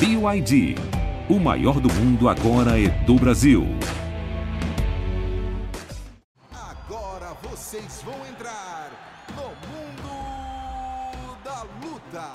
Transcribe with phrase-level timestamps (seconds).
[0.00, 0.76] BYD.
[1.28, 3.64] O maior do mundo agora é do Brasil.
[6.52, 8.92] Agora vocês vão entrar
[9.34, 12.32] no mundo da luta.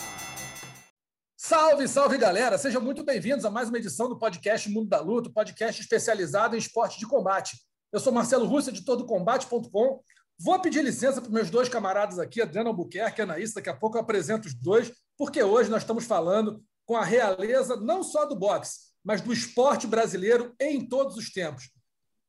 [1.37, 2.57] Salve, salve galera!
[2.57, 6.59] Sejam muito bem-vindos a mais uma edição do podcast Mundo da Luta, podcast especializado em
[6.59, 7.55] esporte de combate.
[7.93, 10.01] Eu sou Marcelo Russo, editor do Combate.com.
[10.37, 13.61] Vou pedir licença para meus dois camaradas aqui, Adriano Albuquerque e Anaísta.
[13.61, 17.75] Daqui a pouco eu apresento os dois, porque hoje nós estamos falando com a realeza
[17.75, 21.69] não só do boxe, mas do esporte brasileiro em todos os tempos.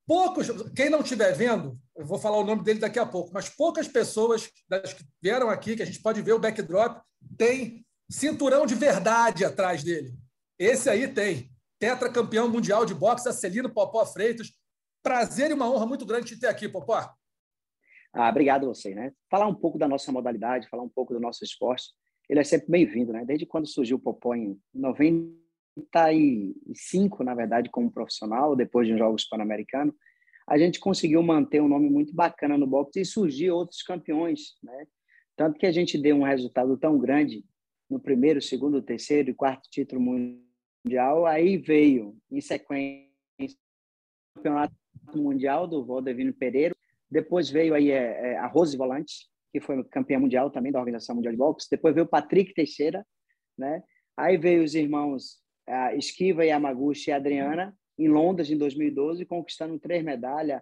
[0.06, 3.48] Poucos, quem não estiver vendo, eu vou falar o nome dele daqui a pouco, mas
[3.48, 7.00] poucas pessoas das que vieram aqui, que a gente pode ver o backdrop,
[7.38, 10.14] tem cinturão de verdade atrás dele.
[10.58, 11.50] Esse aí tem.
[11.78, 14.52] Tetracampeão mundial de boxe, Acelino Popó Freitas.
[15.02, 17.10] Prazer e uma honra muito grande te ter aqui, Popó.
[18.12, 19.12] Ah, obrigado a você, né?
[19.30, 21.86] Falar um pouco da nossa modalidade, falar um pouco do nosso esporte,
[22.28, 23.24] ele é sempre bem-vindo, né?
[23.24, 29.94] Desde quando surgiu o Popó em 95, na verdade, como profissional, depois de Jogos Pan-Americanos,
[30.46, 34.86] a gente conseguiu manter um nome muito bacana no boxe e surgir outros campeões, né?
[35.36, 37.44] Tanto que a gente deu um resultado tão grande
[37.90, 43.08] no primeiro, segundo, terceiro e quarto título mundial, aí veio, em sequência,
[43.40, 44.74] o campeonato
[45.14, 46.74] mundial do Valdevino Pereira,
[47.10, 51.14] depois veio aí é, é, a Rose Volante, que foi campeã mundial também da Organização
[51.14, 51.68] Mundial de Boxe.
[51.70, 53.06] Depois veio o Patrick Teixeira,
[53.56, 53.84] né?
[54.16, 60.02] Aí veio os irmãos a Esquiva, Yamaguchi e Adriana, em Londres, em 2012, conquistando três
[60.02, 60.60] medalhas,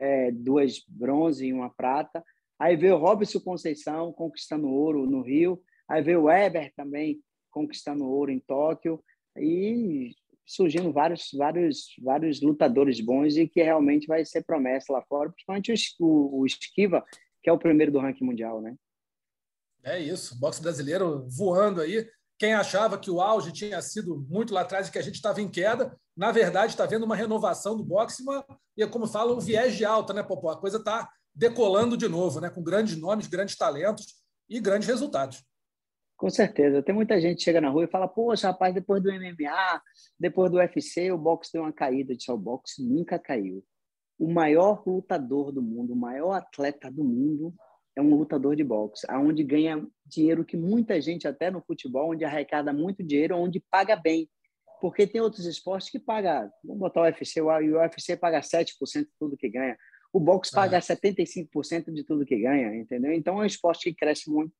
[0.00, 2.20] é, duas bronze e uma prata.
[2.58, 5.62] Aí veio Robson Conceição, conquistando ouro no Rio.
[5.88, 9.00] Aí veio o Weber também, conquistando ouro em Tóquio.
[9.36, 10.10] E
[10.44, 15.72] surgindo vários, vários, vários lutadores bons e que realmente vai ser promessa lá fora, principalmente
[16.00, 17.04] o, o Esquiva,
[17.42, 18.74] que é o primeiro do ranking mundial, né?
[19.84, 22.08] É isso, boxe brasileiro voando aí.
[22.38, 25.40] Quem achava que o auge tinha sido muito lá atrás e que a gente estava
[25.40, 28.44] em queda, na verdade está vendo uma renovação do boxe uma,
[28.76, 30.50] e, como fala, um viés de alta, né, Popó?
[30.50, 32.50] A coisa está decolando de novo, né?
[32.50, 35.42] com grandes nomes, grandes talentos e grandes resultados.
[36.16, 36.82] Com certeza.
[36.82, 39.82] Tem muita gente que chega na rua e fala: Poxa, rapaz, depois do MMA,
[40.18, 42.12] depois do UFC, o boxe deu uma caída.
[42.12, 43.64] Eu o boxe nunca caiu.
[44.22, 47.52] O maior lutador do mundo, o maior atleta do mundo
[47.96, 52.24] é um lutador de boxe, aonde ganha dinheiro que muita gente, até no futebol, onde
[52.24, 54.30] arrecada muito dinheiro, onde paga bem.
[54.80, 59.08] Porque tem outros esportes que pagam, vamos botar o UFC, o UFC paga 7% de
[59.18, 59.76] tudo que ganha.
[60.12, 63.12] O boxe paga 75% de tudo que ganha, entendeu?
[63.12, 64.52] Então é um esporte que cresce muito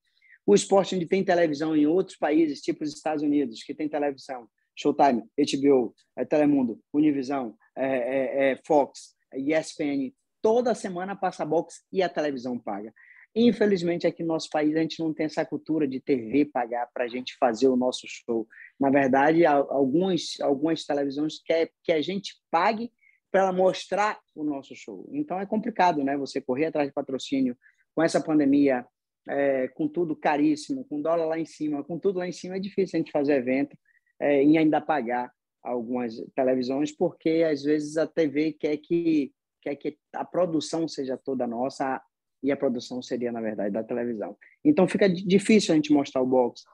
[0.45, 4.49] o esporte onde tem televisão em outros países, tipo os Estados Unidos, que tem televisão,
[4.75, 12.03] Showtime, HBO, é, Telemundo, Univisão, é, é, é Fox, ESPN, toda semana passa box e
[12.03, 12.93] a televisão paga.
[13.35, 17.05] Infelizmente, aqui no nosso país, a gente não tem essa cultura de TV pagar para
[17.05, 18.47] a gente fazer o nosso show.
[18.79, 22.93] Na verdade, algumas, algumas televisões querem que a gente pague
[23.31, 25.09] para mostrar o nosso show.
[25.11, 26.15] Então, é complicado, né?
[26.19, 27.57] Você correr atrás de patrocínio
[27.95, 28.87] com essa pandemia,
[29.27, 32.61] é, com tudo caríssimo, com dólar lá em cima, com tudo lá em cima, é
[32.61, 33.75] difícil a gente fazer evento
[34.21, 35.33] é, e ainda pagar
[35.63, 41.47] algumas televisões, porque às vezes a TV quer que, quer que a produção seja toda
[41.47, 42.03] nossa
[42.43, 44.37] e a produção seria, na verdade, da televisão.
[44.65, 46.65] Então fica difícil a gente mostrar o boxe,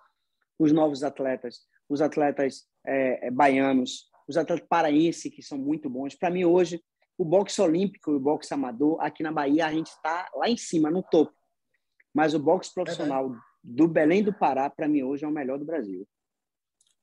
[0.59, 6.15] os novos atletas, os atletas é, é baianos, os atletas paraenses, que são muito bons.
[6.15, 6.82] Para mim, hoje,
[7.16, 10.56] o boxe olímpico e o boxe amador, aqui na Bahia, a gente está lá em
[10.56, 11.34] cima, no topo.
[12.15, 15.65] Mas o boxe profissional do Belém do Pará, para mim, hoje é o melhor do
[15.65, 16.06] Brasil.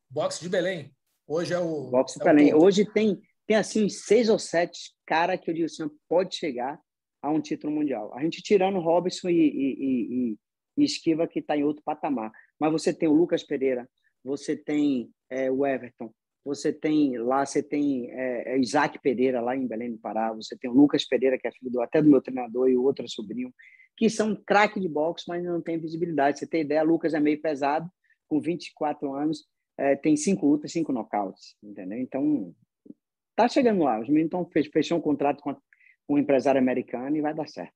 [0.10, 0.95] Boxe de Belém.
[1.28, 1.90] Hoje é o.
[1.90, 2.56] Boxe é.
[2.56, 6.80] Hoje tem, tem assim seis ou sete cara que eu digo assim, pode chegar
[7.22, 8.14] a um título mundial.
[8.16, 10.38] A gente tirando Robson e, e, e,
[10.78, 12.32] e Esquiva, que está em outro patamar.
[12.60, 13.90] Mas você tem o Lucas Pereira,
[14.24, 16.14] você tem é, o Everton,
[16.44, 20.56] você tem lá, você tem é, é, Isaac Pereira, lá em Belém do Pará, você
[20.56, 23.04] tem o Lucas Pereira, que é filho do, até do meu treinador, e o outro
[23.04, 23.52] é sobrinho
[23.98, 26.40] que são craque de boxe, mas não tem visibilidade.
[26.40, 27.90] Você tem ideia, Lucas é meio pesado,
[28.28, 29.46] com 24 anos,
[29.78, 32.00] é, tem cinco lutas, cinco nocautes, entendeu?
[32.00, 32.54] Então,
[33.36, 34.00] tá chegando lá.
[34.00, 35.56] Os meninos estão fechou um contrato com,
[36.08, 37.74] um empresário americano e vai dar certo.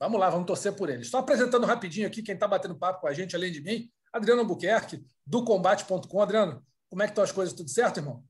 [0.00, 1.06] Vamos lá, vamos torcer por eles.
[1.06, 4.42] Estou apresentando rapidinho aqui quem está batendo papo com a gente, além de mim, Adriano
[4.42, 6.20] Albuquerque, do combate.com.
[6.20, 7.54] Adriano, como é que estão as coisas?
[7.54, 8.22] Tudo certo, irmão?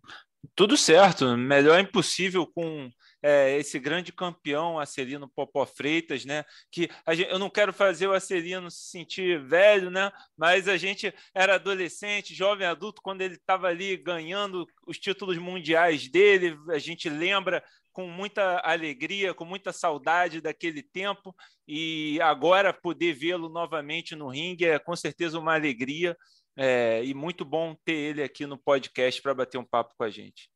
[0.54, 1.36] Tudo certo.
[1.36, 2.90] Melhor impossível com
[3.22, 6.44] é, esse grande campeão, Acelino Popó Freitas, né?
[6.70, 10.10] Que gente, eu não quero fazer o Acelino se sentir velho, né?
[10.36, 16.08] Mas a gente era adolescente, jovem adulto, quando ele estava ali ganhando os títulos mundiais
[16.08, 17.62] dele, a gente lembra
[17.98, 21.34] com muita alegria, com muita saudade daquele tempo
[21.66, 26.16] e agora poder vê-lo novamente no ringue é com certeza uma alegria.
[26.58, 30.10] É, e muito bom ter ele aqui no podcast para bater um papo com a
[30.10, 30.50] gente.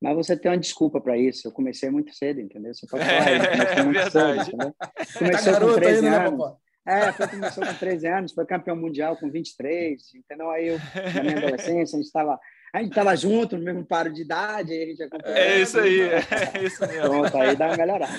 [0.00, 1.48] Mas você tem uma desculpa para isso.
[1.48, 2.72] Eu comecei muito cedo, entendeu?
[2.74, 4.44] Você pode falar, é, é verdade.
[4.44, 6.38] Cedo, Começou tá com 13 ainda, né, anos.
[6.38, 6.56] Né,
[6.86, 10.50] é, foi, começou com 13 anos, foi campeão mundial com 23, entendeu?
[10.50, 10.78] Aí eu,
[11.14, 12.38] na minha adolescência, a gente estava
[12.72, 15.08] a gente estava junto no mesmo paro de idade, aí a gente.
[15.24, 17.08] É isso aí, é isso mesmo.
[17.08, 18.12] Pronto, aí dá uma melhorada.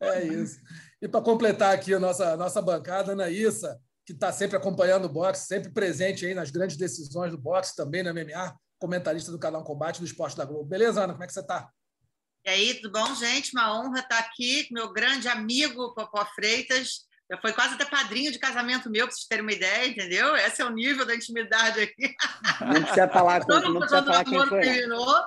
[0.00, 0.58] É isso.
[1.02, 5.46] E para completar aqui a nossa, nossa bancada, Anaísa, que está sempre acompanhando o boxe,
[5.46, 9.98] sempre presente aí nas grandes decisões do boxe, também na MMA, comentarista do canal Combate
[9.98, 10.64] do Esporte da Globo.
[10.64, 11.14] Beleza, Ana?
[11.14, 11.70] Como é que você está?
[12.44, 13.52] E aí, tudo bom, gente?
[13.54, 17.06] Uma honra estar aqui com meu grande amigo Popó Freitas.
[17.30, 20.36] Já foi quase até padrinho de casamento meu, para vocês terem uma ideia, entendeu?
[20.36, 22.14] Esse é o nível da intimidade aqui.
[22.60, 24.60] Não precisa falar com, não precisa falar quem foi.
[24.60, 25.24] Terminou.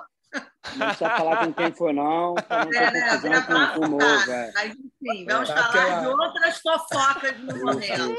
[0.76, 2.34] Não precisa falar com quem foi, não.
[2.50, 3.40] Não é, né?
[3.42, 4.52] com, com o novo, é.
[4.54, 6.00] Mas, enfim, vamos é, falar aquela...
[6.00, 8.16] de outras fofocas no momento.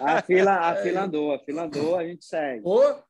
[0.00, 2.62] A fila, a fila andou, a fila andou, a gente segue.
[2.64, 3.02] Ô,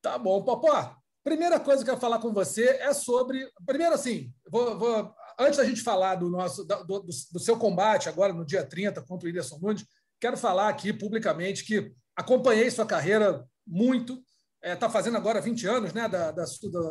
[0.00, 0.96] tá bom, Popó.
[1.24, 3.46] Primeira coisa que eu quero falar com você é sobre.
[3.66, 8.08] Primeiro, assim, vou, vou antes da gente falar do, nosso, do, do, do, seu combate
[8.08, 9.86] agora no dia 30 contra o Whindersson Nunes,
[10.20, 14.22] quero falar aqui publicamente que acompanhei sua carreira muito.
[14.62, 16.44] Está é, tá fazendo agora 20 anos né, da, da,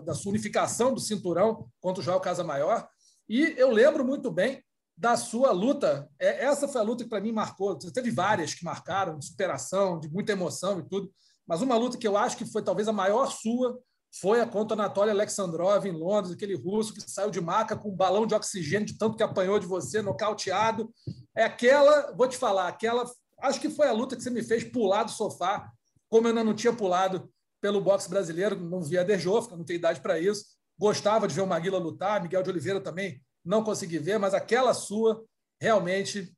[0.03, 2.87] da, sua unificação do cinturão contra o Joel Casa Maior.
[3.27, 4.63] E eu lembro muito bem
[4.97, 6.09] da sua luta.
[6.17, 7.79] É, essa foi a luta que para mim marcou.
[7.79, 11.11] Você teve várias que marcaram, de superação, de muita emoção e tudo.
[11.47, 13.79] Mas uma luta que eu acho que foi talvez a maior sua
[14.19, 17.95] foi a contra Anatoly Alexandrov em Londres, aquele russo que saiu de maca com um
[17.95, 20.91] balão de oxigênio de tanto que apanhou de você, nocauteado.
[21.35, 23.05] É aquela, vou te falar, aquela,
[23.41, 25.71] acho que foi a luta que você me fez pular do sofá,
[26.09, 27.29] como eu ainda não tinha pulado
[27.61, 30.45] pelo boxe brasileiro, não via Derjofka, não tenho idade para isso.
[30.77, 34.73] Gostava de ver o Maguila lutar, Miguel de Oliveira também não consegui ver, mas aquela
[34.73, 35.23] sua
[35.59, 36.31] realmente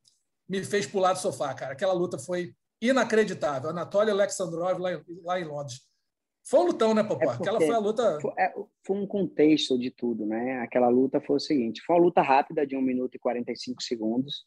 [0.48, 1.72] me fez pular do sofá, cara.
[1.72, 3.70] Aquela luta foi inacreditável.
[3.70, 5.80] Anatoly Alexandrov lá em, lá em Londres.
[6.44, 7.32] Foi um lutão, né, Popó?
[7.32, 8.18] É Aquela foi a luta.
[8.20, 8.52] Foi, é,
[8.84, 10.60] foi, um contexto de tudo, né?
[10.60, 14.44] Aquela luta foi o seguinte: foi uma luta rápida de 1 minuto e 45 segundos,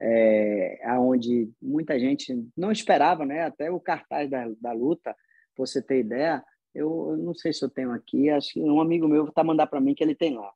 [0.00, 3.42] é, onde muita gente não esperava, né?
[3.44, 5.16] Até o cartaz da, da luta,
[5.56, 6.44] você ter ideia,
[6.74, 9.66] eu, eu não sei se eu tenho aqui, acho que um amigo meu está mandar
[9.66, 10.52] para mim que ele tem lá.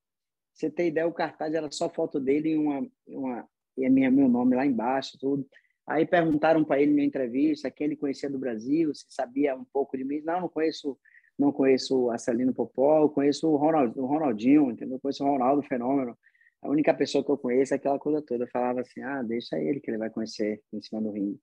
[0.53, 4.11] Você ter ideia, o cartaz era só foto dele e uma, uma e a minha
[4.11, 5.47] meu nome lá embaixo, tudo.
[5.87, 9.97] Aí perguntaram para ele na entrevista quem ele conhecia do Brasil, se sabia um pouco
[9.97, 10.21] de mim.
[10.23, 10.99] Não, não conheço,
[11.39, 14.99] não conheço a Celina Popó, conheço o, Ronald, o Ronaldinho, entendeu?
[14.99, 16.17] Conheço o Ronaldo Fenômeno.
[16.63, 18.45] A única pessoa que eu conheço é aquela coisa toda.
[18.45, 21.39] Eu falava assim, ah, deixa ele que ele vai conhecer em cima do ringue.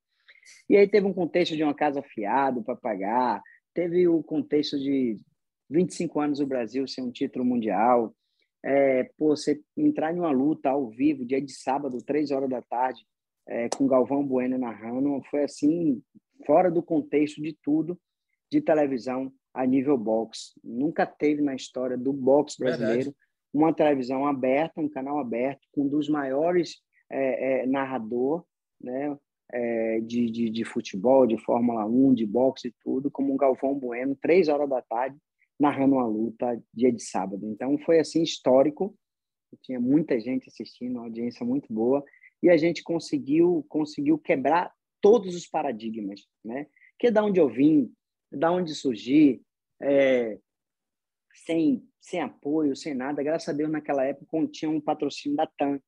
[0.70, 3.42] E aí teve um contexto de uma casa fiado para pagar,
[3.74, 5.18] teve o contexto de
[5.70, 8.16] 25 anos do Brasil sem um título mundial,
[8.64, 12.62] é, pô, você entrar em uma luta ao vivo, dia de sábado, três horas da
[12.62, 13.06] tarde,
[13.46, 16.02] é, com Galvão Bueno narrando, foi assim,
[16.46, 18.00] fora do contexto de tudo
[18.50, 20.54] de televisão a nível boxe.
[20.64, 23.18] Nunca teve na história do boxe brasileiro Verdade.
[23.54, 26.82] uma televisão aberta, um canal aberto, com um dos maiores
[27.12, 28.46] é, é, narrador
[28.80, 29.18] né,
[29.54, 33.76] é, de, de, de, futebol, de Fórmula 1, de boxe e tudo, como um Galvão
[33.76, 35.16] Bueno, três horas da tarde,
[35.60, 37.46] narrando uma luta dia de sábado.
[37.46, 38.98] Então foi assim histórico,
[39.62, 42.04] tinha muita gente assistindo, uma audiência muito boa
[42.42, 46.66] e a gente conseguiu conseguiu quebrar todos os paradigmas, né?
[46.98, 47.94] Que é da onde eu vim,
[48.32, 49.40] da onde surgi,
[49.80, 50.40] é,
[51.46, 53.22] sem sem apoio, sem nada.
[53.22, 55.80] Graças a Deus naquela época tinha um patrocínio da TAM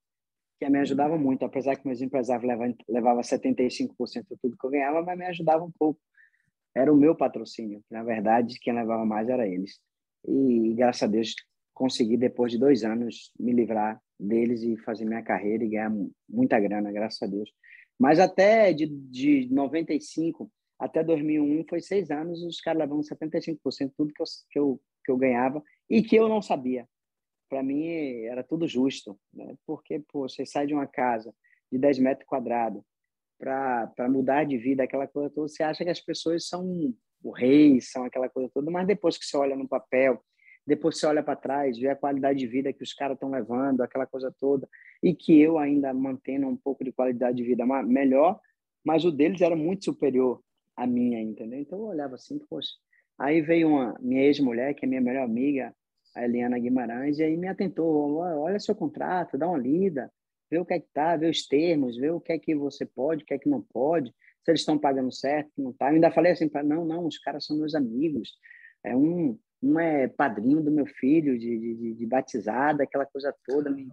[0.60, 4.70] que me ajudava muito, apesar que meus empresários levavam, levava 75% de tudo que eu
[4.70, 6.00] ganhava, mas me ajudava um pouco.
[6.74, 7.84] Era o meu patrocínio.
[7.90, 9.80] Na verdade, quem levava mais era eles.
[10.28, 11.34] E graças a Deus
[11.74, 15.92] consegui depois de dois anos me livrar deles e fazer minha carreira e ganhar
[16.28, 17.52] muita grana, graças a Deus.
[18.00, 23.94] Mas até de, de 95 até 2001 foi seis anos, os caras levavam 75% de
[23.96, 26.88] tudo que eu, que, eu, que eu ganhava e que eu não sabia.
[27.56, 27.88] Para mim
[28.26, 29.56] era tudo justo, né?
[29.66, 31.34] porque pô, você sai de uma casa
[31.72, 32.84] de 10 metros quadrados
[33.40, 36.94] para mudar de vida, aquela coisa toda, você acha que as pessoas são
[37.24, 40.22] o rei, são aquela coisa toda, mas depois que você olha no papel,
[40.68, 43.80] depois você olha para trás, vê a qualidade de vida que os caras estão levando,
[43.80, 44.68] aquela coisa toda,
[45.02, 48.38] e que eu ainda mantendo um pouco de qualidade de vida melhor,
[48.84, 50.42] mas o deles era muito superior
[50.76, 51.62] à minha, entendeu?
[51.62, 52.72] Então eu olhava assim, poxa.
[53.18, 55.74] Aí veio uma minha ex-mulher, que é minha melhor amiga,
[56.15, 60.12] a Eliana Guimarães, e aí me atentou, olha seu contrato, dá uma lida,
[60.50, 62.86] vê o que é que tá, vê os termos, vê o que é que você
[62.86, 64.10] pode, o que é que não pode,
[64.43, 65.89] se eles estão pagando certo, não tá.
[65.89, 68.34] Eu ainda falei assim, não, não, os caras são meus amigos,
[68.84, 73.69] é um um é padrinho do meu filho de, de, de batizada, aquela coisa toda,
[73.69, 73.89] me,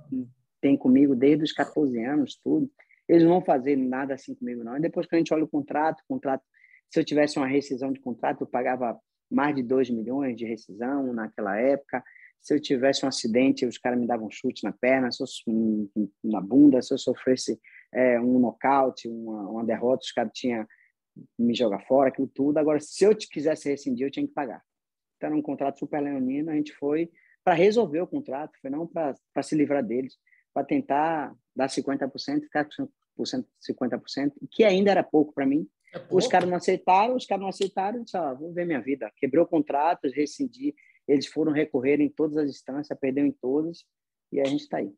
[0.61, 2.71] tem comigo desde os 14 anos, tudo.
[3.09, 4.77] Eles não vão fazer nada assim comigo, não.
[4.77, 6.43] E depois que a gente olha o contrato, o contrato
[6.91, 8.99] Se eu tivesse uma rescisão de contrato, eu pagava
[9.33, 12.03] mais de 2 milhões de rescisão naquela época.
[12.41, 15.27] Se eu tivesse um acidente, os caras me davam um chute na perna, se eu,
[16.25, 17.59] na bunda, se eu sofresse
[17.93, 20.67] é, um nocaute, uma, uma derrota, os caras tinham
[21.39, 22.59] me jogar fora, aquilo tudo.
[22.59, 24.63] Agora, se eu te quisesse rescindir, eu tinha que pagar.
[25.17, 27.11] Então, era um contrato super leonino, a gente foi
[27.45, 30.17] para resolver o contrato, foi não para se livrar deles,
[30.55, 35.69] para tentar dar 50%, ficar com 50%, que ainda era pouco para mim.
[35.95, 38.81] É os caras não aceitaram, os caras não aceitaram, eu disse, ah, vou ver minha
[38.81, 39.13] vida.
[39.17, 40.75] Quebrou contratos, rescindi,
[41.07, 43.85] eles foram recorrer em todas as instâncias, perdeu em todas,
[44.33, 44.95] e a gente está aí.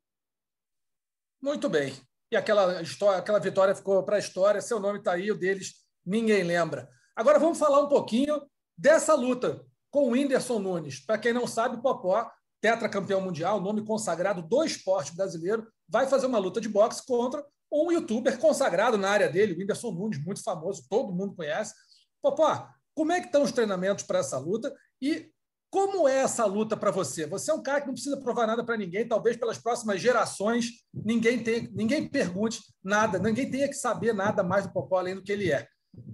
[1.43, 1.93] Muito bem.
[2.31, 5.75] E aquela, história, aquela vitória ficou para a história, seu nome está aí, o deles
[6.07, 6.89] ninguém lembra.
[7.17, 8.41] Agora vamos falar um pouquinho
[8.77, 11.05] dessa luta com o Whindersson Nunes.
[11.05, 16.39] Para quem não sabe, Popó, tetracampeão mundial, nome consagrado do esporte brasileiro, vai fazer uma
[16.39, 20.85] luta de boxe contra um youtuber consagrado na área dele, o Whindersson Nunes, muito famoso,
[20.89, 21.75] todo mundo conhece.
[22.23, 25.31] Popó, como é que estão os treinamentos para essa luta e
[25.71, 27.27] como é essa luta para você?
[27.27, 30.67] Você é um cara que não precisa provar nada para ninguém, talvez pelas próximas gerações
[30.93, 35.23] ninguém tenha, ninguém pergunte nada, ninguém tenha que saber nada mais do Popó além do
[35.23, 35.67] que ele é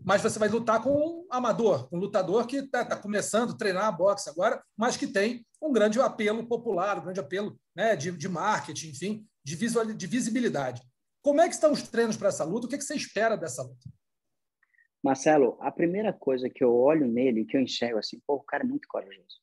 [0.05, 3.87] mas você vai lutar com um amador, um lutador que está tá começando a treinar
[3.87, 8.11] a boxe agora, mas que tem um grande apelo popular, um grande apelo né, de,
[8.13, 10.83] de marketing, enfim, de, visual, de visibilidade.
[11.23, 12.67] Como é que estão os treinos para essa luta?
[12.67, 13.91] O que, que você espera dessa luta?
[15.03, 18.65] Marcelo, a primeira coisa que eu olho nele, que eu enxergo assim, pô, o cara
[18.65, 19.41] é muito corajoso.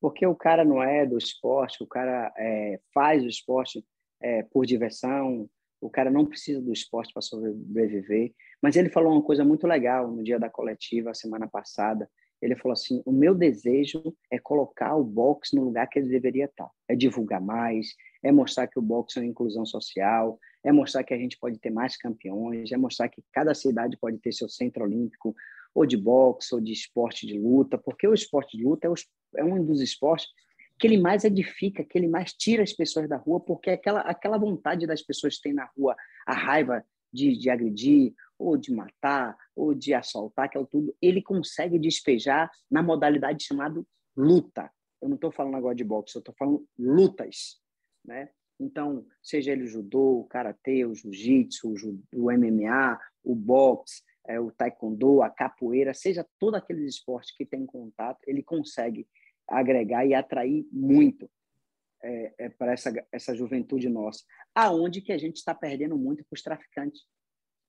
[0.00, 3.84] Porque o cara não é do esporte, o cara é, faz o esporte
[4.20, 5.48] é, por diversão,
[5.80, 8.32] o cara não precisa do esporte para sobreviver.
[8.62, 12.08] Mas ele falou uma coisa muito legal no dia da coletiva, semana passada.
[12.40, 16.46] Ele falou assim: o meu desejo é colocar o boxe no lugar que ele deveria
[16.46, 16.70] estar.
[16.88, 17.88] É divulgar mais,
[18.22, 21.58] é mostrar que o boxe é uma inclusão social, é mostrar que a gente pode
[21.58, 25.34] ter mais campeões, é mostrar que cada cidade pode ter seu centro olímpico,
[25.74, 29.44] ou de boxe, ou de esporte de luta, porque o esporte de luta é, é
[29.44, 30.28] um dos esportes
[30.78, 34.38] que ele mais edifica, que ele mais tira as pessoas da rua, porque aquela, aquela
[34.38, 35.94] vontade das pessoas que têm na rua,
[36.26, 41.22] a raiva de, de agredir, ou de matar, ou de assaltar, que é tudo, ele
[41.22, 43.84] consegue despejar na modalidade chamada
[44.16, 44.70] luta.
[45.00, 47.60] Eu não estou falando agora de boxe, eu estou falando lutas,
[48.04, 48.30] né?
[48.58, 51.74] Então, seja ele o judô, o karatê, o jiu-jitsu,
[52.14, 57.66] o, MMA, o boxe, é, o taekwondo, a capoeira, seja todo aquele esporte que tem
[57.66, 59.06] contato, ele consegue
[59.46, 61.28] agregar e atrair muito
[62.02, 64.24] é, é, para essa, essa juventude nossa.
[64.54, 67.02] Aonde que a gente está perdendo muito para os traficantes.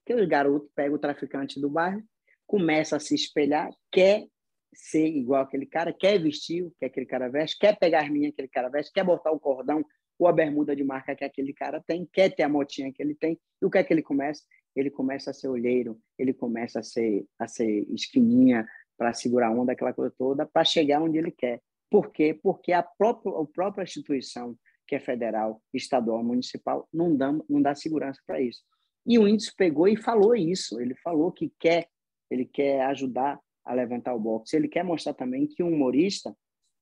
[0.06, 2.04] Que o garoto pega o traficante do bairro,
[2.46, 4.28] começa a se espelhar, quer
[4.74, 8.28] ser igual aquele cara, quer vestir o que aquele cara veste, quer pegar as minhas
[8.28, 9.84] que aquele cara veste, quer botar o cordão
[10.18, 13.16] ou a bermuda de marca que aquele cara tem, quer ter a motinha que ele
[13.16, 13.40] tem.
[13.62, 14.44] E o que é que ele começa?
[14.76, 18.66] Ele começa a ser olheiro, ele começa a ser, a ser esquininha,
[18.98, 21.62] para segurar onda, aquela coisa toda, para chegar onde ele quer.
[21.90, 22.38] Por quê?
[22.42, 24.58] Porque a própria, a própria instituição,
[24.88, 28.62] que é federal, estadual, municipal, não dá, não dá segurança para isso.
[29.06, 30.80] E o índice pegou e falou isso.
[30.80, 31.88] Ele falou que quer,
[32.30, 34.56] ele quer ajudar a levantar o boxe.
[34.56, 36.36] Ele quer mostrar também que um humorista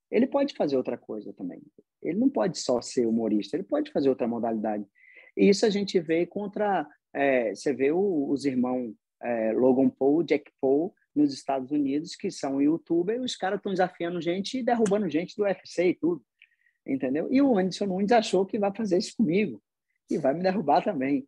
[0.10, 1.62] ele pode fazer outra coisa também.
[2.04, 4.86] Ele não pode só ser humorista, ele pode fazer outra modalidade.
[5.36, 6.88] E isso a gente vê contra.
[7.14, 12.30] É, você vê o, os irmãos é, Logan Paul, Jack Paul, nos Estados Unidos, que
[12.30, 16.24] são youtubers, os caras estão desafiando gente e derrubando gente do UFC e tudo.
[16.86, 17.28] Entendeu?
[17.32, 19.62] E o Anderson Nunes achou que vai fazer isso comigo
[20.10, 21.28] e vai me derrubar também.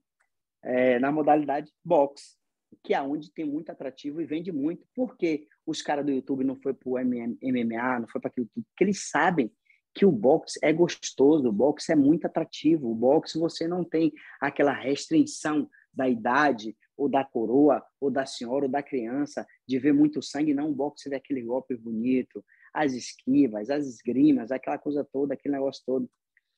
[0.62, 2.36] É, na modalidade boxe,
[2.84, 4.86] que é onde tem muito atrativo e vende muito.
[4.94, 8.66] Porque os caras do YouTube não foi para o MMA, não foi para aquilo tudo,
[8.66, 9.52] porque eles sabem
[9.96, 14.12] que o boxe é gostoso, o boxe é muito atrativo, o boxe você não tem
[14.42, 19.94] aquela restrição da idade, ou da coroa, ou da senhora, ou da criança, de ver
[19.94, 25.08] muito sangue, não, o boxe vê aquele golpe bonito, as esquivas, as esgrimas, aquela coisa
[25.12, 26.10] toda, aquele negócio todo.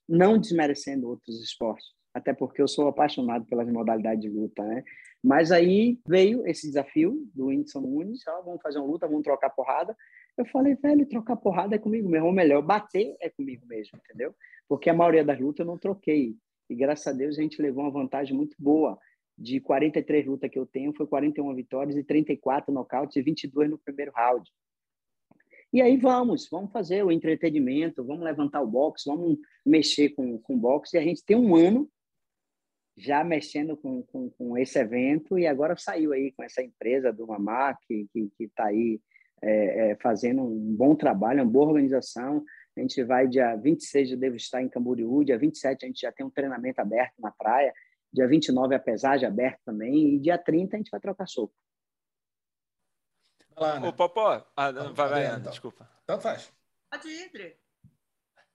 [0.10, 4.84] Não desmerecendo outros esportes, até porque eu sou apaixonado pelas modalidades de luta, né?
[5.24, 9.50] Mas aí veio esse desafio do Whindersson Nunes, ó, vamos fazer uma luta, vamos trocar
[9.50, 9.96] porrada.
[10.38, 14.36] Eu falei, velho, trocar porrada é comigo mesmo, ou melhor, bater é comigo mesmo, entendeu?
[14.67, 16.36] Porque a maioria das lutas eu não troquei.
[16.70, 19.00] E graças a Deus a gente levou uma vantagem muito boa
[19.38, 23.77] de 43 lutas que eu tenho, foi 41 vitórias e 34 nocautes e 22 no
[23.77, 24.50] primeiro round.
[25.74, 30.56] E aí vamos, vamos fazer o entretenimento, vamos levantar o boxe, vamos mexer com, com
[30.56, 30.96] o boxe.
[30.96, 31.89] E a gente tem um ano
[32.96, 37.27] já mexendo com, com, com esse evento e agora saiu aí com essa empresa do
[37.27, 38.08] Mamá, que
[38.39, 39.00] está aí
[39.41, 42.44] é, é, fazendo um bom trabalho, uma boa organização.
[42.75, 46.12] A gente vai dia 26, eu devo estar em Camboriú, dia 27 a gente já
[46.12, 47.74] tem um treinamento aberto na praia,
[48.12, 50.15] Dia 29 a pesagem aberta também.
[50.15, 51.53] E dia 30 a gente vai trocar soco.
[53.56, 53.88] Lá, né?
[53.88, 55.51] Ô, Popó, ah, Então, vai, vai, Ana, então.
[55.51, 55.89] desculpa.
[56.06, 56.51] Tanto faz.
[56.89, 57.58] Pode ir, Dri.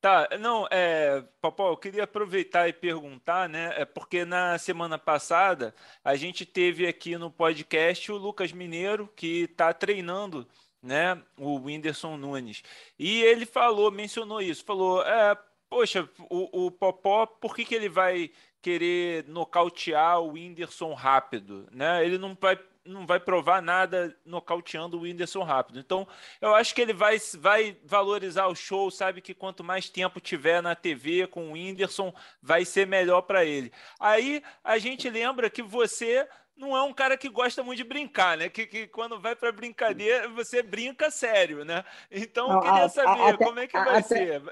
[0.00, 3.72] Tá, não, é, Popó, eu queria aproveitar e perguntar, né?
[3.80, 5.72] É porque na semana passada
[6.02, 10.48] a gente teve aqui no podcast o Lucas Mineiro, que está treinando,
[10.82, 11.20] né?
[11.38, 12.62] O Whindersson Nunes.
[12.98, 15.36] E ele falou, mencionou isso, falou, é,
[15.70, 22.04] poxa, o, o Popó, por que, que ele vai querer nocautear o Whindersson rápido, né?
[22.04, 25.80] Ele não vai, não vai provar nada nocauteando o Whindersson rápido.
[25.80, 26.06] Então,
[26.40, 30.62] eu acho que ele vai, vai valorizar o show, sabe que quanto mais tempo tiver
[30.62, 33.72] na TV com o Whindersson, vai ser melhor para ele.
[33.98, 36.28] Aí a gente lembra que você
[36.62, 38.48] não é um cara que gosta muito de brincar, né?
[38.48, 41.84] Que, que quando vai para brincadeira, você brinca sério, né?
[42.10, 44.42] Então, eu Não, queria a- saber até- como é que vai até- ser.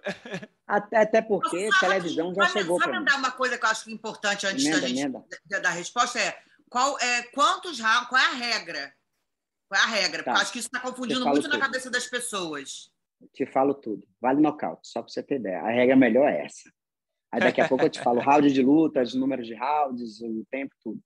[0.67, 3.07] Até, até porque Só televisão já chegou Só para mim.
[3.17, 5.25] uma coisa que eu acho importante antes da gente emenda.
[5.47, 6.37] da, da resposta é
[6.69, 8.93] qual é quantos rounds, qual é a regra?
[9.69, 10.19] Qual é a regra?
[10.23, 10.37] Porque Tá.
[10.37, 11.61] eu acho que isso está confundindo Eu muito na tudo.
[11.61, 12.91] cabeça das pessoas.
[13.33, 14.07] Te falo tudo.
[14.21, 15.61] Vale nocaute, só para você ter ideia.
[15.61, 16.71] A regra melhor é essa.
[17.33, 20.75] Aí daqui a pouco eu te falo round de lutas, números de rounds, o tempo,
[20.83, 21.01] tudo.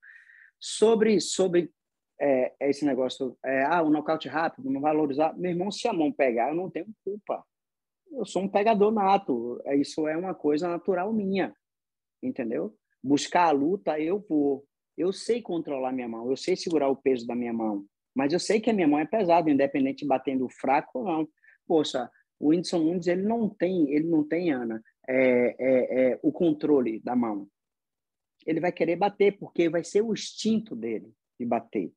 [0.67, 1.71] Sobre, sobre
[2.19, 5.37] é, esse negócio, é, ah, o nocaute rápido, não valorizar.
[5.37, 7.45] Meu irmão, se a mão pegar, eu não tenho culpa.
[8.11, 9.61] Eu sou um pegador nato.
[9.63, 11.55] É, Isso é uma coisa natural minha.
[12.23, 12.75] Entendeu?
[13.03, 14.65] Buscar a luta, eu vou.
[14.97, 17.85] Eu sei controlar minha mão, eu sei segurar o peso da minha mão.
[18.15, 21.29] Mas eu sei que a minha mão é pesada, independente de batendo fraco ou não.
[21.67, 26.31] Poxa, o Whindersson Nunes, ele não tem, ele não tem, Ana, é, é, é, o
[26.31, 27.47] controle da mão.
[28.45, 31.91] Ele vai querer bater, porque vai ser o instinto dele de bater.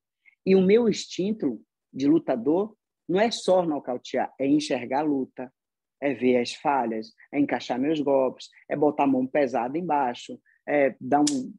[0.44, 1.60] E o meu instinto
[1.92, 2.74] de lutador
[3.08, 5.52] não é só nocautear, é enxergar a luta,
[6.00, 10.94] é ver as falhas, é encaixar meus golpes, é botar a mão pesada embaixo, é
[11.00, 11.54] dar um,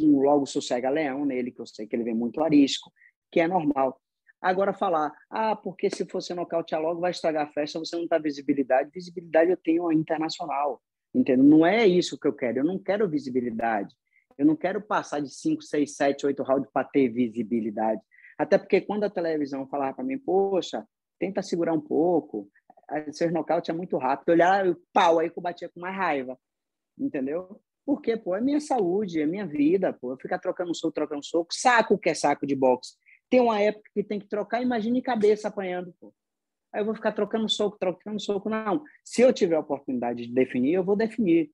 [0.00, 2.92] um logo sossega-leão nele, que eu sei que ele vem muito arisco,
[3.30, 4.00] que é normal.
[4.40, 8.18] Agora falar, ah, porque se você nocautear logo vai estragar a festa, você não dá
[8.18, 8.90] visibilidade.
[8.92, 10.80] Visibilidade eu tenho internacional,
[11.12, 11.44] entendeu?
[11.44, 12.58] Não é isso que eu quero.
[12.58, 13.94] Eu não quero visibilidade.
[14.38, 18.00] Eu não quero passar de 5, 6, 7, 8 rounds para ter visibilidade.
[18.38, 20.86] Até porque quando a televisão falava para mim, poxa,
[21.18, 22.48] tenta segurar um pouco,
[23.12, 24.28] seu nocaute é muito rápido.
[24.28, 26.38] Eu olhava, eu, pau, aí que eu batia com mais raiva,
[26.96, 27.60] entendeu?
[27.84, 30.12] Porque, pô, é minha saúde, é minha vida, pô.
[30.12, 32.94] Eu ficar trocando soco, trocando soco, saco que é saco de boxe.
[33.28, 36.14] Tem uma época que tem que trocar, imagine cabeça apanhando, pô.
[36.72, 38.48] Aí eu vou ficar trocando soco, trocando soco.
[38.48, 38.84] Não.
[39.02, 41.50] Se eu tiver a oportunidade de definir, eu vou definir.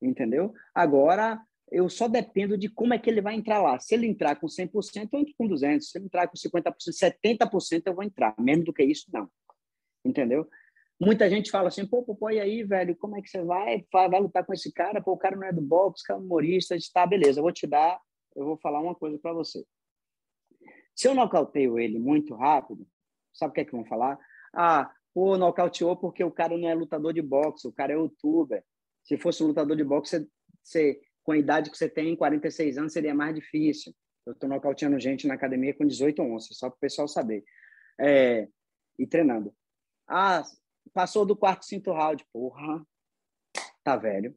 [0.00, 0.54] Entendeu?
[0.72, 3.78] Agora, eu só dependo de como é que ele vai entrar lá.
[3.78, 5.80] Se ele entrar com 100%, eu entro com 200%.
[5.80, 8.34] Se ele entrar com 50%, 70%, eu vou entrar.
[8.38, 9.30] Menos do que isso, não.
[10.04, 10.48] Entendeu?
[11.00, 13.86] Muita gente fala assim, pô, pô, e aí, velho, como é que você vai?
[13.92, 15.00] Vai, lutar com esse cara?
[15.00, 16.76] Pô, o cara não é do boxe, o cara é humorista.
[16.92, 18.00] Tá, beleza, eu vou te dar,
[18.34, 19.64] eu vou falar uma coisa para você.
[20.96, 22.84] Se eu nocauteio ele muito rápido,
[23.32, 24.18] sabe o que é que vão falar?
[24.52, 28.64] Ah, pô, nocauteou porque o cara não é lutador de boxe, o cara é youtuber.
[29.04, 30.28] Se fosse um lutador de boxe, você,
[30.62, 33.94] você, com a idade que você tem, 46 anos, seria mais difícil.
[34.24, 37.44] Eu estou nocauteando gente na academia com 18 onças, só para o pessoal saber.
[38.00, 38.48] É,
[38.98, 39.54] e treinando.
[40.08, 40.42] Ah,
[40.94, 42.24] passou do quarto, quinto round.
[42.32, 42.82] Porra,
[43.84, 44.34] tá velho.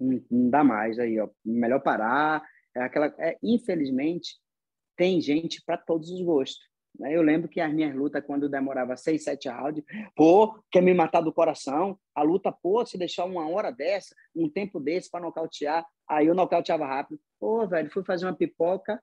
[0.00, 1.28] Não, não dá mais aí, ó.
[1.44, 2.42] Melhor parar.
[2.74, 4.40] É aquela, é, infelizmente,
[4.96, 6.66] tem gente para todos os gostos.
[6.98, 7.16] Né?
[7.16, 11.20] Eu lembro que as minhas lutas, quando demorava seis, sete rounds, pô, quer me matar
[11.20, 11.98] do coração?
[12.14, 16.34] A luta, pô, se deixar uma hora dessa, um tempo desse para nocautear, aí eu
[16.34, 17.20] nocauteava rápido.
[17.38, 19.02] Pô, velho, fui fazer uma pipoca,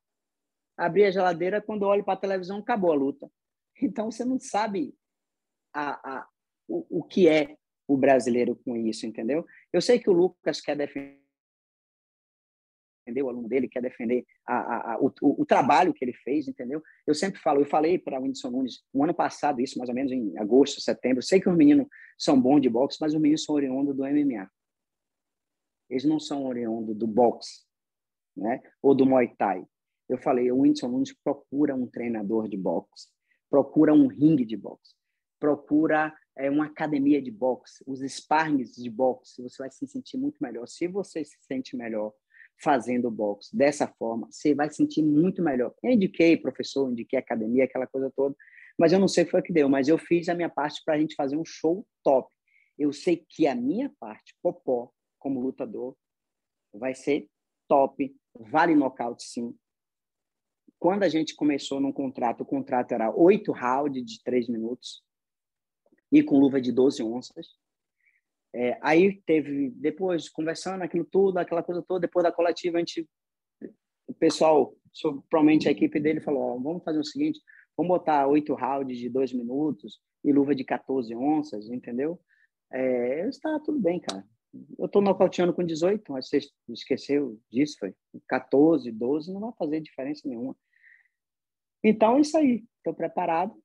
[0.77, 3.29] abri a geladeira, quando olho para a televisão, acabou a luta.
[3.81, 4.93] Então, você não sabe
[5.73, 6.27] a, a,
[6.67, 7.55] o, o que é
[7.87, 9.45] o brasileiro com isso, entendeu?
[9.71, 11.18] Eu sei que o Lucas quer defender
[13.23, 16.81] o aluno dele, quer defender a, a, a, o, o, trabalho que ele fez, entendeu?
[17.05, 19.95] Eu sempre falo, eu falei para o Whindersson Nunes, um ano passado, isso mais ou
[19.95, 23.43] menos em agosto, setembro, sei que os meninos são bons de boxe, mas os meninos
[23.43, 24.49] são oriundos do MMA.
[25.89, 27.63] Eles não são oriundos do boxe,
[28.35, 28.61] né?
[28.81, 29.65] Ou do Muay Thai.
[30.07, 33.07] Eu falei, o Whindersson Nunes procura um treinador de boxe,
[33.49, 34.95] procura um ringue de boxe,
[35.39, 40.37] procura é, uma academia de boxe, os sparrings de boxe, você vai se sentir muito
[40.41, 40.67] melhor.
[40.67, 42.13] Se você se sente melhor
[42.61, 45.73] fazendo boxe dessa forma, você vai sentir muito melhor.
[45.83, 48.35] Eu indiquei professor, indiquei academia, aquela coisa toda,
[48.77, 50.81] mas eu não sei o que foi que deu, mas eu fiz a minha parte
[50.85, 52.29] para a gente fazer um show top.
[52.77, 55.95] Eu sei que a minha parte, popó, como lutador,
[56.73, 57.27] vai ser
[57.67, 59.55] top, vale nocaute sim.
[60.77, 65.03] Quando a gente começou num contrato, o contrato era oito rounds de três minutos
[66.11, 67.47] e com luva de 12 onças.
[68.53, 73.07] É, aí teve, depois, conversando aquilo tudo, aquela coisa toda, depois da coletiva, a gente,
[74.07, 74.75] o pessoal,
[75.29, 77.39] provavelmente a equipe dele falou, ó, vamos fazer o seguinte,
[77.79, 82.19] Vamos botar oito rounds de dois minutos e luva de 14 onças, entendeu?
[82.69, 84.27] É, está tudo bem, cara.
[84.77, 87.95] Eu estou nocauteando com 18, mas você esqueceu disso, foi?
[88.27, 90.57] 14, 12, não vai fazer diferença nenhuma.
[91.81, 92.65] Então é isso aí.
[92.79, 93.55] Estou preparado,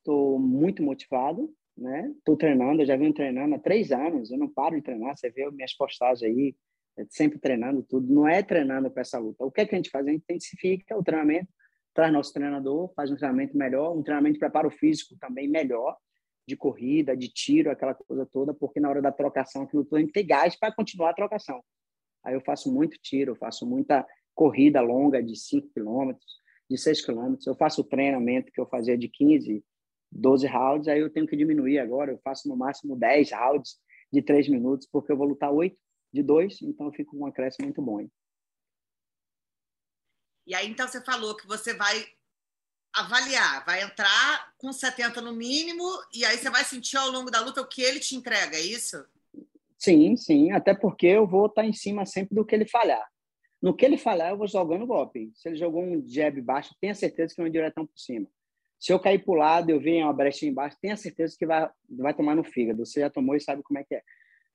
[0.00, 2.12] estou muito motivado, né?
[2.18, 5.16] Estou treinando, eu já venho treinando há três anos, eu não paro de treinar.
[5.16, 6.54] Você vê minhas postagens aí,
[6.98, 8.12] é sempre treinando tudo.
[8.12, 9.44] Não é treinando para essa luta.
[9.44, 10.06] O que, é que a gente faz?
[10.06, 11.48] A gente intensifica o treinamento,
[11.94, 15.96] traz nosso treinador, faz um treinamento melhor, um treinamento de preparo físico também melhor,
[16.46, 20.00] de corrida, de tiro, aquela coisa toda, porque na hora da trocação aquilo tudo a
[20.00, 21.62] gente tem gás para continuar a trocação.
[22.24, 26.38] Aí eu faço muito tiro, eu faço muita corrida longa de 5 quilômetros,
[26.68, 27.46] de 6 quilômetros.
[27.46, 29.64] Eu faço o treinamento que eu fazia de 15,
[30.10, 33.78] 12 rounds, aí eu tenho que diminuir agora, eu faço no máximo 10 rounds
[34.12, 35.76] de 3 minutos, porque eu vou lutar 8
[36.12, 38.00] de 2, então eu fico com um acréscimo muito bom.
[38.00, 38.10] Hein?
[40.46, 42.06] E aí, então, você falou que você vai
[42.94, 47.40] avaliar, vai entrar com 70 no mínimo, e aí você vai sentir ao longo da
[47.40, 49.04] luta o que ele te entrega, é isso?
[49.76, 53.06] Sim, sim, até porque eu vou estar em cima sempre do que ele falhar.
[53.60, 55.30] No que ele falhar, eu vou jogando golpe.
[55.34, 58.28] Se ele jogou um jab baixo, tenha certeza que vai diretão por cima.
[58.78, 61.68] Se eu cair para o lado, eu ver uma brecha embaixo, tenha certeza que vai,
[61.90, 62.84] vai tomar no fígado.
[62.86, 64.02] Você já tomou e sabe como é que é.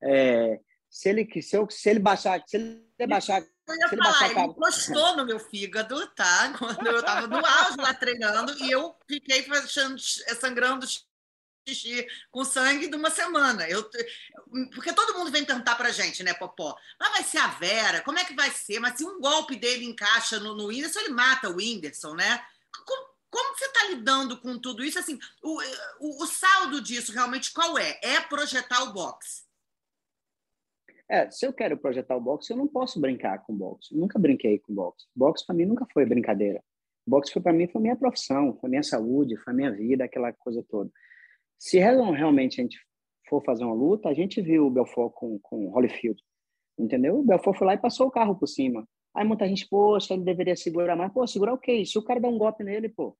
[0.02, 0.60] é
[0.90, 4.20] se ele se, eu, se ele baixar, se ele baixar, eu ia se ele falar,
[4.20, 6.54] baixar, ele encostou no meu fígado, tá?
[6.58, 10.86] Quando eu estava no auge lá treinando e eu fiquei fazendo, sangrando
[11.68, 13.68] xixi com sangue de uma semana.
[13.68, 13.90] Eu,
[14.74, 16.78] porque todo mundo vem perguntar pra gente, né, Popó?
[17.00, 18.02] Mas vai ser a Vera?
[18.02, 18.80] Como é que vai ser?
[18.80, 22.46] Mas se um golpe dele encaixa no, no Whindersson, ele mata o Whindersson, né?
[22.86, 25.00] Como, como você está lidando com tudo isso?
[25.00, 25.60] Assim, o,
[26.00, 28.00] o, o, saldo disso realmente qual é?
[28.04, 29.44] É projetar o boxe.
[31.10, 33.94] É, se eu quero projetar o boxe, eu não posso brincar com boxe.
[33.94, 35.08] Eu nunca brinquei com boxe.
[35.16, 36.64] Boxe para mim nunca foi brincadeira.
[37.06, 40.64] Boxe foi para mim foi minha profissão, foi minha saúde, foi minha vida, aquela coisa
[40.70, 40.92] toda.
[41.58, 42.80] Se realmente a gente
[43.28, 46.22] for fazer uma luta, a gente viu o Belfort com com Holyfield,
[46.78, 47.20] entendeu?
[47.20, 48.88] O Belfort foi lá e passou o carro por cima.
[49.16, 51.12] Aí muita gente, poxa, ele deveria segurar mais.
[51.12, 51.84] Pô, segurar o quê?
[51.84, 53.18] Se o cara dá um golpe nele, pô,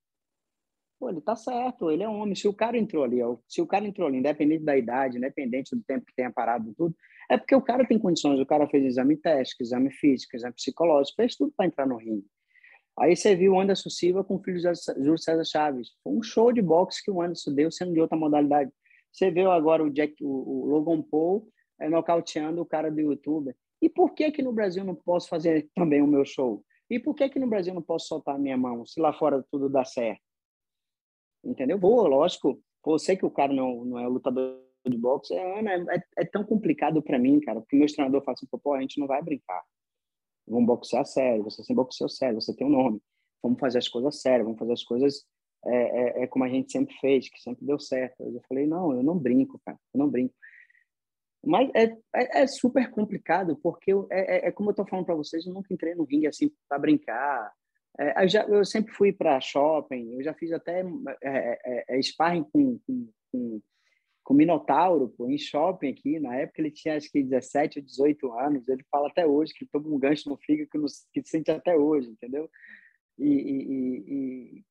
[1.04, 2.34] pô, ele tá certo, ele é homem.
[2.34, 5.84] Se o cara entrou ali, se o cara entrou ali, independente da idade, independente do
[5.84, 6.96] tempo que tenha parado tudo,
[7.30, 11.18] é porque o cara tem condições, o cara fez exame técnico, exame físico, exame psicológico,
[11.18, 12.26] fez tudo para entrar no ringue.
[12.98, 15.90] Aí você viu o Anderson Silva com o filho de Júlio César Chaves.
[16.04, 18.72] Foi um show de boxe que o Anderson deu, sendo de outra modalidade.
[19.12, 21.48] Você viu agora o, Jack, o, o Logan Paul
[21.82, 23.54] é, nocauteando o cara do YouTube.
[23.82, 26.64] E por que que no Brasil não posso fazer também o meu show?
[26.90, 29.44] E por que que no Brasil não posso soltar a minha mão, se lá fora
[29.52, 30.22] tudo dá certo?
[31.44, 31.78] Entendeu?
[31.78, 32.62] Lógico.
[32.86, 35.34] Eu sei que o cara não, não é lutador de boxe.
[35.34, 38.74] É, Ana, é, é tão complicado para mim, cara, porque meu treinador fala assim, pô,
[38.74, 39.62] a gente não vai brincar.
[40.46, 43.02] Vamos boxear sério, você sempre boxeou sério, você tem um nome.
[43.42, 45.26] Vamos fazer as coisas sérias, vamos fazer as coisas
[45.66, 48.22] é, é, é, como a gente sempre fez, que sempre deu certo.
[48.22, 50.34] Eu falei, não, eu não brinco, cara, eu não brinco.
[51.46, 55.06] Mas é, é, é super complicado, porque eu, é, é, é como eu estou falando
[55.06, 57.52] para vocês, eu nunca entrei no ringue assim para brincar.
[58.00, 60.84] É, eu, já, eu sempre fui para shopping, eu já fiz até
[61.22, 63.62] é, sparring com, com, com,
[64.24, 66.20] com Minotauro, pô, em shopping aqui.
[66.20, 68.68] Na época ele tinha acho que 17 ou 18 anos.
[68.68, 71.76] Ele fala até hoje que toma um gancho no fígado que, nos, que sente até
[71.76, 72.50] hoje, entendeu?
[73.20, 74.64] E, e, e,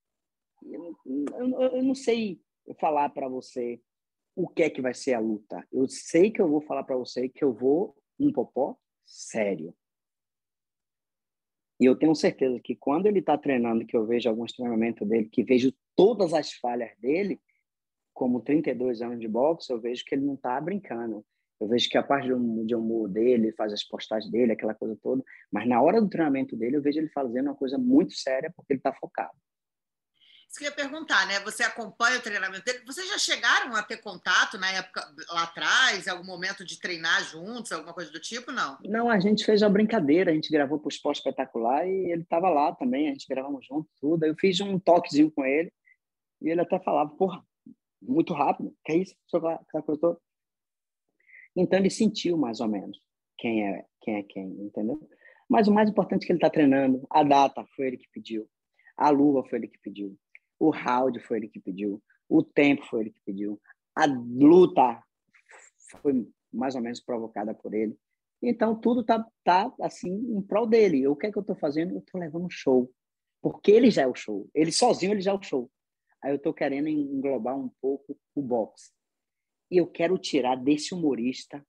[0.65, 2.41] e eu, eu, eu não sei
[2.81, 3.81] falar para você
[4.35, 5.65] o que é que vai ser a luta.
[5.71, 9.75] Eu sei que eu vou falar para você que eu vou um popó sério.
[11.83, 15.29] E eu tenho certeza que quando ele está treinando, que eu vejo alguns treinamentos dele,
[15.29, 17.41] que vejo todas as falhas dele,
[18.15, 21.27] como 32 anos de boxe, eu vejo que ele não está brincando.
[21.61, 25.25] Eu vejo que a parte de humor dele, faz as postagens dele, aquela coisa toda,
[25.51, 28.75] mas na hora do treinamento dele, eu vejo ele fazendo uma coisa muito séria, porque
[28.75, 29.35] ele está focado.
[30.53, 31.41] Isso que eu ia perguntar, né?
[31.41, 32.85] Você acompanha o treinamento dele?
[32.85, 37.73] Vocês já chegaram a ter contato na época lá atrás, algum momento de treinar juntos,
[37.73, 38.53] alguma coisa do tipo?
[38.53, 38.77] Não.
[38.85, 42.21] Não, a gente fez uma brincadeira, a gente gravou para o Esporte Espetacular e ele
[42.21, 44.25] estava lá também, a gente gravamos junto, tudo.
[44.27, 45.73] Eu fiz um toquezinho com ele
[46.43, 47.43] e ele até falava, porra,
[48.03, 49.17] muito rápido, que é isso?
[51.57, 53.01] Então ele sentiu mais ou menos
[53.39, 55.01] quem é quem, é quem entendeu?
[55.49, 58.47] Mas o mais importante é que ele está treinando, a data foi ele que pediu,
[58.99, 60.15] a luva foi ele que pediu,
[60.63, 63.61] o round foi ele que pediu, o tempo foi ele que pediu,
[63.97, 65.03] a luta
[66.01, 67.99] foi mais ou menos provocada por ele.
[68.41, 71.09] Então tudo tá tá assim em prol dele.
[71.09, 71.95] O que é que eu estou fazendo?
[71.95, 72.89] Eu estou levando um show,
[73.41, 74.49] porque ele já é o show.
[74.55, 75.69] Ele sozinho ele já é o show.
[76.23, 78.93] Aí eu estou querendo englobar um pouco o boxe.
[79.69, 81.65] E eu quero tirar desse humorista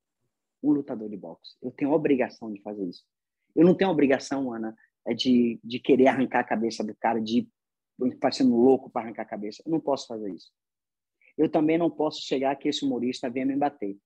[0.62, 1.56] um lutador de boxe.
[1.64, 3.04] Eu tenho obrigação de fazer isso.
[3.56, 4.76] Eu não tenho obrigação, Ana,
[5.06, 7.48] é de, de querer arrancar a cabeça do cara, de
[8.20, 9.62] parecendo louco para arrancar a cabeça.
[9.66, 10.52] Eu não posso fazer isso.
[11.38, 13.98] Eu também não posso chegar que esse humorista venha me bater.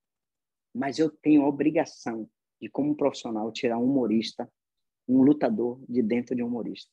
[0.74, 2.30] Mas eu tenho a obrigação
[2.62, 4.52] de, como profissional, tirar um humorista,
[5.08, 6.92] um lutador de dentro de um humorista.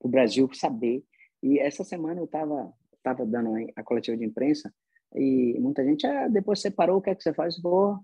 [0.00, 1.04] O Brasil saber.
[1.42, 4.72] E essa semana eu estava tava dando a coletiva de imprensa
[5.14, 7.60] e muita gente, ah, depois você parou, o que é que você faz?
[7.60, 7.98] Vou,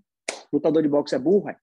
[0.51, 1.57] lutador de boxe é burro, é?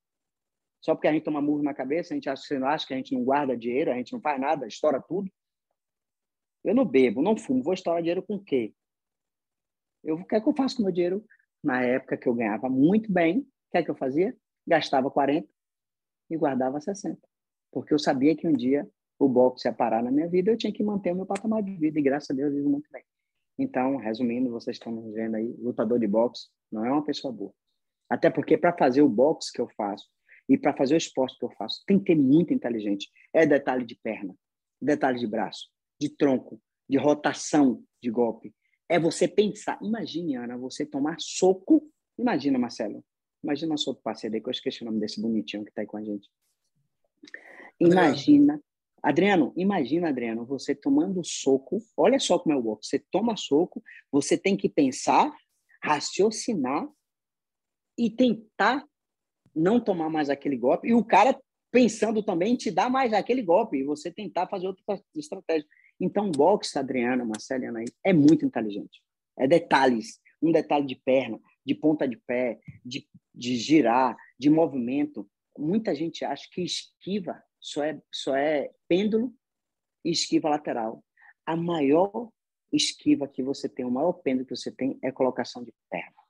[0.81, 3.15] Só porque a gente toma murro na cabeça, a gente acha, acha que a gente
[3.15, 5.31] não guarda dinheiro, a gente não faz nada, estoura tudo.
[6.65, 8.73] Eu não bebo, não fumo, vou estourar dinheiro com o quê?
[10.05, 11.25] Eu, o que é que eu faço com meu dinheiro?
[11.63, 14.37] Na época que eu ganhava muito bem, o que é que eu fazia?
[14.67, 15.49] Gastava 40
[16.31, 17.19] e guardava 60.
[17.71, 20.73] Porque eu sabia que um dia o boxe ia parar na minha vida, eu tinha
[20.73, 23.05] que manter o meu patamar de vida, e graças a Deus eu vivo muito bem.
[23.59, 27.53] Então, resumindo, vocês estão vendo aí, lutador de boxe não é uma pessoa boa.
[28.09, 30.09] Até porque para fazer o boxe que eu faço
[30.49, 33.09] e para fazer o esporte que eu faço, tem que ter muito inteligente.
[33.33, 34.35] É detalhe de perna,
[34.81, 35.69] detalhe de braço,
[36.03, 38.53] de tronco, de rotação de golpe.
[38.89, 39.79] É você pensar.
[39.81, 41.89] Imagine, Ana, você tomar soco.
[42.19, 43.05] Imagina, Marcelo.
[43.43, 45.87] Imagina nosso outro parceiro aí, que eu esqueci o nome desse bonitinho que está aí
[45.87, 46.29] com a gente.
[47.79, 48.61] Imagina.
[49.01, 51.79] Adriano, imagina, Adriano, você tomando soco.
[51.97, 52.87] Olha só como é o golpe.
[52.87, 55.33] Você toma soco, você tem que pensar,
[55.83, 56.89] raciocinar
[57.97, 58.85] e tentar
[59.55, 60.89] não tomar mais aquele golpe.
[60.89, 65.01] E o cara pensando também te dar mais aquele golpe e você tentar fazer outra
[65.17, 65.67] estratégia.
[66.03, 69.01] Então, boxe, Adriana, Marcelo e é muito inteligente.
[69.39, 70.21] É detalhes.
[70.43, 75.31] Um detalhe de perna, de ponta de pé, de, de girar, de movimento.
[75.57, 79.33] Muita gente acha que esquiva só é, só é pêndulo
[80.05, 81.05] e esquiva lateral.
[81.47, 82.31] A maior
[82.73, 86.21] esquiva que você tem, o maior pêndulo que você tem é colocação de perna.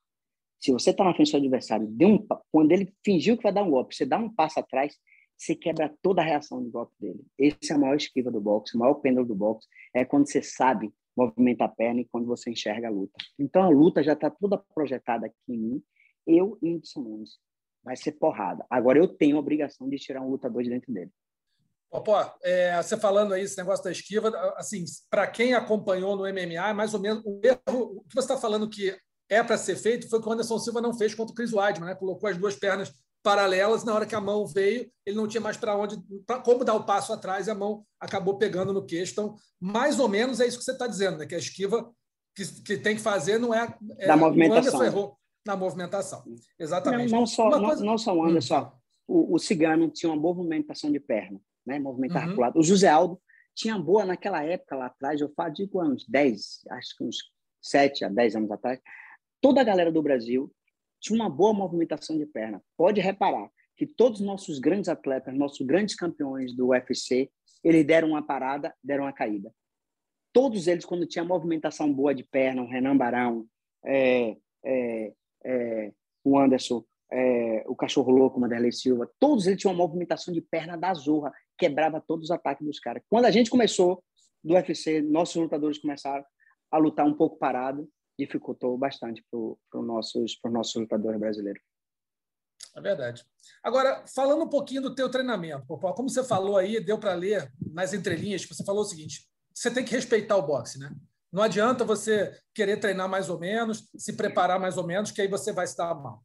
[0.60, 3.62] Se você está na frente do seu adversário, um, quando ele fingiu que vai dar
[3.62, 4.98] um golpe, você dá um passo atrás,
[5.42, 7.24] você quebra toda a reação de golpe dele.
[7.36, 9.66] Esse é a maior esquiva do boxe, o maior pêndulo do boxe.
[9.92, 13.12] É quando você sabe movimentar a perna e quando você enxerga a luta.
[13.38, 15.82] Então a luta já está toda projetada aqui em mim,
[16.26, 17.38] eu e o Nunes.
[17.82, 18.64] Vai ser porrada.
[18.70, 21.10] Agora eu tenho a obrigação de tirar um lutador de dentro dele.
[21.90, 26.70] Pô, é, você falando aí esse negócio da esquiva, assim, para quem acompanhou no MMA,
[26.70, 28.96] é mais ou menos o erro, o que você está falando que
[29.28, 31.52] é para ser feito foi o que o Anderson Silva não fez contra o Chris
[31.52, 31.94] Weidman, né?
[31.94, 35.56] Colocou as duas pernas paralelas, na hora que a mão veio, ele não tinha mais
[35.56, 39.12] para onde, pra, como dar o passo atrás, e a mão acabou pegando no queixo.
[39.12, 41.26] Então, mais ou menos é isso que você está dizendo, né?
[41.26, 41.90] que a esquiva
[42.34, 43.74] que, que tem que fazer não é.
[43.98, 44.56] é da movimentação.
[44.56, 46.24] O Anderson errou na movimentação.
[46.58, 47.12] Exatamente.
[47.12, 47.76] Não, não só, coisa...
[47.76, 48.72] não, não, só o Anderson,
[49.08, 49.32] hum.
[49.32, 51.78] o, o Cigano tinha uma boa movimentação de perna, né?
[51.78, 52.40] movimentar uhum.
[52.40, 52.58] lado.
[52.58, 53.20] O José Aldo
[53.54, 57.16] tinha boa naquela época lá atrás, eu falo de uns 10, acho que uns
[57.60, 58.80] 7 a 10 anos atrás.
[59.40, 60.50] Toda a galera do Brasil
[61.02, 62.62] tinha uma boa movimentação de perna.
[62.76, 67.28] Pode reparar que todos os nossos grandes atletas, nossos grandes campeões do UFC,
[67.64, 69.52] eles deram uma parada, deram uma caída.
[70.32, 73.46] Todos eles, quando tinha movimentação boa de perna, o Renan Barão,
[73.84, 75.12] é, é,
[75.44, 75.92] é,
[76.24, 80.40] o Anderson, é, o Cachorro Louco, o Manderlei Silva, todos eles tinham uma movimentação de
[80.40, 83.02] perna da zorra, quebrava todos os ataques dos caras.
[83.10, 84.02] Quando a gente começou
[84.42, 86.24] do UFC, nossos lutadores começaram
[86.70, 87.88] a lutar um pouco parado,
[88.24, 91.62] dificultou bastante para os nossos, nossos lutadores brasileiros.
[92.74, 93.24] É verdade.
[93.62, 97.92] Agora, falando um pouquinho do teu treinamento, como você falou aí, deu para ler nas
[97.92, 100.90] entrelinhas, que você falou o seguinte, você tem que respeitar o boxe, né?
[101.30, 105.28] Não adianta você querer treinar mais ou menos, se preparar mais ou menos, que aí
[105.28, 106.22] você vai dar mal.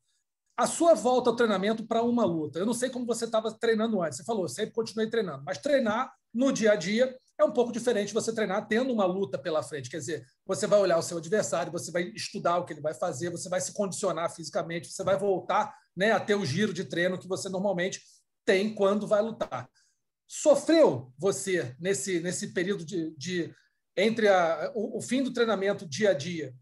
[0.55, 4.01] A sua volta ao treinamento para uma luta, eu não sei como você estava treinando
[4.01, 7.71] antes, você falou, sempre continuei treinando, mas treinar no dia a dia é um pouco
[7.71, 9.89] diferente você treinar tendo uma luta pela frente.
[9.89, 12.93] Quer dizer, você vai olhar o seu adversário, você vai estudar o que ele vai
[12.93, 16.83] fazer, você vai se condicionar fisicamente, você vai voltar né, a ter o giro de
[16.83, 18.01] treino que você normalmente
[18.43, 19.69] tem quando vai lutar.
[20.27, 23.53] Sofreu você nesse, nesse período de, de
[23.95, 26.53] entre a, o, o fim do treinamento dia a dia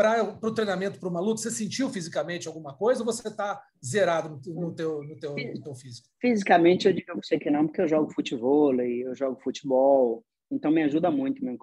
[0.00, 1.42] para o treinamento para uma luta?
[1.42, 5.62] Você sentiu fisicamente alguma coisa ou você está zerado no, no, teu, no, teu, no
[5.62, 6.08] teu físico?
[6.18, 10.70] Fisicamente, eu digo para você que não, porque eu jogo futebol, eu jogo futebol, então
[10.70, 11.58] me ajuda muito meu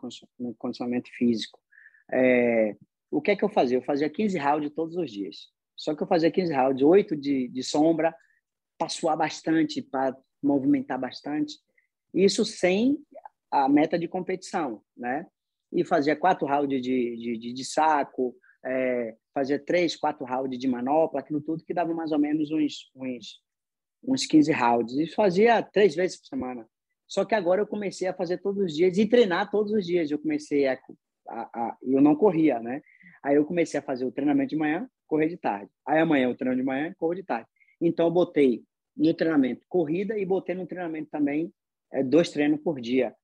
[0.55, 1.59] condicionamento físico.
[2.11, 2.75] É,
[3.09, 3.79] o que é que eu fazia?
[3.79, 5.47] Eu fazia 15 rounds todos os dias.
[5.75, 8.15] Só que eu fazia 15 rounds, 8 de, de sombra,
[8.77, 11.55] para suar bastante, para movimentar bastante.
[12.13, 12.99] Isso sem
[13.49, 15.25] a meta de competição, né?
[15.71, 20.67] E fazia quatro rounds de, de, de, de saco, é, fazia três, quatro rounds de
[20.67, 23.41] manopla, aquilo tudo que dava mais ou menos uns, uns,
[24.03, 24.97] uns 15 rounds.
[24.97, 26.67] E fazia três vezes por semana.
[27.07, 30.11] Só que agora eu comecei a fazer todos os dias e treinar todos os dias.
[30.11, 30.77] Eu comecei a,
[31.29, 32.81] a, a eu não corria, né?
[33.23, 35.69] Aí eu comecei a fazer o treinamento de manhã, correr de tarde.
[35.85, 37.47] Aí amanhã o treino de manhã, corro de tarde.
[37.79, 38.63] Então eu botei
[38.95, 41.53] no treinamento corrida e botei no treinamento também
[41.93, 43.15] é, dois treinos por dia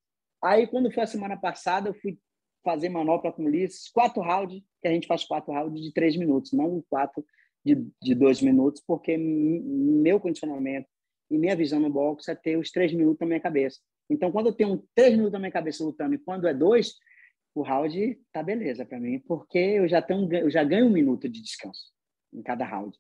[0.44, 2.20] Aí, quando foi a semana passada, eu fui
[2.64, 6.54] fazer manopla com Ulisses, quatro rounds, que a gente faz quatro rounds de três minutos,
[6.54, 7.26] não quatro
[7.66, 10.88] de, de dois minutos, porque meu condicionamento
[11.30, 13.80] e minha visão no boxe é ter os três minutos na minha cabeça.
[14.10, 16.96] Então, quando eu tenho três minutos na minha cabeça lutando e quando é dois,
[17.56, 21.30] o round tá beleza para mim, porque eu já tenho eu já ganho um minuto
[21.30, 21.92] de descanso
[22.34, 22.98] em cada round.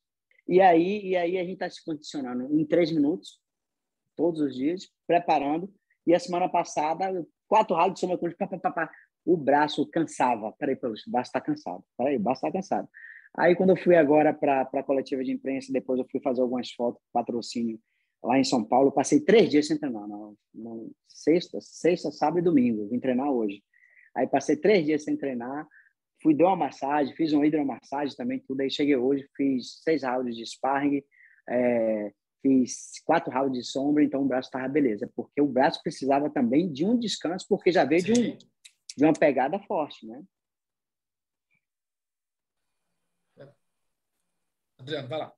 [0.47, 3.39] E aí e aí a gente está se condicionando em três minutos
[4.15, 5.73] todos os dias, preparando.
[6.05, 8.91] E a semana passada quatro rounds de soma pá, pá, pá, pá,
[9.25, 10.51] o braço cansava.
[10.57, 11.83] Peraí, o braço está cansado.
[11.97, 12.87] Peraí, o braço está cansado.
[13.35, 16.71] Aí quando eu fui agora para a coletiva de imprensa, depois eu fui fazer algumas
[16.71, 17.79] fotos, patrocínio
[18.23, 22.41] lá em São Paulo, passei três dias sem treinar, não, não, sexta, sexta, sábado e
[22.41, 23.61] domingo, vim treinar hoje.
[24.15, 25.67] Aí passei três dias sem treinar,
[26.21, 28.61] fui dar uma massagem, fiz uma hidromassagem também, tudo.
[28.61, 31.03] Aí cheguei hoje, fiz seis rounds de sparring,
[31.49, 36.29] é, fiz quatro rounds de sombra, então o braço estava beleza, porque o braço precisava
[36.29, 38.37] também de um descanso, porque já veio de, um,
[38.95, 40.23] de uma pegada forte, né?
[44.77, 45.33] Adriano, vai lá.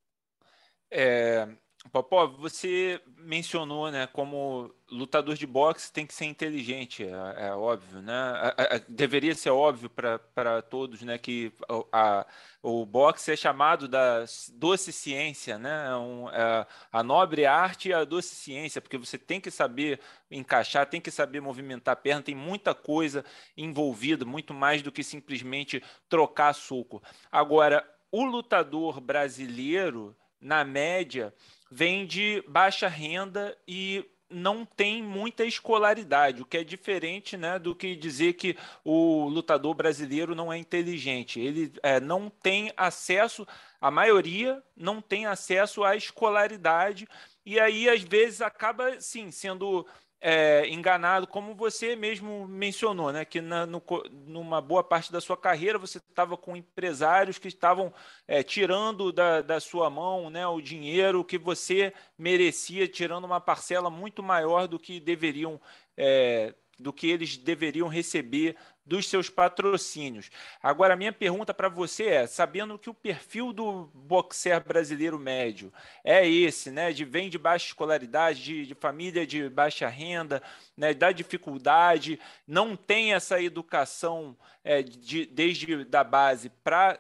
[0.92, 1.46] É,
[1.92, 8.02] Popó, você mencionou, né, como lutador de boxe tem que ser inteligente, é, é óbvio,
[8.02, 8.14] né?
[8.14, 11.52] A, a, deveria ser óbvio para todos, né, que
[11.92, 12.26] a,
[12.62, 15.88] o boxe é chamado da doce ciência, né?
[15.88, 20.00] É um, é a nobre arte e a doce ciência, porque você tem que saber
[20.30, 23.24] encaixar, tem que saber movimentar a perna, tem muita coisa
[23.56, 27.02] envolvida, muito mais do que simplesmente trocar suco.
[27.32, 31.34] Agora, o lutador brasileiro, na média,
[31.70, 37.76] vem de baixa renda e não tem muita escolaridade, o que é diferente né, do
[37.76, 41.40] que dizer que o lutador brasileiro não é inteligente.
[41.40, 43.48] Ele é, não tem acesso,
[43.80, 47.08] a maioria não tem acesso à escolaridade,
[47.46, 49.86] e aí às vezes acaba sim sendo
[50.22, 53.26] é, enganado, como você mesmo mencionou, né?
[53.26, 53.82] Que na, no,
[54.26, 57.94] numa boa parte da sua carreira você estava com empresários que estavam
[58.28, 63.90] é, tirando da, da sua mão né, o dinheiro que você merecia, tirando uma parcela
[63.90, 65.60] muito maior do que deveriam
[65.98, 70.30] é, do que eles deveriam receber dos seus patrocínios.
[70.62, 75.74] Agora, a minha pergunta para você é: sabendo que o perfil do boxer brasileiro médio
[76.04, 76.94] é esse, né?
[76.94, 80.42] De vem de baixa escolaridade, de, de família de baixa renda,
[80.78, 87.00] né, da dificuldade, não tem essa educação é, de, desde da base para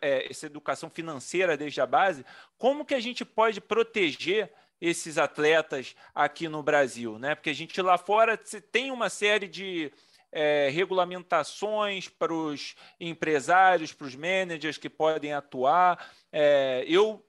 [0.00, 2.24] é, essa educação financeira desde a base,
[2.58, 7.34] como que a gente pode proteger esses atletas aqui no Brasil, né?
[7.34, 9.92] Porque a gente lá fora tem uma série de
[10.32, 16.10] é, regulamentações para os empresários, para os managers que podem atuar.
[16.32, 17.24] É, eu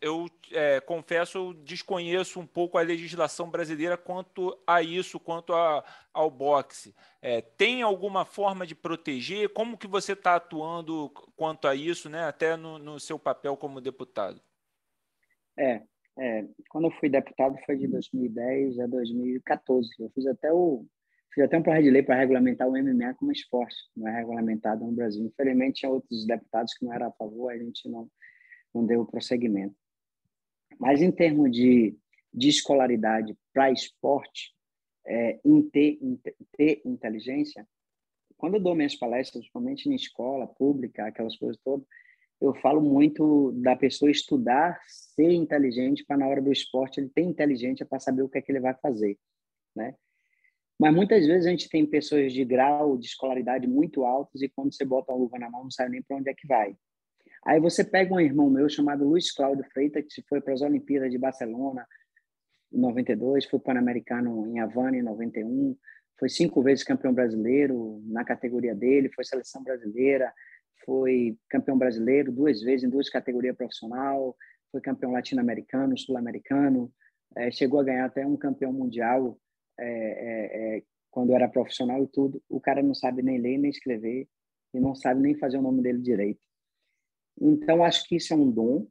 [0.00, 5.84] eu é, confesso, eu desconheço um pouco a legislação brasileira quanto a isso, quanto a,
[6.12, 6.94] ao boxe.
[7.20, 9.50] É, tem alguma forma de proteger?
[9.50, 12.24] Como que você está atuando quanto a isso, né?
[12.24, 14.40] até no, no, seu papel como deputado?
[15.56, 15.82] É,
[16.18, 19.88] é, quando eu fui deputado foi de 2010 a 2014.
[20.00, 20.84] Eu fiz até o
[21.34, 24.84] fiz até um projeto de lei para regulamentar o MMA como esporte, não é regulamentado
[24.84, 25.24] no Brasil.
[25.24, 28.10] Infelizmente, tinha outros deputados que não eram a favor, a gente não,
[28.74, 29.74] não deu prosseguimento.
[30.78, 31.96] Mas, em termos de,
[32.32, 34.54] de escolaridade para esporte,
[35.06, 36.20] é, em, ter, em
[36.56, 37.66] ter inteligência,
[38.36, 41.86] quando eu dou minhas palestras, principalmente em escola pública, aquelas coisas todas,
[42.40, 47.22] eu falo muito da pessoa estudar, ser inteligente para na hora do esporte ele ter
[47.22, 49.16] inteligência para saber o que é que ele vai fazer,
[49.74, 49.94] né?
[50.78, 54.74] Mas muitas vezes a gente tem pessoas de grau de escolaridade muito altos e quando
[54.74, 56.76] você bota a luva na mão não sabe nem para onde é que vai.
[57.44, 61.10] Aí você pega um irmão meu chamado Luiz Cláudio Freitas, que foi para as Olimpíadas
[61.10, 61.86] de Barcelona
[62.72, 65.76] em 92, foi pan-americano em Havana em 91,
[66.18, 70.32] foi cinco vezes campeão brasileiro na categoria dele, foi seleção brasileira,
[70.84, 74.36] foi campeão brasileiro duas vezes em duas categorias profissional,
[74.70, 76.92] foi campeão latino-americano, sul-americano,
[77.36, 79.38] é, chegou a ganhar até um campeão mundial
[79.78, 83.70] é, é, é, quando era profissional e tudo, o cara não sabe nem ler nem
[83.70, 84.28] escrever
[84.74, 86.40] e não sabe nem fazer o nome dele direito.
[87.40, 88.86] Então, acho que isso é um dom,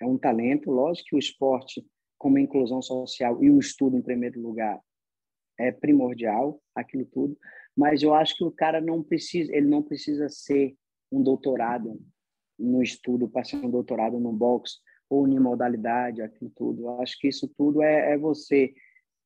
[0.00, 0.70] é um talento.
[0.70, 1.84] Lógico que o esporte,
[2.18, 4.80] como inclusão social e o estudo, em primeiro lugar,
[5.58, 7.36] é primordial, aquilo tudo.
[7.76, 10.74] Mas eu acho que o cara não precisa, ele não precisa ser
[11.10, 12.00] um doutorado
[12.58, 14.78] no estudo, para ser um doutorado no boxe
[15.08, 16.82] ou em modalidade, aquilo tudo.
[16.82, 18.72] Eu acho que isso tudo é, é você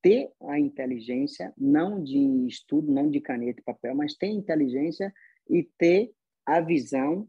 [0.02, 5.12] ter a inteligência, não de estudo, não de caneta e papel, mas ter inteligência
[5.48, 6.12] e ter
[6.44, 7.28] a visão.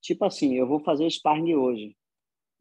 [0.00, 1.96] Tipo assim, eu vou fazer sparring hoje.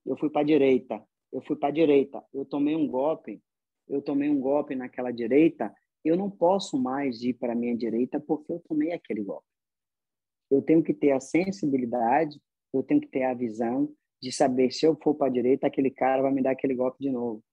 [0.06, 3.42] Eu fui para a direita, eu fui para a direita, eu tomei um golpe,
[3.88, 8.20] eu tomei um golpe naquela direita, eu não posso mais ir para a minha direita
[8.20, 9.48] porque eu tomei aquele golpe.
[10.52, 12.40] Eu tenho que ter a sensibilidade,
[12.74, 15.92] eu tenho que ter a visão de saber se eu for para a direita, aquele
[15.92, 17.44] cara vai me dar aquele golpe de novo.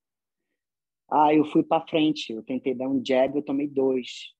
[1.11, 4.33] Ah, eu fui para frente, eu tentei dar um jab, eu tomei dois.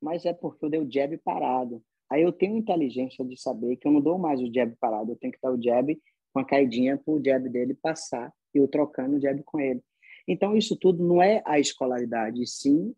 [0.00, 1.82] Mas é porque eu dei o jab parado.
[2.10, 5.16] Aí eu tenho inteligência de saber que eu não dou mais o jab parado, eu
[5.16, 6.00] tenho que dar o jab
[6.32, 9.82] com a caidinha para o jab dele passar e eu trocando o jab com ele.
[10.28, 12.94] Então, isso tudo não é a escolaridade, sim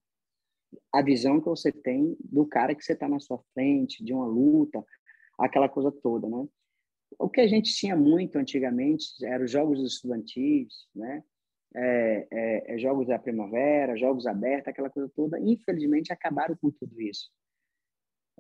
[0.93, 4.27] a visão que você tem do cara que você está na sua frente, de uma
[4.27, 4.85] luta,
[5.39, 6.47] aquela coisa toda, né?
[7.19, 11.23] O que a gente tinha muito antigamente eram os jogos estudantis, né?
[11.77, 15.41] É, é, é, jogos da primavera, jogos abertos, aquela coisa toda.
[15.41, 17.31] Infelizmente, acabaram com tudo isso.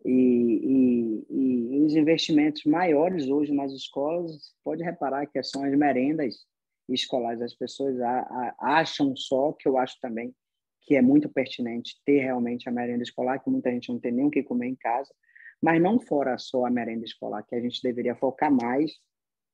[0.04, 6.46] E, e, e, os investimentos maiores hoje nas escolas, pode reparar que são as merendas
[6.88, 7.42] escolares.
[7.42, 10.34] As pessoas a, a, acham só, que eu acho também
[10.82, 14.26] que é muito pertinente ter realmente a merenda escolar, que muita gente não tem nem
[14.26, 15.12] o que comer em casa,
[15.60, 18.92] mas não fora só a merenda escolar, que a gente deveria focar mais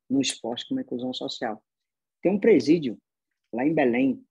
[0.08, 1.62] no esporte como inclusão social.
[2.20, 2.98] Tem um presídio
[3.52, 4.24] lá em Belém,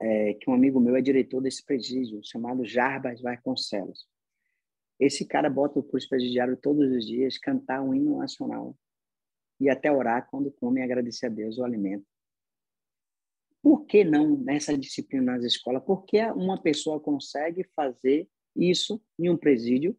[0.00, 4.06] é, que um amigo meu é diretor desse presídio, chamado Jarbas Vasconcelos.
[4.98, 8.76] Esse cara bota para os presidiários todos os dias cantar um hino nacional
[9.60, 12.06] e até orar quando come agradecer a Deus o alimento.
[13.62, 15.84] Por que não nessa disciplina nas escolas?
[15.84, 19.96] Porque uma pessoa consegue fazer isso em um presídio,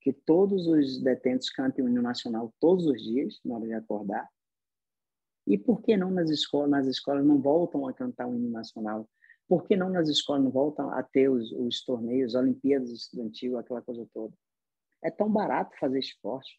[0.00, 4.28] que todos os detentos cantem o hino nacional todos os dias, na hora de acordar.
[5.46, 9.08] E por que não nas escolas, nas escolas não voltam a cantar o hino nacional?
[9.48, 13.80] Por que não nas escolas não voltam a ter os, os torneios, Olimpíadas estudantil, aquela
[13.80, 14.34] coisa toda?
[15.02, 16.58] É tão barato fazer esporte.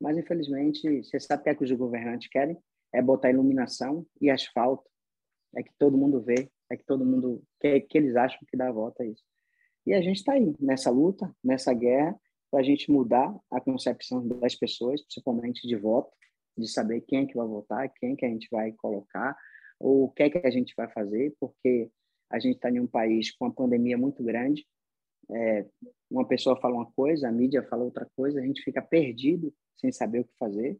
[0.00, 2.58] Mas, infelizmente, você sabe o que, é que os governantes querem?
[2.92, 4.90] É botar iluminação e asfalto
[5.54, 8.68] é que todo mundo vê, é que todo mundo que, que eles acham que dá
[8.68, 9.22] a volta a isso.
[9.86, 12.18] E a gente está aí nessa luta, nessa guerra,
[12.50, 16.10] para a gente mudar a concepção das pessoas, principalmente de voto,
[16.56, 19.36] de saber quem é que vai votar, quem é que a gente vai colocar,
[19.78, 21.90] ou o que é que a gente vai fazer, porque
[22.30, 24.66] a gente está em um país com uma pandemia muito grande.
[25.30, 25.66] É,
[26.10, 29.92] uma pessoa fala uma coisa, a mídia fala outra coisa, a gente fica perdido sem
[29.92, 30.78] saber o que fazer.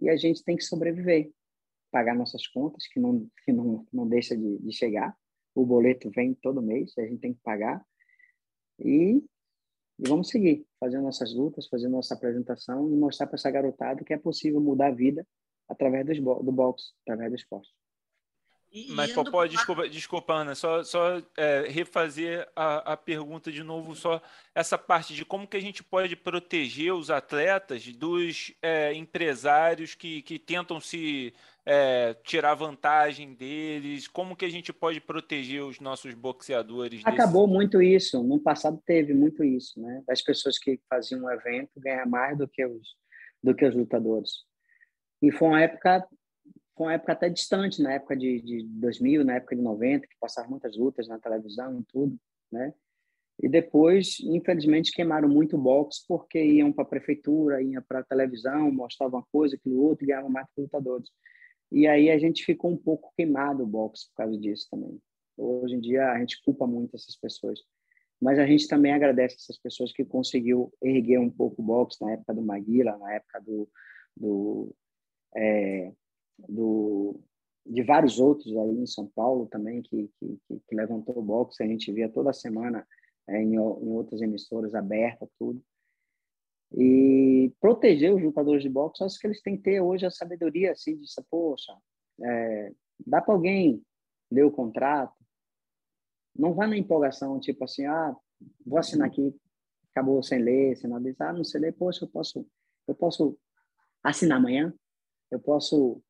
[0.00, 1.32] E a gente tem que sobreviver
[1.90, 5.14] pagar nossas contas, que não, que não, não deixa de, de chegar.
[5.54, 7.84] O boleto vem todo mês, a gente tem que pagar.
[8.78, 9.22] E,
[10.04, 14.12] e vamos seguir, fazendo nossas lutas, fazendo nossa apresentação e mostrar para essa garotada que
[14.12, 15.24] é possível mudar a vida
[15.68, 17.70] através do, boxe, através do esporte.
[18.88, 24.20] Mas, Popó, desculpa, desculpa, Ana, só, só é, refazer a, a pergunta de novo, só
[24.54, 30.22] essa parte de como que a gente pode proteger os atletas dos é, empresários que,
[30.22, 31.34] que tentam se
[31.66, 37.02] é, tirar vantagem deles, como que a gente pode proteger os nossos boxeadores?
[37.04, 37.54] Acabou desse...
[37.54, 40.02] muito isso, no passado teve muito isso, né?
[40.06, 42.96] Das pessoas que faziam um evento ganhar mais do que os,
[43.42, 44.30] do que os lutadores.
[45.20, 46.08] E foi uma época
[46.82, 50.16] foi uma época até distante, na época de, de 2000, na época de 90, que
[50.18, 52.18] passavam muitas lutas na televisão e tudo,
[52.50, 52.74] né?
[53.40, 58.70] E depois, infelizmente, queimaram muito boxe porque iam para a prefeitura, iam para a televisão,
[58.70, 61.08] mostravam uma coisa, aquilo outro, e ganhavam mais que lutadores.
[61.70, 65.00] E aí a gente ficou um pouco queimado o boxe por causa disso também.
[65.36, 67.60] Hoje em dia a gente culpa muito essas pessoas.
[68.20, 72.12] Mas a gente também agradece essas pessoas que conseguiu erguer um pouco o boxe na
[72.12, 73.68] época do Maguila, na época do,
[74.16, 74.74] do
[75.34, 75.92] é,
[76.48, 77.20] do,
[77.64, 81.66] de vários outros aí em São Paulo também que, que, que levantou o boxe, a
[81.66, 82.86] gente via toda semana
[83.28, 85.62] é, em, em outras emissoras abertas, tudo.
[86.74, 90.72] E proteger os lutadores de boxe, acho que eles têm que ter hoje a sabedoria
[90.72, 91.76] assim, de poxa,
[92.20, 92.72] é,
[93.06, 93.82] dá para alguém
[94.30, 95.14] ler o contrato,
[96.34, 98.16] não vá na empolgação, tipo assim, ah,
[98.64, 99.34] vou assinar aqui,
[99.90, 102.46] acabou sem ler, sem nada, ah, não sei ler, poxa, eu posso,
[102.88, 103.38] eu posso
[104.02, 104.74] assinar amanhã,
[105.30, 106.02] eu posso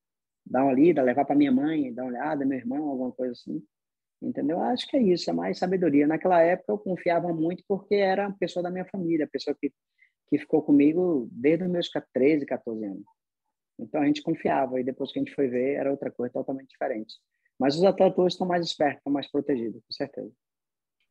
[0.45, 3.62] dar uma lida, levar para minha mãe, dar uma olhada, meu irmão, alguma coisa assim.
[4.20, 4.61] Entendeu?
[4.61, 6.07] Acho que é isso, é mais sabedoria.
[6.07, 9.72] Naquela época eu confiava muito porque era uma pessoa da minha família, pessoa que,
[10.28, 13.05] que ficou comigo desde os meus 13, 14 anos.
[13.78, 16.68] Então a gente confiava e depois que a gente foi ver era outra coisa totalmente
[16.68, 17.14] diferente.
[17.59, 20.32] Mas os atletas hoje estão mais espertos, estão mais protegidos, com certeza.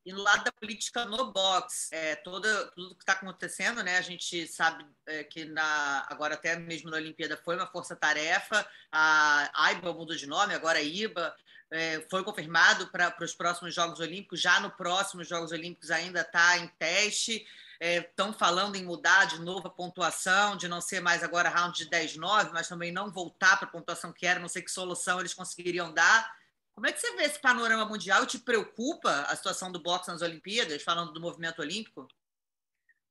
[0.04, 3.98] E no lado da política no box, é, toda, tudo que está acontecendo, né?
[3.98, 9.66] A gente sabe é, que na, agora até mesmo na Olimpíada foi uma força-tarefa, a
[9.66, 11.36] AIBA mudou de nome, agora é IBA,
[11.70, 16.58] é, foi confirmado para os próximos Jogos Olímpicos, já no próximo Jogos Olímpicos ainda está
[16.58, 17.46] em teste.
[17.80, 21.76] Estão é, falando em mudar de novo a pontuação, de não ser mais agora round
[21.76, 25.20] de 10-9, mas também não voltar para a pontuação que era, não sei que solução
[25.20, 26.41] eles conseguiriam dar
[26.82, 28.26] Como é que você vê esse panorama mundial?
[28.26, 32.08] Te preocupa a situação do boxe nas Olimpíadas, falando do movimento olímpico?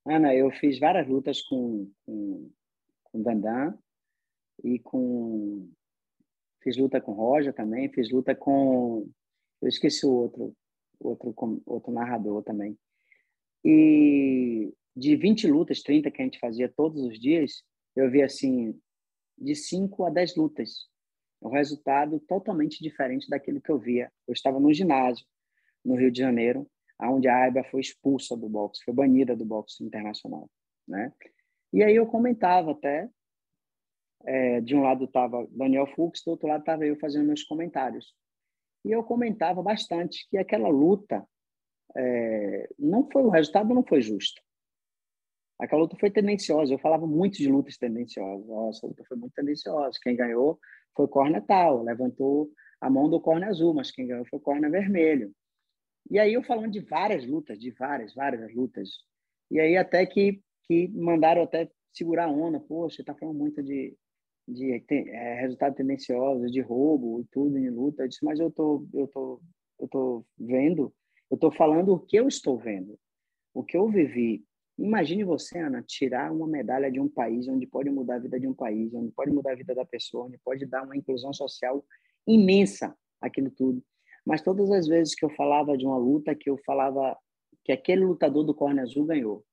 [0.04, 2.50] Ana, eu fiz várias lutas com, com,
[3.04, 3.78] com Dandan
[4.64, 5.70] e com.
[6.60, 9.08] Fiz luta com Roger também, fiz luta com.
[9.62, 10.56] Eu esqueci o outro,
[10.98, 12.76] outro, outro narrador também.
[13.64, 17.62] E de 20 lutas, 30 que a gente fazia todos os dias,
[17.94, 18.76] eu vi assim,
[19.38, 20.89] de 5 a 10 lutas.
[21.42, 24.12] Um resultado totalmente diferente daquilo que eu via.
[24.26, 25.24] Eu estava no ginásio,
[25.84, 26.66] no Rio de Janeiro,
[27.00, 30.50] onde a Aiba foi expulsa do boxe, foi banida do boxe internacional,
[30.86, 31.12] né?
[31.72, 33.08] E aí eu comentava até,
[34.24, 38.14] é, de um lado estava Daniel Fux, do outro lado estava eu fazendo meus comentários.
[38.84, 41.26] E eu comentava bastante que aquela luta
[41.96, 44.40] é, não foi o resultado não foi justo.
[45.60, 46.72] Aquela luta foi tendenciosa.
[46.72, 48.46] Eu falava muito de lutas tendenciosas.
[48.46, 49.98] Nossa, a luta foi muito tendenciosa.
[50.02, 50.58] Quem ganhou
[50.96, 52.50] foi corner tal, levantou
[52.80, 55.32] a mão do corner azul, mas quem ganhou foi o corner vermelho.
[56.10, 58.88] E aí eu falando de várias lutas, de várias, várias lutas.
[59.50, 62.58] E aí até que, que mandaram até segurar a onda.
[62.58, 63.94] Poxa, está falando muito de,
[64.48, 68.02] de é, resultado tendencioso, de roubo e tudo em luta.
[68.02, 69.40] Eu disse, mas eu tô, eu tô,
[69.78, 70.92] eu tô vendo,
[71.30, 72.98] eu tô falando o que eu estou vendo,
[73.52, 74.42] o que eu vivi.
[74.80, 78.48] Imagine você, Ana, tirar uma medalha de um país onde pode mudar a vida de
[78.48, 81.84] um país, onde pode mudar a vida da pessoa, onde pode dar uma inclusão social
[82.26, 83.84] imensa, aquilo tudo.
[84.24, 87.14] Mas todas as vezes que eu falava de uma luta, que eu falava
[87.62, 89.44] que aquele lutador do corner azul ganhou.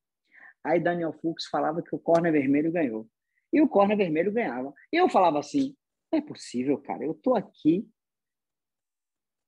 [0.64, 3.06] Aí Daniel Fux falava que o corner vermelho ganhou.
[3.52, 4.74] E o corner vermelho ganhava.
[4.94, 5.76] E eu falava assim,
[6.10, 7.04] não é possível, cara.
[7.04, 7.86] Eu tô aqui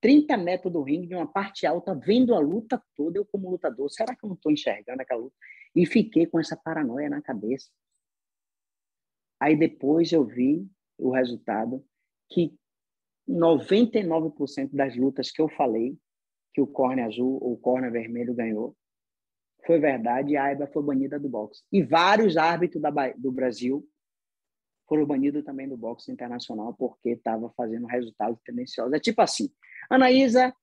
[0.01, 3.89] 30 metros do ringue, de uma parte alta, vendo a luta toda, eu como lutador,
[3.89, 5.35] será que eu não estou enxergando aquela luta?
[5.75, 7.69] E fiquei com essa paranoia na cabeça.
[9.39, 10.67] Aí depois eu vi
[10.97, 11.85] o resultado
[12.29, 12.53] que
[13.27, 15.97] 99% das lutas que eu falei
[16.53, 18.75] que o corner azul ou o corner vermelho ganhou
[19.65, 21.63] foi verdade e a Aiba foi banida do boxe.
[21.71, 23.87] E vários árbitros da, do Brasil
[24.87, 28.93] foram banidos também do boxe internacional porque estava fazendo resultados tendenciosos.
[28.93, 29.49] É tipo assim,
[29.89, 30.53] Anaísa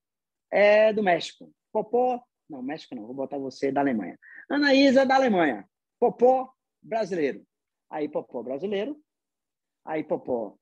[0.51, 4.17] é do México, Popó, não, México não, vou botar você da Alemanha.
[4.49, 5.67] Anaísa da Alemanha.
[5.99, 7.45] Popó, brasileiro.
[7.89, 9.01] Aí Popó, brasileiro.
[9.85, 10.57] Aí Popó.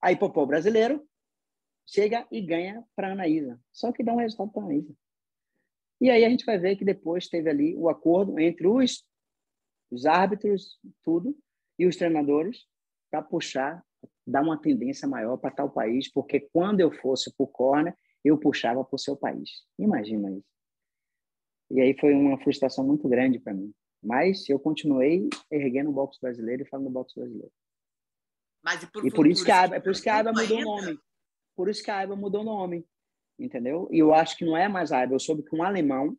[0.00, 1.06] Aí Popó, brasileiro.
[1.86, 3.60] Chega e ganha para Anaísa.
[3.72, 4.94] Só que dá um resultado para Anaísa.
[6.00, 9.04] E aí a gente vai ver que depois teve ali o acordo entre os,
[9.90, 11.36] os árbitros, tudo,
[11.78, 12.66] e os treinadores
[13.10, 13.84] para puxar,
[14.26, 18.38] dar uma tendência maior para tal país, porque quando eu fosse para o corner, eu
[18.38, 19.66] puxava para o seu país.
[19.78, 20.59] Imagina isso.
[21.70, 23.72] E aí foi uma frustração muito grande para mim.
[24.02, 27.52] Mas eu continuei erguendo o boxe brasileiro e falando do boxe brasileiro.
[28.62, 30.32] Mas e por, e por isso que a AIBA, é por isso que a AIBA
[30.32, 30.98] mudou o nome.
[31.54, 32.86] Por isso que a AIBA mudou o nome.
[33.38, 33.88] Entendeu?
[33.90, 35.14] E eu acho que não é mais a AIBA.
[35.14, 36.16] Eu soube que um alemão,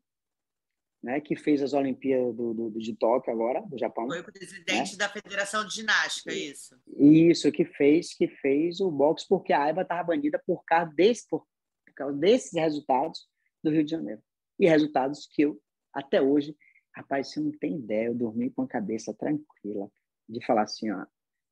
[1.03, 4.07] né, que fez as Olimpíadas do, do, de Tóquio agora, do Japão.
[4.07, 4.97] Foi o presidente né?
[4.97, 6.79] da Federação de Ginástica, isso.
[6.97, 11.27] Isso, que fez, que fez o boxe porque a AIBA estava bandida por causa, desse,
[11.27, 11.45] por,
[11.85, 13.27] por causa desses resultados
[13.63, 14.21] do Rio de Janeiro
[14.61, 15.59] e resultados que eu,
[15.91, 16.55] até hoje,
[16.95, 19.91] rapaz, você não tem ideia, eu dormi com a cabeça tranquila
[20.29, 21.03] de falar assim, ó,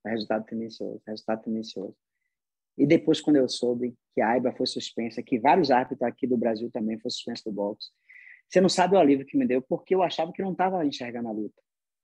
[0.06, 1.98] resultado tendencioso, resultado tendencioso.
[2.78, 6.38] E depois, quando eu soube que a AIBA foi suspensa, que vários árbitros aqui do
[6.38, 7.90] Brasil também foram suspensos do boxe,
[8.48, 11.30] você não sabe o alívio que me deu, porque eu achava que não estava enxergando
[11.30, 11.60] a luta.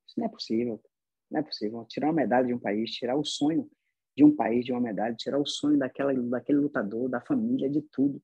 [0.08, 0.82] Isso não é possível,
[1.30, 1.86] não é possível.
[1.86, 3.70] Tirar uma medalha de um país, tirar o sonho
[4.18, 7.84] de um país de uma medalha, tirar o sonho daquela, daquele lutador, da família, de
[7.91, 8.20] tudo,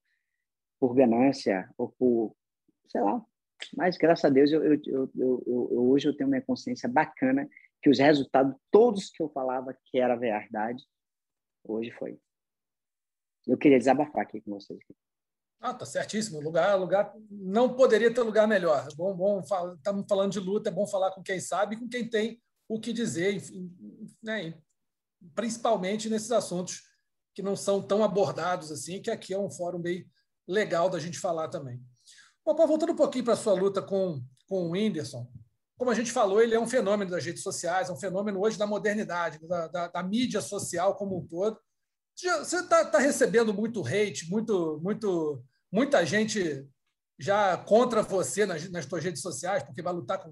[0.80, 2.36] por ganância ou por
[2.92, 3.24] sei lá.
[3.76, 7.48] Mas, graças a Deus, eu, eu, eu, eu, hoje eu tenho minha consciência bacana
[7.82, 10.84] que os resultados, todos que eu falava que era verdade,
[11.64, 12.20] hoje foi.
[13.48, 14.80] Eu queria desabafar aqui com vocês.
[15.60, 16.42] Ah, tá certíssimo.
[16.42, 18.88] Lugar, lugar não poderia ter lugar melhor.
[18.96, 22.42] Bom, bom, estamos falando de luta, é bom falar com quem sabe, com quem tem
[22.68, 23.70] o que dizer, enfim,
[24.24, 24.58] né?
[25.36, 26.84] principalmente nesses assuntos
[27.34, 30.10] que não são tão abordados assim, que aqui é um fórum bem
[30.48, 31.82] legal da gente falar também.
[32.44, 35.28] Popó, voltando um pouquinho para a sua luta com, com o Whindersson,
[35.78, 38.58] como a gente falou, ele é um fenômeno das redes sociais, é um fenômeno hoje
[38.58, 41.60] da modernidade, da, da, da mídia social como um todo.
[42.16, 46.68] Você está tá recebendo muito hate, muito, muito, muita gente
[47.18, 50.32] já contra você nas, nas suas redes sociais, porque vai lutar com,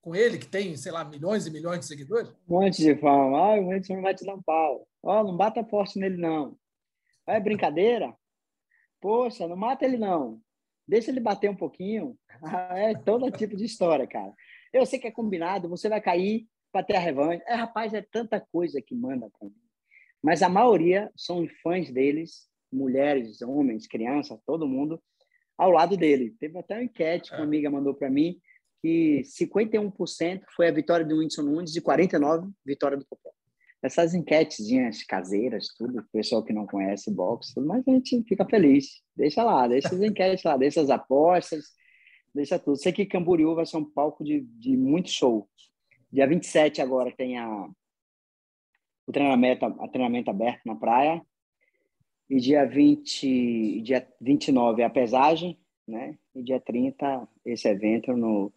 [0.00, 2.28] com ele, que tem, sei lá, milhões e milhões de seguidores?
[2.48, 3.38] Um monte de fama.
[3.38, 4.88] Ah, o Whindersson vai te dar um pau.
[5.04, 6.56] Ó, oh, não bata forte nele, não.
[7.28, 8.12] É brincadeira?
[9.00, 10.40] Poxa, não mata ele, não
[10.90, 12.18] deixa ele bater um pouquinho.
[12.74, 14.32] É todo tipo de história, cara.
[14.72, 17.42] Eu sei que é combinado, você vai cair para ter a revanche.
[17.46, 19.54] É, rapaz, é tanta coisa que manda para mim.
[20.22, 25.02] Mas a maioria são fãs deles mulheres, homens, crianças, todo mundo
[25.58, 26.34] ao lado dele.
[26.40, 27.46] Teve até uma enquete que uma é.
[27.46, 28.40] amiga mandou para mim
[28.80, 33.30] que 51% foi a vitória do Whindersson Nunes e 49% vitória do Popó.
[33.82, 39.02] Essas enquetezinhas caseiras, tudo, pessoal que não conhece boxe, tudo, mas a gente fica feliz.
[39.16, 41.64] Deixa lá, deixa as enquetes lá, deixa as apostas,
[42.34, 42.76] deixa tudo.
[42.76, 45.48] Sei que Camboriú vai ser um palco de, de muito show.
[46.12, 47.70] Dia 27 agora tem a,
[49.06, 51.24] o treinamento, a treinamento aberto na praia.
[52.28, 56.16] E dia 20, dia 29 é a pesagem, né?
[56.34, 58.52] E dia 30 esse evento no, no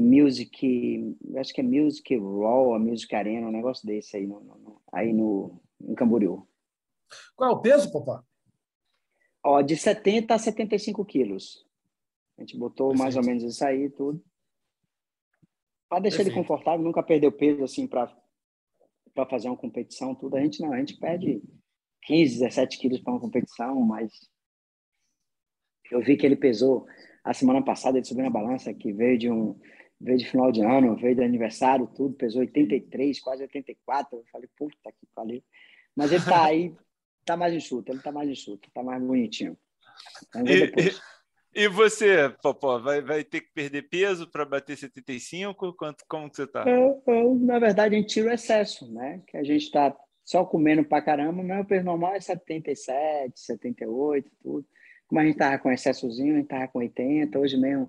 [0.00, 4.82] Music, acho que é Music Raw, a Music Arena, um negócio desse aí no, no,
[4.92, 6.46] aí no em Camboriú.
[7.34, 8.24] Qual é o peso, papá?
[9.44, 11.64] Ó, de 70 a 75 quilos.
[12.36, 13.02] A gente botou Perfeito.
[13.02, 14.22] mais ou menos isso aí tudo.
[15.88, 16.38] Para deixar Perfeito.
[16.38, 18.14] ele confortável, nunca perdeu peso assim para
[19.14, 20.36] para fazer uma competição, tudo.
[20.36, 21.42] A gente não, a gente perde
[22.02, 24.12] 15, 17 quilos para uma competição, mas
[25.90, 26.86] eu vi que ele pesou
[27.24, 29.58] a semana passada, ele subiu na balança, que veio de um
[30.00, 34.18] veio de final de ano, veio de aniversário, tudo, pesou 83, quase 84.
[34.18, 35.42] Eu falei, puta que pariu.
[35.94, 36.74] Mas ele tá aí,
[37.24, 39.56] tá mais enxuto, ele tá mais enxuto, tá mais bonitinho.
[40.34, 41.00] Ver depois.
[41.54, 45.72] E você, Popó, vai, vai ter que perder peso para bater 75?
[45.72, 46.68] Quanto, como que você está?
[46.68, 49.22] Eu, eu, na verdade, a gente tira o excesso, né?
[49.26, 54.66] Que a gente está só comendo para caramba, o peso normal é 77, 78, tudo.
[55.08, 57.38] Como a gente estava com excessozinho, a gente estava com 80.
[57.38, 57.88] Hoje mesmo,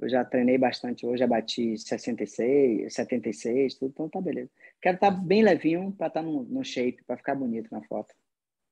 [0.00, 1.04] eu já treinei bastante.
[1.04, 3.90] Hoje já bati 66, 76, tudo.
[3.90, 4.50] Então tá beleza.
[4.80, 7.82] Quero estar tá bem levinho para estar tá no, no shape, para ficar bonito na
[7.82, 8.14] foto.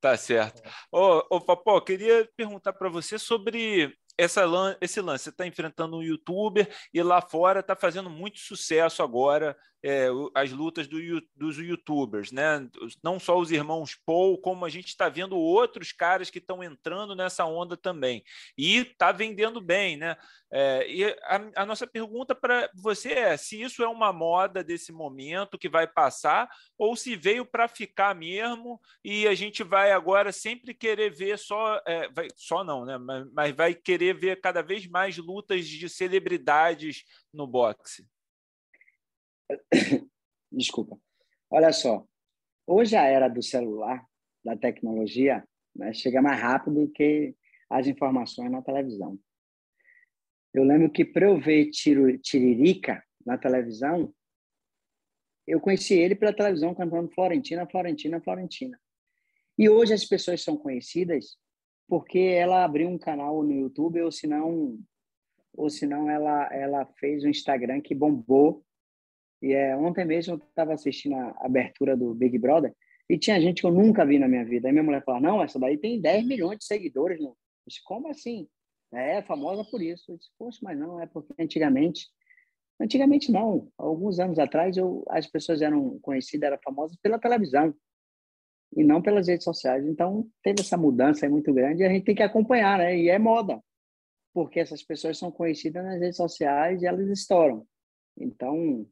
[0.01, 0.63] Tá certo.
[0.93, 4.45] Ô, Popó, queria perguntar para você sobre essa,
[4.81, 5.25] esse lance.
[5.25, 9.57] Você está enfrentando um youtuber e lá fora está fazendo muito sucesso agora
[9.89, 10.99] é, as lutas do,
[11.37, 12.69] dos youtubers, né?
[13.05, 17.15] Não só os irmãos Paul, como a gente está vendo outros caras que estão entrando
[17.15, 18.25] nessa onda também.
[18.59, 20.17] E está vendendo bem, né?
[20.51, 24.91] É, e a, a nossa pergunta para você é se isso é uma moda desse
[24.91, 30.33] momento que vai passar ou se veio para ficar mesmo e a gente vai agora
[30.33, 32.99] sempre querer ver só, é, vai, só não, né?
[32.99, 38.05] Mas, mas vai querer ver cada vez mais lutas de celebridades no boxe.
[40.51, 40.99] Desculpa.
[41.51, 42.07] Olha só,
[42.67, 44.05] hoje a era do celular,
[44.45, 47.35] da tecnologia, né, chega mais rápido que
[47.71, 49.19] as informações na televisão.
[50.55, 54.15] Eu lembro que para eu ver Tiro, Tiririca na televisão,
[55.47, 58.81] eu conheci ele pela televisão cantando Florentina, Florentina, Florentina.
[59.59, 61.37] E hoje as pessoas são conhecidas
[61.89, 64.79] porque ela abriu um canal no YouTube ou se não
[65.57, 68.66] ou senão ela ela fez um Instagram que bombou
[69.43, 72.75] e é, ontem mesmo eu estava assistindo a abertura do Big Brother
[73.09, 74.69] e tinha gente que eu nunca vi na minha vida.
[74.69, 77.21] Aí minha mulher falou: Não, essa daí tem 10 milhões de seguidores.
[77.21, 77.31] Não.
[77.31, 78.49] Eu disse: Como assim?
[78.93, 80.11] É, famosa por isso.
[80.11, 82.09] Eu disse: Poxa, mas não, é porque antigamente.
[82.81, 83.71] Antigamente não.
[83.79, 87.75] Alguns anos atrás eu, as pessoas eram conhecidas, eram famosas pela televisão
[88.77, 89.87] e não pelas redes sociais.
[89.87, 92.99] Então teve essa mudança muito grande e a gente tem que acompanhar, né?
[92.99, 93.63] E é moda,
[94.35, 97.67] porque essas pessoas são conhecidas nas redes sociais e elas estouram.
[98.19, 98.87] Então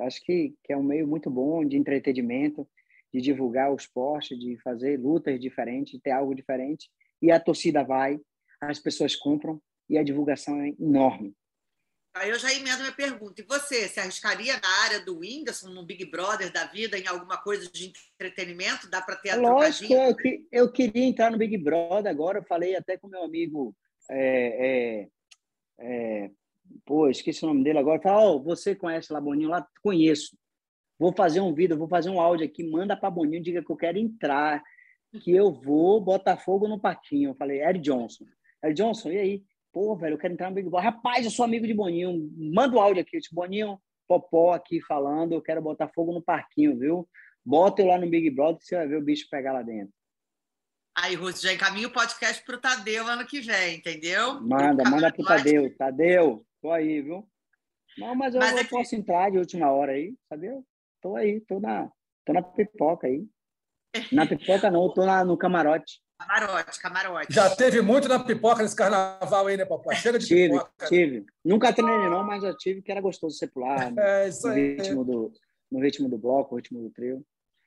[0.00, 2.68] Acho que, que é um meio muito bom de entretenimento,
[3.12, 6.90] de divulgar o esporte, de fazer lutas diferentes, ter algo diferente.
[7.20, 8.18] E a torcida vai,
[8.60, 11.34] as pessoas compram e a divulgação é enorme.
[12.16, 13.42] Aí eu já emendo minha pergunta.
[13.42, 17.36] E você, se arriscaria na área do Whindersson, no Big Brother da vida, em alguma
[17.36, 18.88] coisa de entretenimento?
[18.88, 20.16] Dá para ter a Lógico, eu,
[20.50, 22.38] eu, queria entrar no Big Brother agora.
[22.38, 23.76] Eu falei até com meu amigo
[24.10, 25.08] é, é,
[25.78, 26.30] é,
[26.84, 29.48] pô, esqueci o nome dele agora, fala, oh, você conhece lá Boninho?
[29.48, 30.36] Lá, conheço.
[30.98, 33.76] Vou fazer um vídeo, vou fazer um áudio aqui, manda para Boninho, diga que eu
[33.76, 34.62] quero entrar,
[35.22, 37.30] que eu vou botar fogo no patinho.
[37.30, 38.24] Eu falei, Ed Johnson.
[38.64, 39.44] Ed Johnson, e aí?
[39.72, 40.90] Pô, velho, eu quero entrar no Big Brother.
[40.90, 43.16] Rapaz, eu sou amigo de Boninho, manda o áudio aqui.
[43.16, 47.08] Eu disse, Boninho, Popó aqui falando, eu quero botar fogo no parquinho, viu?
[47.44, 49.92] Bota eu lá no Big Brother você vai ver o bicho pegar lá dentro.
[50.96, 54.40] Aí, Ruth, já encaminha o podcast para o Tadeu ano que vem, entendeu?
[54.40, 55.76] Manda, manda para o Tadeu.
[55.76, 57.24] Tadeu, Tô aí, viu?
[57.96, 60.60] Não, mas eu, mas eu posso entrar de última hora aí, sabia?
[61.00, 61.88] Tô aí, tô na,
[62.24, 63.24] tô na pipoca aí.
[64.10, 66.02] Na pipoca não, tô na, no camarote.
[66.18, 67.32] Camarote, camarote.
[67.32, 69.94] Já teve muito na pipoca nesse carnaval aí, né, papai?
[69.94, 70.86] Chega de tive, pipoca.
[70.88, 73.92] Tive, Nunca treinei não, mas já tive, que era gostoso ser pular.
[73.96, 74.76] É, isso no aí.
[74.76, 75.32] Ritmo do,
[75.70, 77.24] no ritmo do bloco, no ritmo do trio.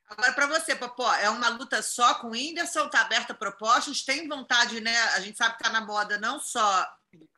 [0.10, 2.88] Agora, para você, Popó, é uma luta só com o Whindersson?
[2.88, 4.04] Está aberta a propostas?
[4.04, 4.94] Tem vontade, né?
[5.16, 6.86] A gente sabe que está na moda não só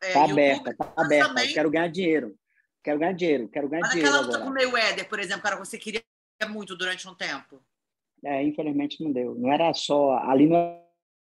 [0.02, 1.28] é, tá aberta, tá aberta.
[1.28, 1.52] Também...
[1.52, 2.36] Quero ganhar dinheiro.
[2.82, 4.10] Quero ganhar dinheiro, quero ganhar Mas dinheiro.
[4.10, 6.02] Mas aquela luta com o Mayweather, por exemplo, cara, você queria
[6.48, 7.62] muito durante um tempo?
[8.24, 9.34] É, infelizmente não deu.
[9.36, 10.18] Não era só.
[10.18, 10.82] Ali não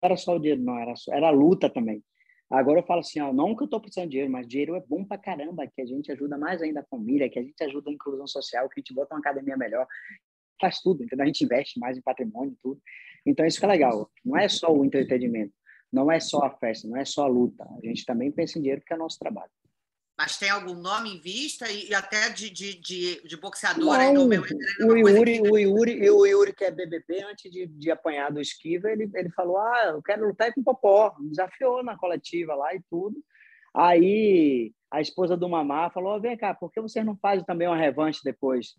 [0.02, 2.02] era só o dinheiro, não, era, só, era a luta também.
[2.50, 4.80] Agora eu falo assim, ó, não que eu estou precisando de dinheiro, mas dinheiro é
[4.86, 7.88] bom pra caramba, que a gente ajuda mais ainda a família, que a gente ajuda
[7.88, 9.86] a inclusão social, que a gente bota uma academia melhor,
[10.60, 11.24] faz tudo, entendeu?
[11.24, 12.80] A gente investe mais em patrimônio, tudo.
[13.24, 14.10] Então isso que é legal.
[14.24, 15.54] Não é só o entretenimento,
[15.92, 17.64] não é só a festa, não é só a luta.
[17.64, 19.50] A gente também pensa em dinheiro porque é nosso trabalho.
[20.16, 23.84] Mas tem algum nome em vista e até de, de, de, de boxeador?
[24.12, 25.50] Não, meu, o, Yuri, que...
[25.50, 29.30] o, Yuri, o Yuri, que é BBB, antes de, de apanhar do Esquiva, ele, ele
[29.30, 31.14] falou, ah, eu quero lutar com o Popó.
[31.20, 33.16] Desafiou na coletiva lá e tudo.
[33.74, 37.76] Aí a esposa do Mamá falou, vem cá, por que você não faz também uma
[37.76, 38.74] revanche depois?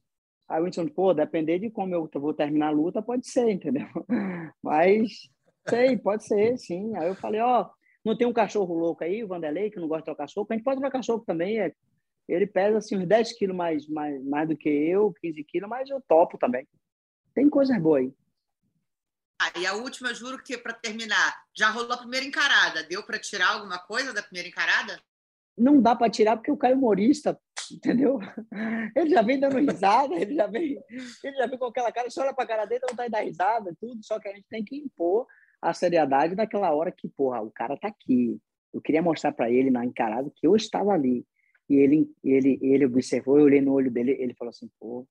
[0.47, 3.87] Aí o Winston, pô, depender de como eu vou terminar a luta, pode ser, entendeu?
[4.61, 5.27] Mas,
[5.69, 6.95] sei, pode ser, sim.
[6.97, 7.69] Aí eu falei, ó,
[8.03, 10.53] não tem um cachorro louco aí, o Vanderlei, que não gosta de trocar cachorro, a
[10.53, 11.59] gente pode trocar cachorro também.
[11.59, 11.73] É,
[12.27, 15.89] ele pesa assim, uns 10 quilos mais, mais, mais do que eu, 15 quilos, mas
[15.89, 16.67] eu topo também.
[17.33, 18.13] Tem coisas boas aí.
[19.41, 22.83] Ah, e a última, juro que para terminar, já rolou a primeira encarada.
[22.83, 25.01] Deu para tirar alguma coisa da primeira encarada?
[25.57, 27.39] Não dá para tirar porque o é humorista,
[27.71, 28.19] entendeu?
[28.95, 30.77] Ele já vem dando risada, ele já vem,
[31.23, 33.21] ele já vem com aquela cara, você olha para a cara dele, não tá dar
[33.21, 35.27] risada, tudo, só que a gente tem que impor
[35.63, 38.37] a seriedade daquela hora que, porra, o cara tá aqui.
[38.73, 41.25] Eu queria mostrar para ele na encarada que eu estava ali.
[41.69, 45.07] E ele, ele, ele observou, eu olhei no olho dele, ele falou assim, pô,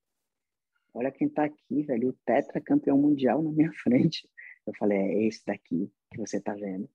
[0.93, 4.29] olha quem tá aqui, velho, o tetra campeão mundial na minha frente.
[4.67, 6.87] Eu falei, é esse daqui que você tá vendo.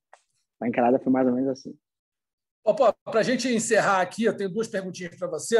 [0.60, 1.76] A encarada foi mais ou menos assim.
[3.04, 5.56] Para a gente encerrar aqui, eu tenho duas perguntinhas para você.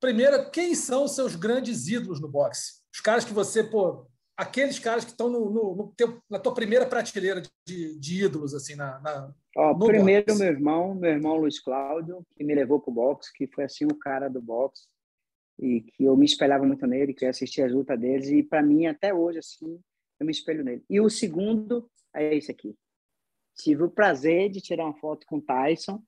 [0.00, 2.80] Primeira, quem são os seus grandes ídolos no boxe?
[2.92, 4.06] Os caras que você pô,
[4.38, 8.54] aqueles caras que estão no, no, no teu, na tua primeira prateleira de, de ídolos,
[8.54, 10.38] assim, na, na Ó, primeiro boxe.
[10.38, 13.84] meu irmão, meu irmão Luiz Cláudio, que me levou para o boxe, que foi assim
[13.86, 14.86] o cara do boxe
[15.58, 18.62] e que eu me espelhava muito nele, que eu assistia as lutas deles e para
[18.62, 19.80] mim até hoje assim
[20.20, 20.84] eu me espelho nele.
[20.88, 22.76] E o segundo é esse aqui.
[23.56, 26.00] Tive o prazer de tirar uma foto com o Tyson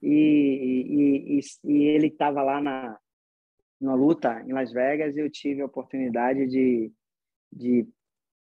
[0.00, 2.98] e, e, e, e ele estava lá na
[3.78, 6.90] numa luta em Las Vegas e eu tive a oportunidade de
[7.54, 7.88] de,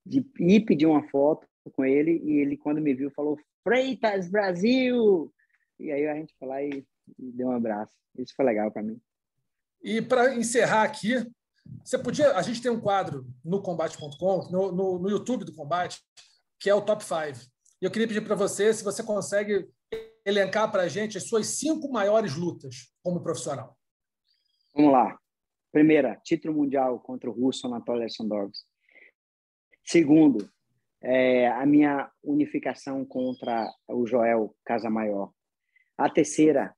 [0.04, 5.32] de ir pedir uma foto com ele e ele, quando me viu, falou Freitas, Brasil!
[5.78, 6.86] E aí a gente foi lá e,
[7.18, 7.92] e deu um abraço.
[8.16, 9.00] Isso foi legal para mim.
[9.82, 11.14] E para encerrar aqui,
[11.84, 12.32] você podia.
[12.36, 16.00] A gente tem um quadro no combate.com, no, no, no, YouTube do Combate,
[16.58, 17.48] que é o Top 5.
[17.80, 19.68] E eu queria pedir para você se você consegue
[20.24, 23.76] elencar para a gente as suas cinco maiores lutas como profissional.
[24.74, 25.18] Vamos lá.
[25.70, 28.67] Primeira, título mundial contra o russo Anatoly Alexandrovski.
[29.90, 30.46] Segundo,
[31.00, 35.32] é, a minha unificação contra o Joel Casamaior.
[35.96, 36.74] A terceira,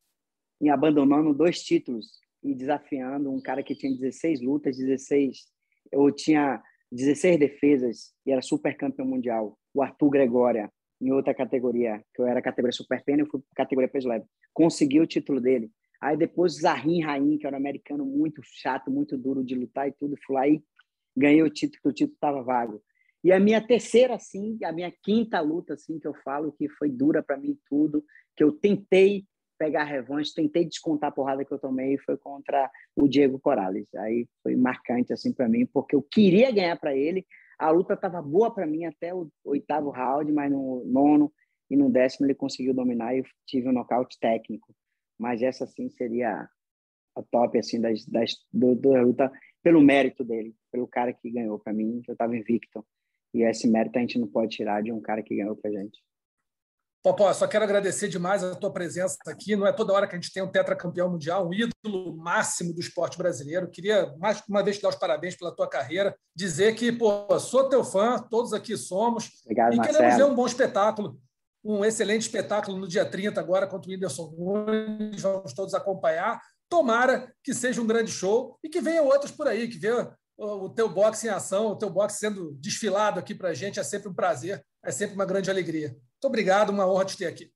[0.60, 2.06] me abandonando dois títulos
[2.40, 5.38] e desafiando um cara que tinha 16 lutas, 16,
[5.90, 12.00] eu tinha 16 defesas e era super campeão mundial, o Arthur Gregória, em outra categoria,
[12.14, 14.24] que eu era categoria super pena, eu fui categoria peso leve.
[14.54, 15.68] Consegui o título dele.
[16.00, 19.92] Aí depois Zahim Raim, que era um americano muito chato, muito duro de lutar e
[19.98, 20.62] tudo, fui lá e
[21.16, 22.80] ganhei o título, que o título estava vago.
[23.22, 26.90] E a minha terceira, assim, a minha quinta luta, assim, que eu falo que foi
[26.90, 28.04] dura para mim tudo,
[28.36, 29.24] que eu tentei
[29.58, 33.94] pegar revanche, tentei descontar a porrada que eu tomei, foi contra o Diego Corales.
[33.94, 37.26] Aí foi marcante, assim, para mim, porque eu queria ganhar para ele.
[37.58, 41.30] A luta estava boa para mim até o oitavo round, mas no nono
[41.68, 44.74] e no décimo ele conseguiu dominar e eu tive um nocaute técnico.
[45.18, 46.48] Mas essa, sim, seria
[47.14, 49.30] a top, assim, das, das, do, da luta
[49.62, 52.82] pelo mérito dele, pelo cara que ganhou para mim, que eu estava invicto.
[53.32, 55.98] E esse mérito a gente não pode tirar de um cara que ganhou para gente.
[57.02, 59.56] Popó, só quero agradecer demais a tua presença aqui.
[59.56, 62.80] Não é toda hora que a gente tem um tetracampeão mundial, um ídolo máximo do
[62.80, 63.70] esporte brasileiro.
[63.70, 67.70] Queria mais uma vez te dar os parabéns pela tua carreira, dizer que pô, sou
[67.70, 69.30] teu fã, todos aqui somos.
[69.44, 69.96] Obrigado, e Marcelo.
[69.96, 71.18] queremos ver um bom espetáculo,
[71.64, 75.22] um excelente espetáculo no dia 30 agora contra o Whindersson Nunes.
[75.22, 76.38] Vamos todos acompanhar.
[76.68, 80.70] Tomara que seja um grande show e que venham outros por aí, que venham o
[80.70, 84.08] teu boxe em ação, o teu boxe sendo desfilado aqui para a gente é sempre
[84.08, 85.88] um prazer, é sempre uma grande alegria.
[85.88, 87.52] Muito obrigado, uma honra te ter aqui.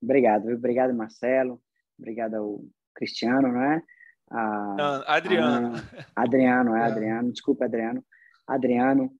[0.00, 1.60] Obrigado, obrigado Marcelo,
[1.98, 3.82] obrigado ao Cristiano, não é?
[4.30, 5.74] A, Adriano.
[6.14, 8.04] A, Adriano, é, é, Adriano, desculpa, Adriano.
[8.46, 9.10] Adriano,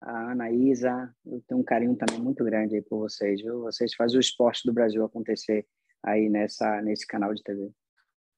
[0.00, 3.62] a Anaísa, eu tenho um carinho também muito grande aí por vocês, viu?
[3.62, 5.66] Vocês fazem o esporte do Brasil acontecer
[6.02, 7.72] aí nessa, nesse canal de TV.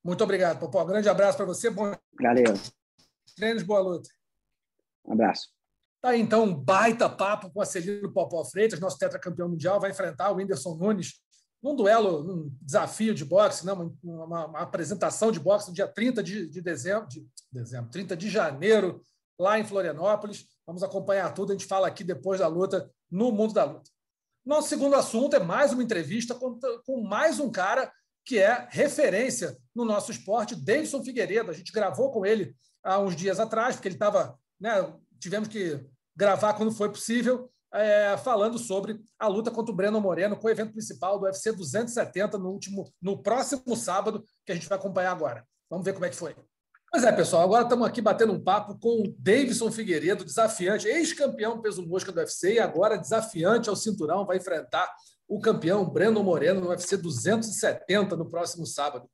[0.02, 0.84] Muito obrigado, Popó.
[0.84, 1.68] Um grande abraço para você.
[1.68, 1.92] Bom...
[2.20, 2.54] Valeu
[3.36, 4.08] treinos, boa luta.
[5.04, 5.48] Um abraço.
[6.00, 9.90] Tá aí, então, um baita papo com a Celino Popó Freitas, nosso tetracampeão mundial, vai
[9.90, 11.20] enfrentar o Whindersson Nunes
[11.62, 15.88] num duelo, num desafio de boxe, não, uma, uma, uma apresentação de boxe no dia
[15.88, 19.02] 30 de, de, dezembro, de dezembro, 30 de janeiro,
[19.38, 20.46] lá em Florianópolis.
[20.66, 23.90] Vamos acompanhar tudo, a gente fala aqui depois da luta, no Mundo da Luta.
[24.44, 27.90] Nosso segundo assunto é mais uma entrevista com, com mais um cara
[28.24, 31.50] que é referência no nosso esporte, Davidson Figueiredo.
[31.50, 32.54] A gente gravou com ele
[32.86, 34.38] há uns dias atrás, porque ele estava.
[34.58, 34.70] Né,
[35.18, 35.84] tivemos que
[36.14, 40.50] gravar quando foi possível, é, falando sobre a luta contra o Breno Moreno, com o
[40.50, 45.12] evento principal do UFC 270 no último, no próximo sábado, que a gente vai acompanhar
[45.12, 45.44] agora.
[45.68, 46.34] Vamos ver como é que foi.
[46.90, 51.60] Pois é, pessoal, agora estamos aqui batendo um papo com o Davidson Figueiredo, desafiante, ex-campeão
[51.60, 54.88] peso mosca do UFC e agora desafiante ao cinturão, vai enfrentar
[55.28, 59.10] o campeão Breno Moreno no UFC 270 no próximo sábado.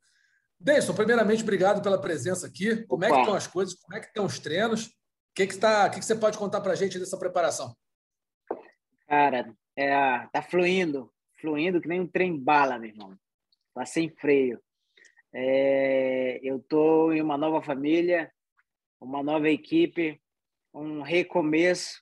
[0.63, 2.87] Davidson, primeiramente, obrigado pela presença aqui.
[2.87, 3.75] Como é que estão as coisas?
[3.75, 4.87] Como é que estão os treinos?
[4.87, 4.91] O
[5.35, 7.75] que, que, tá, que, que você pode contar para a gente dessa preparação?
[9.09, 9.91] Cara, é,
[10.33, 13.17] tá fluindo, fluindo que nem um trem bala, meu irmão.
[13.75, 14.63] Tá sem freio.
[15.35, 18.33] É, eu estou em uma nova família,
[19.01, 20.23] uma nova equipe,
[20.73, 22.01] um recomeço,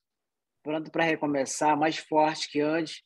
[0.63, 3.03] pronto para recomeçar, mais forte que antes.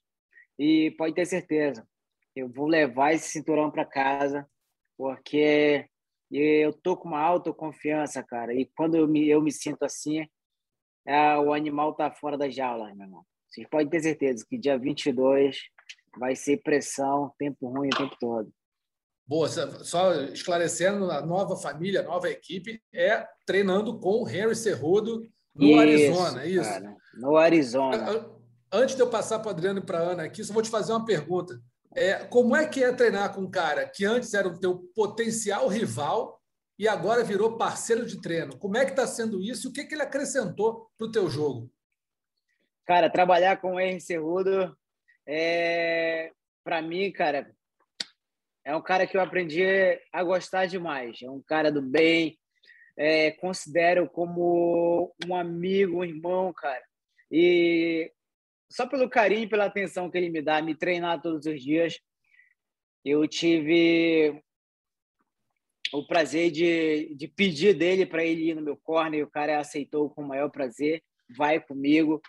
[0.58, 1.86] E pode ter certeza,
[2.34, 4.48] eu vou levar esse cinturão para casa,
[4.96, 5.86] porque
[6.30, 8.54] eu tô com uma autoconfiança, cara.
[8.54, 10.26] E quando eu me, eu me sinto assim,
[11.06, 13.24] é, o animal tá fora da jaula, meu irmão.
[13.48, 15.58] Vocês podem ter certeza que dia 22
[16.18, 18.52] vai ser pressão, tempo ruim o tempo todo.
[19.26, 25.26] Boa, só esclarecendo, a nova família, a nova equipe é treinando com o Henry Cerrudo
[25.54, 26.68] no isso, Arizona, é isso?
[26.68, 28.36] Cara, no Arizona.
[28.72, 30.68] Antes de eu passar para o Adriano e para a Ana aqui, só vou te
[30.68, 31.58] fazer uma pergunta.
[31.94, 35.68] É, como é que é treinar com um cara que antes era o teu potencial
[35.68, 36.40] rival
[36.76, 38.58] e agora virou parceiro de treino?
[38.58, 41.30] Como é que está sendo isso e o que, que ele acrescentou para o teu
[41.30, 41.70] jogo?
[42.84, 44.76] Cara, trabalhar com o Henry Cerrudo,
[45.26, 46.32] é,
[46.64, 47.50] para mim, cara,
[48.64, 49.62] é um cara que eu aprendi
[50.12, 51.20] a gostar demais.
[51.22, 52.38] É um cara do bem.
[52.96, 56.82] É, considero como um amigo, um irmão, cara.
[57.30, 58.10] E
[58.74, 62.00] só pelo carinho, pela atenção que ele me dá, me treinar todos os dias,
[63.04, 64.42] eu tive
[65.92, 69.60] o prazer de, de pedir dele para ele ir no meu corner e o cara
[69.60, 71.00] aceitou com o maior prazer.
[71.36, 72.20] Vai comigo.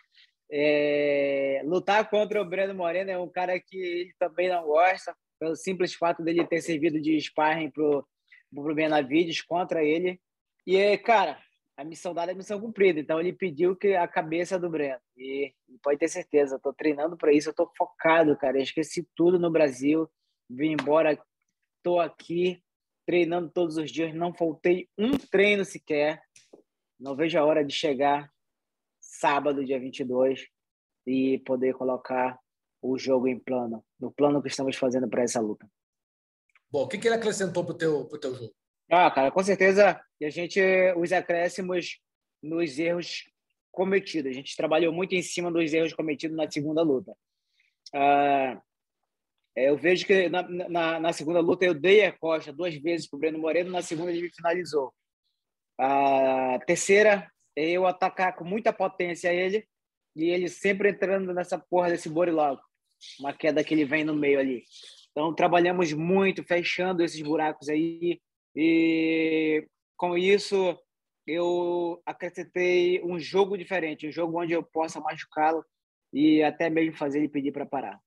[0.52, 5.56] É, lutar contra o Breno Moreno é um cara que ele também não gosta, pelo
[5.56, 8.08] simples fato dele ter servido de sparring pro,
[8.54, 10.22] pro Benavides contra ele.
[10.68, 11.40] E, cara,
[11.78, 13.00] a missão dada é missão cumprida.
[13.00, 15.00] Então, ele pediu que a cabeça do Breno.
[15.18, 18.58] E, e pode ter certeza, eu tô treinando para isso, eu tô focado, cara.
[18.58, 20.10] Eu esqueci tudo no Brasil,
[20.50, 21.22] vim embora,
[21.84, 22.64] tô aqui
[23.06, 26.22] treinando todos os dias, não faltei um treino sequer.
[27.00, 28.32] Não vejo a hora de chegar
[29.02, 30.48] sábado, dia 22,
[31.06, 32.40] e poder colocar
[32.82, 35.70] o jogo em plano, no plano que estamos fazendo para essa luta.
[36.72, 38.54] Bom, o que, que ele acrescentou para o teu, pro teu jogo?
[38.90, 40.60] Ah, cara, com certeza a gente,
[40.98, 42.00] os acréscimos
[42.42, 43.26] nos erros
[43.72, 44.32] cometidos.
[44.32, 47.16] A gente trabalhou muito em cima dos erros cometidos na segunda luta.
[47.94, 48.62] Ah,
[49.56, 53.18] eu vejo que na, na, na, segunda luta eu dei a costa duas vezes para
[53.18, 54.94] o Breno Moreno, na segunda ele finalizou.
[55.80, 59.66] A terceira, eu atacar com muita potência ele
[60.16, 62.62] e ele sempre entrando nessa porra desse borilago.
[63.20, 64.64] Uma queda que ele vem no meio ali.
[65.12, 68.20] Então, trabalhamos muito, fechando esses buracos aí.
[68.56, 70.78] E com isso,
[71.28, 75.64] eu acrescentei um jogo diferente, um jogo onde eu possa machucá-lo
[76.14, 78.00] e até mesmo fazer ele pedir para parar.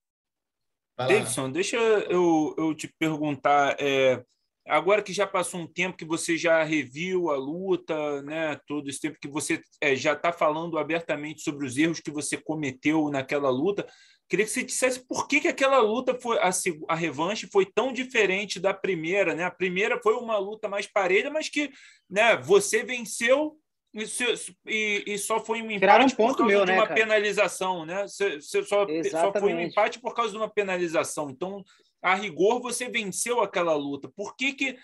[0.96, 3.76] Davidson, deixa eu, eu te perguntar.
[3.78, 4.24] É,
[4.66, 9.00] agora que já passou um tempo que você já reviu a luta, né, todo esse
[9.00, 13.50] tempo que você é, já está falando abertamente sobre os erros que você cometeu naquela
[13.50, 13.86] luta,
[14.28, 16.50] queria que você dissesse por que, que aquela luta foi a,
[16.88, 19.44] a revanche foi tão diferente da primeira, né?
[19.44, 21.70] A primeira foi uma luta mais parelha, mas que,
[22.08, 23.56] né, você venceu
[23.94, 26.94] e, e, só foi um empate um por causa meu, de né, uma cara?
[26.94, 28.02] penalização, né?
[28.06, 31.30] Você, você só, só foi um empate por causa de uma penalização.
[31.30, 31.64] Então,
[32.02, 34.08] a rigor, você venceu aquela luta.
[34.14, 34.78] Por que que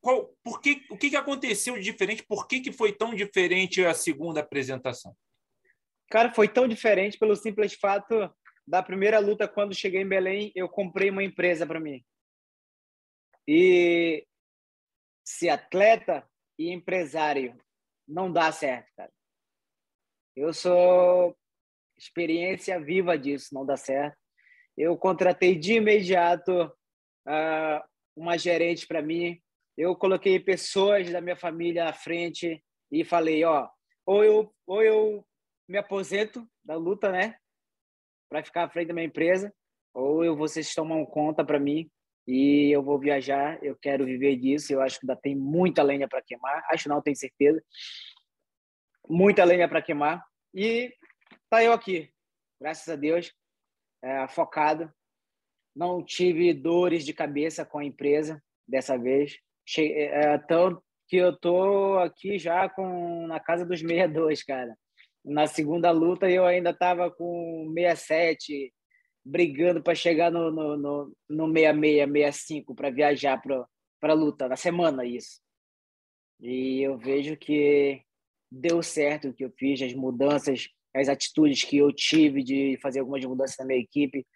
[0.00, 2.22] qual, por que, o que, que aconteceu de diferente?
[2.22, 5.14] Por que, que foi tão diferente a segunda apresentação?
[6.08, 8.30] Cara, foi tão diferente pelo simples fato
[8.66, 12.04] da primeira luta, quando cheguei em Belém, eu comprei uma empresa para mim.
[13.46, 14.26] E
[15.24, 16.26] se atleta
[16.58, 17.58] e empresário
[18.06, 19.12] não dá certo, cara.
[20.36, 21.36] Eu sou
[21.96, 24.16] experiência viva disso, não dá certo.
[24.76, 29.40] Eu contratei de imediato uh, uma gerente para mim.
[29.76, 33.68] Eu coloquei pessoas da minha família à frente e falei, ó,
[34.06, 35.26] ou eu ou eu
[35.68, 37.38] me aposento da luta, né?
[38.34, 39.54] Para ficar à frente da minha empresa,
[39.94, 41.88] ou eu vocês tomam conta para mim
[42.26, 46.08] e eu vou viajar, eu quero viver disso, eu acho que ainda tem muita lenha
[46.08, 47.62] para queimar, acho não, tenho certeza.
[49.08, 50.20] Muita lenha para queimar
[50.52, 50.92] e
[51.48, 52.10] tá eu aqui.
[52.60, 53.32] Graças a Deus
[54.02, 54.92] é, focado.
[55.72, 59.38] Não tive dores de cabeça com a empresa dessa vez.
[59.64, 60.36] Cheguei, é,
[61.06, 64.76] que eu tô aqui já com na casa dos 62, cara.
[65.24, 68.72] Na segunda luta eu ainda estava com 67,
[69.24, 74.56] brigando para chegar no, no, no, no 66, 65 para viajar para a luta, na
[74.56, 75.40] semana isso.
[76.40, 78.02] E eu vejo que
[78.50, 83.00] deu certo o que eu fiz, as mudanças, as atitudes que eu tive de fazer
[83.00, 84.26] algumas mudanças na minha equipe.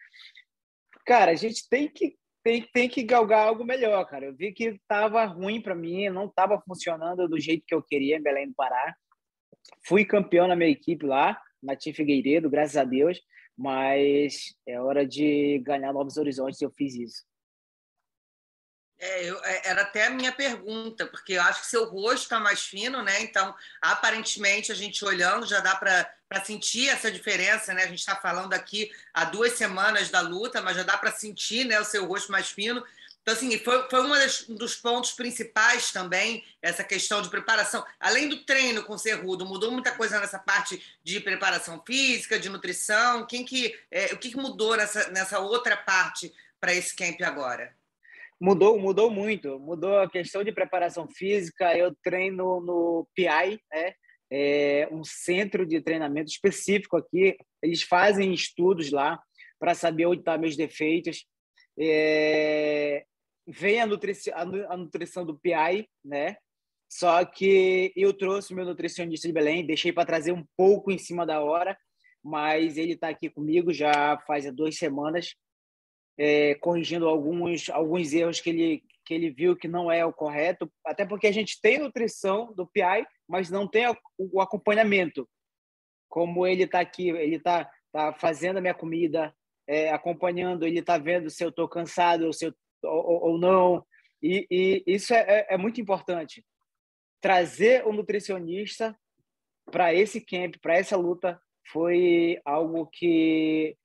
[1.04, 4.24] Cara, a gente tem que tem, tem que galgar algo melhor, cara.
[4.24, 8.16] Eu vi que estava ruim para mim, não estava funcionando do jeito que eu queria
[8.16, 8.94] em Belém do Pará.
[9.86, 13.20] Fui campeão na minha equipe lá, na Tim Figueiredo, graças a Deus,
[13.56, 17.28] mas é hora de ganhar novos horizontes e eu fiz isso.
[19.00, 22.40] É, eu, é, era até a minha pergunta, porque eu acho que seu rosto está
[22.40, 23.22] mais fino, né?
[23.22, 27.84] Então, aparentemente, a gente olhando já dá para sentir essa diferença, né?
[27.84, 31.64] A gente está falando aqui há duas semanas da luta, mas já dá para sentir
[31.64, 32.84] né, o seu rosto mais fino.
[33.28, 37.84] Então, assim, foi, foi um dos pontos principais também, essa questão de preparação.
[38.00, 42.48] Além do treino com o Cerrudo, mudou muita coisa nessa parte de preparação física, de
[42.48, 43.26] nutrição?
[43.26, 47.76] Quem que, é, o que, mudou nessa, nessa outra parte para esse camp agora?
[48.40, 49.58] Mudou, mudou muito.
[49.58, 51.76] Mudou a questão de preparação física.
[51.76, 53.92] Eu treino no PI, né?
[54.32, 57.36] É um centro de treinamento específico aqui.
[57.62, 59.20] Eles fazem estudos lá
[59.60, 61.26] para saber onde estão tá meus defeitos.
[61.78, 63.04] É...
[63.50, 66.36] Vem a nutrição, a nutrição do PI, né?
[66.86, 71.24] Só que eu trouxe meu nutricionista de Belém, deixei para trazer um pouco em cima
[71.24, 71.78] da hora,
[72.22, 75.34] mas ele está aqui comigo já faz duas semanas
[76.18, 80.70] é, corrigindo alguns, alguns erros que ele, que ele viu que não é o correto,
[80.84, 83.86] até porque a gente tem nutrição do PI, mas não tem
[84.18, 85.28] o acompanhamento.
[86.08, 89.32] Como ele está aqui, ele está tá fazendo a minha comida,
[89.66, 93.86] é, acompanhando, ele está vendo se eu estou cansado se eu, ou, ou não.
[94.22, 96.44] E, e isso é, é, é muito importante.
[97.20, 98.96] Trazer o nutricionista
[99.70, 103.76] para esse camp, para essa luta, foi algo que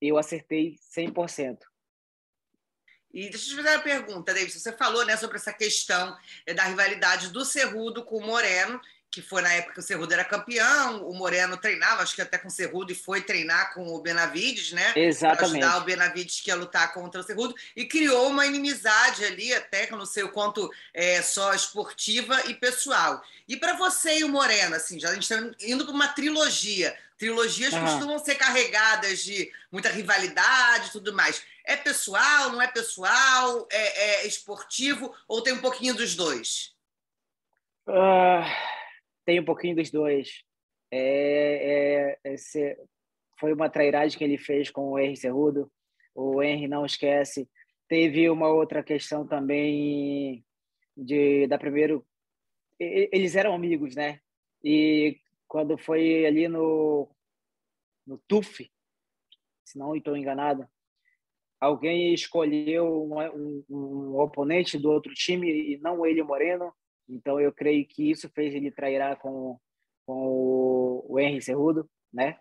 [0.00, 1.58] eu acertei 100%.
[3.12, 4.52] E deixa eu te fazer uma pergunta, David.
[4.52, 8.80] Você falou né, sobre essa questão eh, da rivalidade do Cerrudo com o Moreno,
[9.14, 12.36] que foi na época que o Cerrudo era campeão, o Moreno treinava, acho que até
[12.36, 14.92] com o Cerrudo, e foi treinar com o Benavides, né?
[14.96, 15.38] Exatamente.
[15.38, 19.54] Para ajudar o Benavides que ia lutar contra o Cerrudo, e criou uma inimizade ali,
[19.54, 23.22] até que eu não sei o quanto é só esportiva e pessoal.
[23.48, 26.96] E para você e o Moreno, assim, já a gente está indo para uma trilogia.
[27.16, 27.84] Trilogias uhum.
[27.84, 31.42] costumam ser carregadas de muita rivalidade e tudo mais.
[31.64, 33.66] É pessoal, não é pessoal?
[33.70, 36.74] É, é esportivo ou tem um pouquinho dos dois?
[37.86, 38.73] Uh,
[39.24, 40.42] tem um pouquinho dos dois.
[40.90, 42.76] É, é, esse,
[43.38, 45.70] foi uma trairagem que ele fez com o Henry Cerrudo.
[46.14, 47.48] O Henry não esquece.
[47.88, 50.44] Teve uma outra questão também
[50.96, 52.06] de da primeiro
[52.78, 54.20] eles eram amigos, né?
[54.62, 57.08] E quando foi ali no,
[58.06, 58.70] no TUF,
[59.64, 60.68] se não estou enganado,
[61.60, 66.72] alguém escolheu um, um, oponente do outro time e não ele, Moreno.
[67.08, 69.58] Então eu creio que isso fez ele trairá com,
[70.06, 72.38] com o, Henry Cerrudo, né?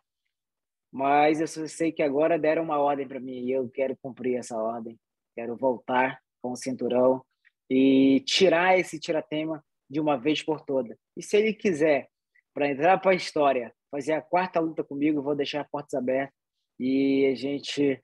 [0.91, 4.37] Mas eu só sei que agora deram uma ordem para mim e eu quero cumprir
[4.37, 4.97] essa ordem.
[5.35, 7.25] Quero voltar com o cinturão
[7.69, 10.97] e tirar esse tiratema de uma vez por todas.
[11.17, 12.09] E se ele quiser
[12.53, 16.35] para entrar para a história, fazer a quarta luta comigo, vou deixar portas abertas
[16.79, 18.03] e a gente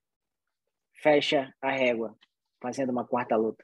[1.01, 2.17] fecha a régua,
[2.61, 3.63] fazendo uma quarta luta.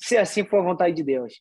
[0.00, 1.40] Se assim for a vontade de Deus.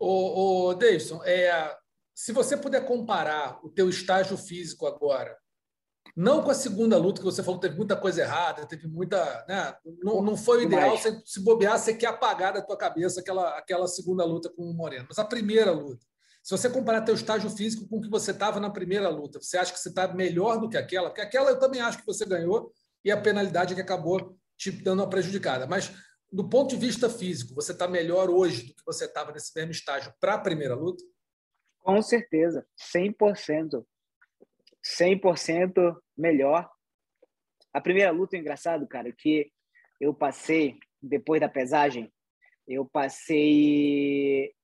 [0.00, 0.78] Ô, ô
[1.24, 1.76] é,
[2.14, 5.36] se você puder comparar o teu estágio físico agora,
[6.16, 9.44] não com a segunda luta, que você falou que teve muita coisa errada, teve muita.
[9.46, 13.20] Né, não, não foi o ideal, se, se bobear, você quer apagar da tua cabeça
[13.20, 15.06] aquela, aquela segunda luta com o Moreno.
[15.08, 16.04] Mas a primeira luta,
[16.42, 19.58] se você comparar teu estágio físico com o que você estava na primeira luta, você
[19.58, 21.10] acha que você está melhor do que aquela?
[21.10, 22.72] Porque aquela eu também acho que você ganhou
[23.04, 25.66] e a penalidade que acabou te dando uma prejudicada.
[25.66, 25.92] Mas
[26.32, 29.72] do ponto de vista físico, você está melhor hoje do que você estava nesse mesmo
[29.72, 31.02] estágio para a primeira luta?
[31.78, 33.84] Com certeza, 100%.
[34.98, 36.70] 100% melhor.
[37.72, 39.50] A primeira luta, engraçado, cara, que
[40.00, 42.12] eu passei, depois da pesagem,
[42.66, 44.54] eu passei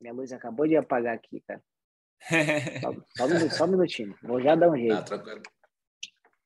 [0.00, 1.62] minha luz acabou de apagar aqui, cara.
[2.80, 4.16] Só, só, um, só um minutinho.
[4.22, 4.94] Vou já dar um jeito.
[4.94, 5.42] Ah, tranquilo.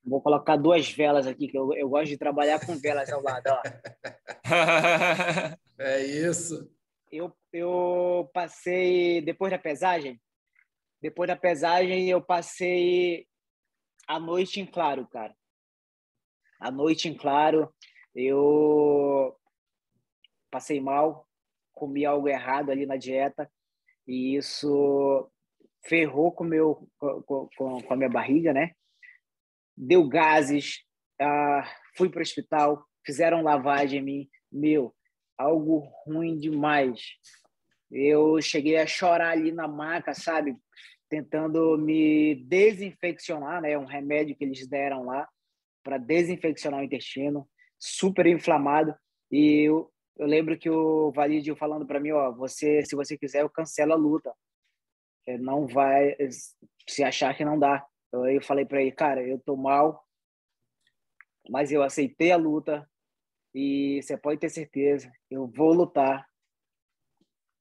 [0.05, 3.47] Vou colocar duas velas aqui, que eu, eu gosto de trabalhar com velas ao lado.
[3.49, 3.63] Ó.
[5.83, 6.71] É isso.
[7.11, 10.21] Eu, eu passei, depois da pesagem,
[11.01, 13.27] depois da pesagem, eu passei
[14.07, 15.35] a noite em claro, cara.
[16.61, 17.73] A noite em claro,
[18.15, 19.35] eu
[20.51, 21.27] passei mal,
[21.73, 23.51] comi algo errado ali na dieta
[24.07, 25.31] e isso
[25.83, 28.73] ferrou com, meu, com, com, com a minha barriga, né?
[29.83, 30.85] Deu gases,
[31.19, 31.67] ah,
[31.97, 34.29] fui para o hospital, fizeram lavagem em mim.
[34.53, 34.95] Meu,
[35.39, 37.01] algo ruim demais.
[37.91, 40.55] Eu cheguei a chorar ali na maca, sabe?
[41.09, 43.79] Tentando me desinfeccionar, né?
[43.79, 45.27] Um remédio que eles deram lá
[45.83, 48.95] para desinfeccionar o intestino, super inflamado.
[49.33, 53.41] E eu, eu lembro que o Validio falando para mim, ó, você, se você quiser,
[53.41, 54.31] eu cancelo a luta.
[55.41, 56.17] Não vai
[56.87, 57.83] se achar que não dá.
[58.13, 60.05] Eu falei para ele, cara, eu tô mal,
[61.49, 62.89] mas eu aceitei a luta
[63.55, 66.29] e você pode ter certeza, eu vou lutar.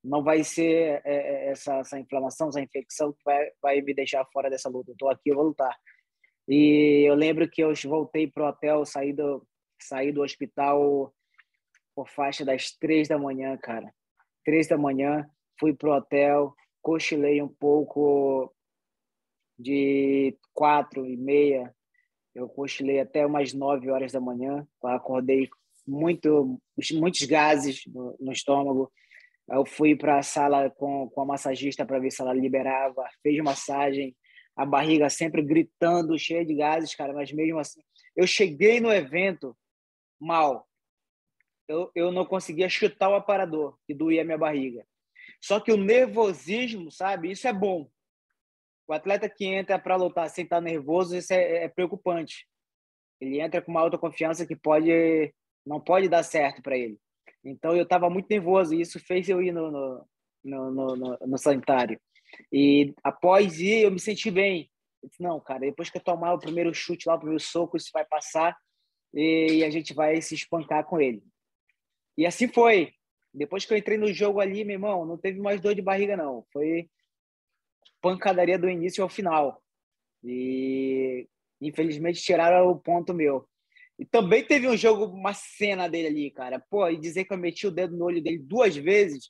[0.04, 4.26] Não vai ser é, é, essa, essa inflamação, essa infecção que vai, vai me deixar
[4.32, 4.92] fora dessa luta.
[4.92, 5.76] Eu tô aqui, eu vou lutar.
[6.48, 9.46] E eu lembro que eu voltei pro hotel, saí do,
[9.80, 11.14] saí do hospital
[11.94, 13.94] por faixa das três da manhã, cara.
[14.46, 15.30] Três da manhã,
[15.60, 18.54] fui pro hotel, cochilei um pouco
[19.60, 21.76] de quatro e meia.
[22.34, 24.66] Eu cochilei até umas nove horas da manhã.
[24.82, 25.50] Acordei
[25.86, 26.60] muito,
[26.94, 28.92] muitos gases no, no estômago.
[29.52, 33.04] Eu fui para a sala com, com a massagista para ver se ela liberava.
[33.22, 34.16] Fez massagem,
[34.56, 37.82] a barriga sempre gritando, cheia de gases, cara, mas mesmo assim,
[38.16, 39.58] eu cheguei no evento
[40.20, 40.68] mal.
[41.68, 44.86] Eu, eu não conseguia chutar o aparador, que doía minha barriga.
[45.42, 47.90] Só que o nervosismo, sabe, isso é bom.
[48.90, 52.48] O atleta que entra para lutar sem estar nervoso, isso é, é preocupante.
[53.22, 55.32] Ele entra com uma autoconfiança que pode
[55.64, 56.98] não pode dar certo para ele.
[57.46, 60.08] Então eu estava muito nervoso e isso fez eu ir no, no,
[60.44, 62.02] no, no, no sanitário.
[62.52, 64.72] E após ir, eu me senti bem.
[65.04, 67.78] Eu disse, não, cara, depois que eu tomar o primeiro chute lá, o primeiro soco,
[67.78, 68.58] isso vai passar
[69.14, 71.22] e a gente vai se espancar com ele.
[72.18, 72.92] E assim foi.
[73.32, 76.18] Depois que eu entrei no jogo ali, meu irmão, não teve mais dor de barriga,
[76.18, 76.44] não.
[76.52, 76.90] Foi
[78.02, 79.62] pancadaria do início ao final.
[80.24, 81.28] E
[81.62, 83.48] infelizmente tiraram o ponto meu.
[83.98, 86.64] E também teve um jogo, uma cena dele ali, cara.
[86.70, 89.30] Pô, e dizer que eu meti o dedo no olho dele duas vezes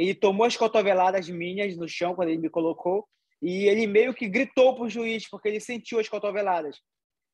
[0.00, 3.06] ele tomou as cotoveladas minhas no chão quando ele me colocou
[3.42, 6.78] e ele meio que gritou pro juiz porque ele sentiu as cotoveladas.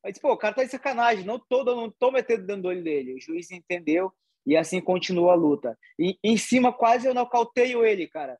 [0.03, 2.67] Eu disse, pô, o cara tá de sacanagem, não tô, não tô metendo dentro do
[2.67, 3.13] olho dele.
[3.13, 4.11] O juiz entendeu
[4.45, 5.77] e assim continuou a luta.
[5.97, 8.37] E em cima quase eu nocauteio ele, cara.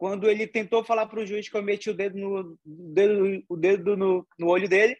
[0.00, 3.96] Quando ele tentou falar pro juiz que eu meti o dedo no, dedo, o dedo
[3.98, 4.96] no, no olho dele,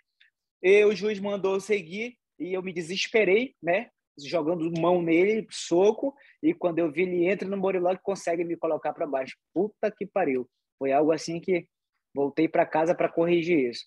[0.62, 3.88] e o juiz mandou seguir e eu me desesperei, né?
[4.22, 8.92] jogando mão nele, soco, e quando eu vi ele entra no Morilog, consegue me colocar
[8.92, 9.38] para baixo.
[9.55, 10.46] Puta que pariu.
[10.78, 11.66] Foi algo assim que
[12.14, 13.86] voltei para casa para corrigir isso.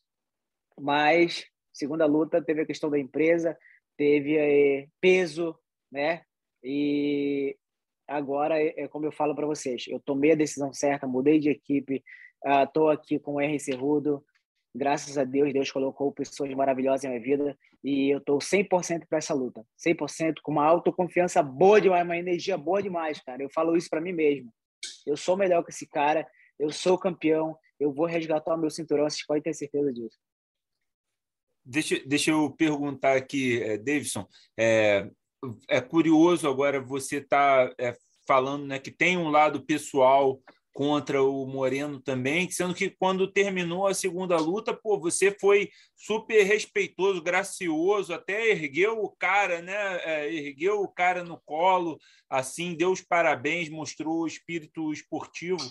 [0.79, 3.55] Mas, segunda luta, teve a questão da empresa,
[3.95, 5.55] teve é, peso,
[5.91, 6.23] né?
[6.63, 7.55] E
[8.07, 11.49] agora, é, é como eu falo para vocês, eu tomei a decisão certa, mudei de
[11.49, 12.03] equipe,
[12.65, 13.59] estou uh, aqui com o R.
[13.59, 14.23] Cerrudo,
[14.75, 19.17] graças a Deus, Deus colocou pessoas maravilhosas na minha vida e eu estou 100% para
[19.17, 19.65] essa luta.
[19.85, 23.43] 100% com uma autoconfiança boa demais, uma energia boa demais, cara.
[23.43, 24.51] Eu falo isso para mim mesmo.
[25.05, 26.27] Eu sou melhor que esse cara,
[26.59, 30.17] eu sou campeão, eu vou resgatar o meu cinturão, vocês podem ter certeza disso.
[31.65, 34.27] Deixa, deixa eu perguntar aqui, é, Davidson.
[34.57, 35.09] É,
[35.67, 37.95] é curioso agora você tá é,
[38.27, 40.39] falando né, que tem um lado pessoal
[40.73, 46.41] contra o Moreno também, sendo que quando terminou a segunda luta, pô, você foi super
[46.43, 49.75] respeitoso, gracioso, até ergueu o cara, né?
[50.03, 55.61] É, ergueu o cara no colo, assim, deu os parabéns, mostrou o espírito esportivo.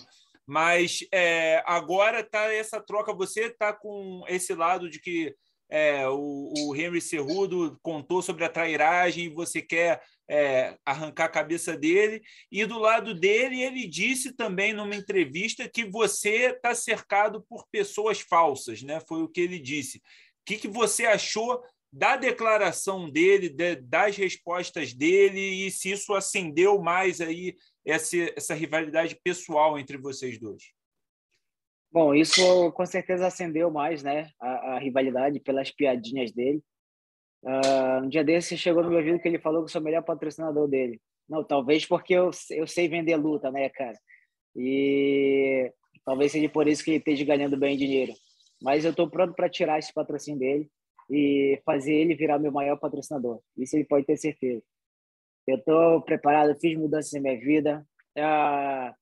[0.45, 5.35] Mas é, agora tá essa troca, você tá com esse lado de que
[5.73, 11.29] é, o, o, Henry Cerrudo contou sobre a trairagem e você quer é, arrancar a
[11.29, 12.21] cabeça dele.
[12.51, 18.19] E do lado dele, ele disse também numa entrevista que você está cercado por pessoas
[18.19, 19.01] falsas, né?
[19.07, 19.97] Foi o que ele disse.
[19.97, 20.01] O
[20.45, 21.59] que, que você achou
[21.91, 28.53] da declaração dele, de, das respostas dele e se isso acendeu mais aí essa, essa
[28.53, 30.65] rivalidade pessoal entre vocês dois?
[31.93, 36.59] Bom, isso com certeza acendeu mais, né, a, a rivalidade pelas piadinhas dele.
[37.43, 39.83] Uh, um dia desse chegou no meu ouvido que ele falou que eu sou o
[39.83, 40.99] melhor patrocinador dele.
[41.29, 43.95] Não, talvez porque eu, eu sei vender luta, né, cara?
[44.55, 45.71] E
[46.03, 48.13] talvez seja por isso que ele esteja ganhando bem dinheiro.
[48.59, 50.71] Mas eu estou pronto para tirar esse patrocínio dele
[51.11, 53.39] e fazer ele virar meu maior patrocinador.
[53.55, 54.63] Isso ele pode ter certeza.
[55.45, 57.85] Eu estou preparado, fiz mudanças na minha vida.
[58.17, 58.95] Uh,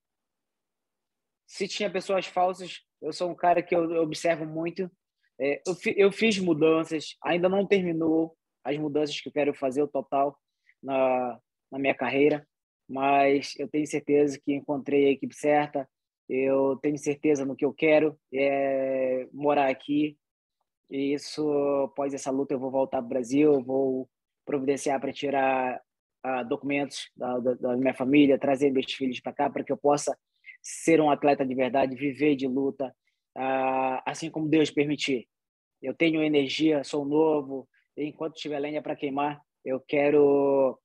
[1.52, 4.90] se tinha pessoas falsas, eu sou um cara que eu observo muito.
[5.38, 9.88] É, eu, eu fiz mudanças, ainda não terminou as mudanças que eu quero fazer, o
[9.88, 10.40] total,
[10.82, 11.38] na,
[11.70, 12.48] na minha carreira,
[12.88, 15.86] mas eu tenho certeza que encontrei a equipe certa,
[16.30, 20.18] eu tenho certeza no que eu quero, é morar aqui,
[20.90, 21.52] e isso,
[21.84, 24.10] após essa luta, eu vou voltar para o Brasil, vou
[24.46, 25.82] providenciar para tirar
[26.26, 29.78] uh, documentos da, da, da, minha família, trazer meus filhos para cá, para que eu
[29.78, 30.18] possa
[30.62, 32.94] ser um atleta de verdade, viver de luta,
[33.38, 35.28] uh, assim como Deus permitir.
[35.82, 37.68] Eu tenho energia, sou novo,
[37.98, 40.80] enquanto tiver lenha para queimar, eu quero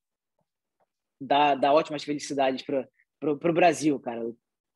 [1.20, 2.88] dar, dar ótimas felicidades para
[3.30, 4.22] o Brasil, cara.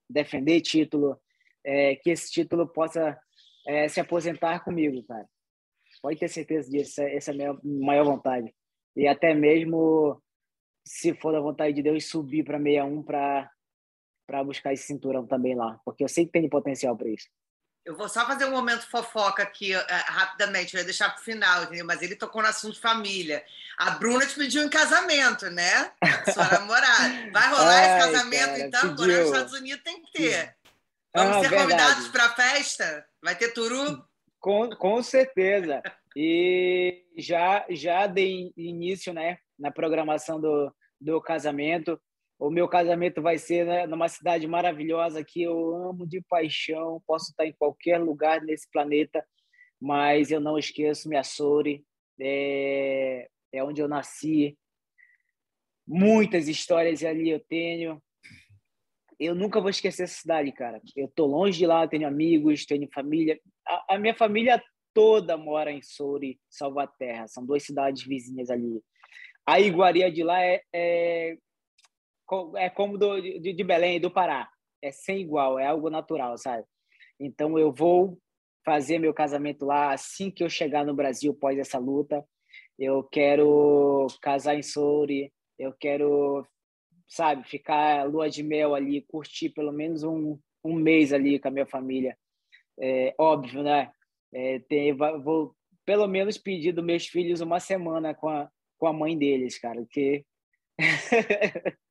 [0.08, 1.20] Defender título,
[1.64, 3.18] é, que esse título possa
[3.66, 5.26] é, se aposentar comigo, cara.
[6.02, 8.54] Pode ter certeza disso, essa é a minha maior vontade.
[8.96, 10.20] E até mesmo,
[10.84, 13.50] se for da vontade de Deus, subir para 61 para
[14.44, 17.26] buscar esse cinturão também lá, porque eu sei que tem potencial para isso.
[17.84, 21.64] Eu vou só fazer um momento fofoca aqui uh, rapidamente, vai deixar para o final,
[21.64, 21.86] entendeu?
[21.86, 23.42] mas ele tocou no assunto família.
[23.78, 25.90] A Bruna te pediu em casamento, né?
[26.32, 27.30] Sua namorada.
[27.32, 28.90] Vai rolar Ai, esse casamento, cara, então?
[28.90, 30.54] Agora nos Estados Unidos tem que ter.
[31.14, 31.62] Vamos ah, ser verdade.
[31.62, 33.06] convidados para a festa?
[33.22, 34.04] Vai ter turu?
[34.38, 35.82] Com, com certeza.
[36.14, 42.00] E já, já dei início né, na programação do, do casamento.
[42.40, 47.02] O meu casamento vai ser né, numa cidade maravilhosa que eu amo de paixão.
[47.06, 49.22] Posso estar em qualquer lugar nesse planeta,
[49.78, 51.84] mas eu não esqueço minha.
[52.18, 54.56] É, é onde eu nasci.
[55.86, 58.02] Muitas histórias ali eu tenho.
[59.18, 60.80] Eu nunca vou esquecer essa cidade, cara.
[60.96, 63.38] Eu tô longe de lá, tenho amigos, tenho família.
[63.68, 64.62] A, a minha família
[64.94, 67.28] toda mora em Souri, Salvaterra.
[67.28, 68.82] São duas cidades vizinhas ali.
[69.46, 71.36] A iguaria de lá é, é
[72.56, 74.48] é como do, de, de Belém, do Pará.
[74.82, 76.64] É sem igual, é algo natural, sabe?
[77.18, 78.18] Então eu vou
[78.64, 82.24] fazer meu casamento lá assim que eu chegar no Brasil após essa luta.
[82.78, 86.46] Eu quero casar em Souri, eu quero,
[87.06, 91.50] sabe, ficar lua de mel ali, curtir pelo menos um, um mês ali com a
[91.50, 92.16] minha família.
[92.78, 93.92] É, óbvio, né?
[94.32, 95.54] É, tem, vou
[95.84, 98.48] pelo menos pedir dos meus filhos uma semana com a,
[98.78, 100.24] com a mãe deles, cara, porque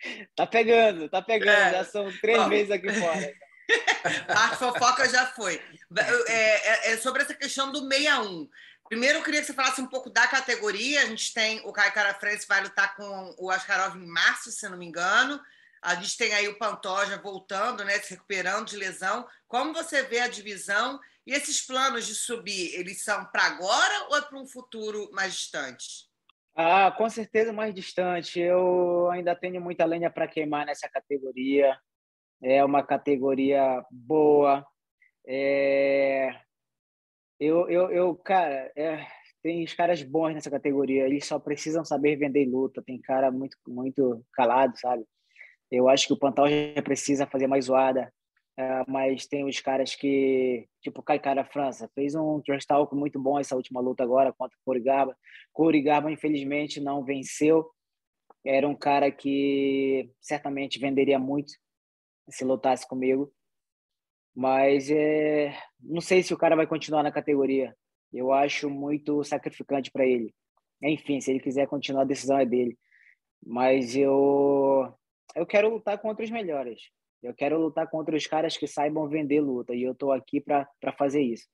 [0.34, 1.50] Tá pegando, tá pegando.
[1.50, 1.70] É.
[1.72, 2.48] Já são três Bom.
[2.48, 3.34] meses aqui fora.
[4.28, 5.60] A fofoca já foi.
[5.96, 8.48] É, é, é, sobre essa questão do 61.
[8.88, 11.02] Primeiro, eu queria que você falasse um pouco da categoria.
[11.02, 14.78] A gente tem o Caio Carafrense vai lutar com o Askarov em março, se não
[14.78, 15.38] me engano.
[15.82, 19.28] A gente tem aí o Pantoja voltando, né, se recuperando de lesão.
[19.46, 24.16] Como você vê a divisão e esses planos de subir, eles são para agora ou
[24.16, 26.07] é para um futuro mais distante?
[26.60, 28.40] Ah, com certeza mais distante.
[28.40, 31.78] Eu ainda tenho muita lenha para queimar nessa categoria.
[32.42, 34.66] É uma categoria boa.
[35.24, 36.34] É...
[37.38, 39.06] Eu, eu, eu, cara, é...
[39.40, 41.04] tem os caras bons nessa categoria.
[41.06, 42.82] Eles só precisam saber vender luta.
[42.82, 45.04] Tem cara muito, muito calado, sabe?
[45.70, 48.12] Eu acho que o Pantal já precisa fazer mais zoada.
[48.58, 53.38] Uh, mas tem os caras que, tipo, Kaikara França, fez um trash talk muito bom
[53.38, 55.16] essa última luta agora contra o Corigaba.
[55.52, 57.70] Corigaba, infelizmente, não venceu.
[58.44, 61.52] Era um cara que certamente venderia muito
[62.28, 63.32] se lutasse comigo.
[64.34, 67.76] Mas é, não sei se o cara vai continuar na categoria.
[68.12, 70.34] Eu acho muito sacrificante para ele.
[70.82, 72.76] Enfim, se ele quiser continuar, a decisão é dele.
[73.40, 74.92] Mas eu,
[75.36, 76.80] eu quero lutar contra os melhores
[77.22, 80.66] eu quero lutar contra os caras que saibam vender luta e eu estou aqui para
[80.96, 81.46] fazer isso.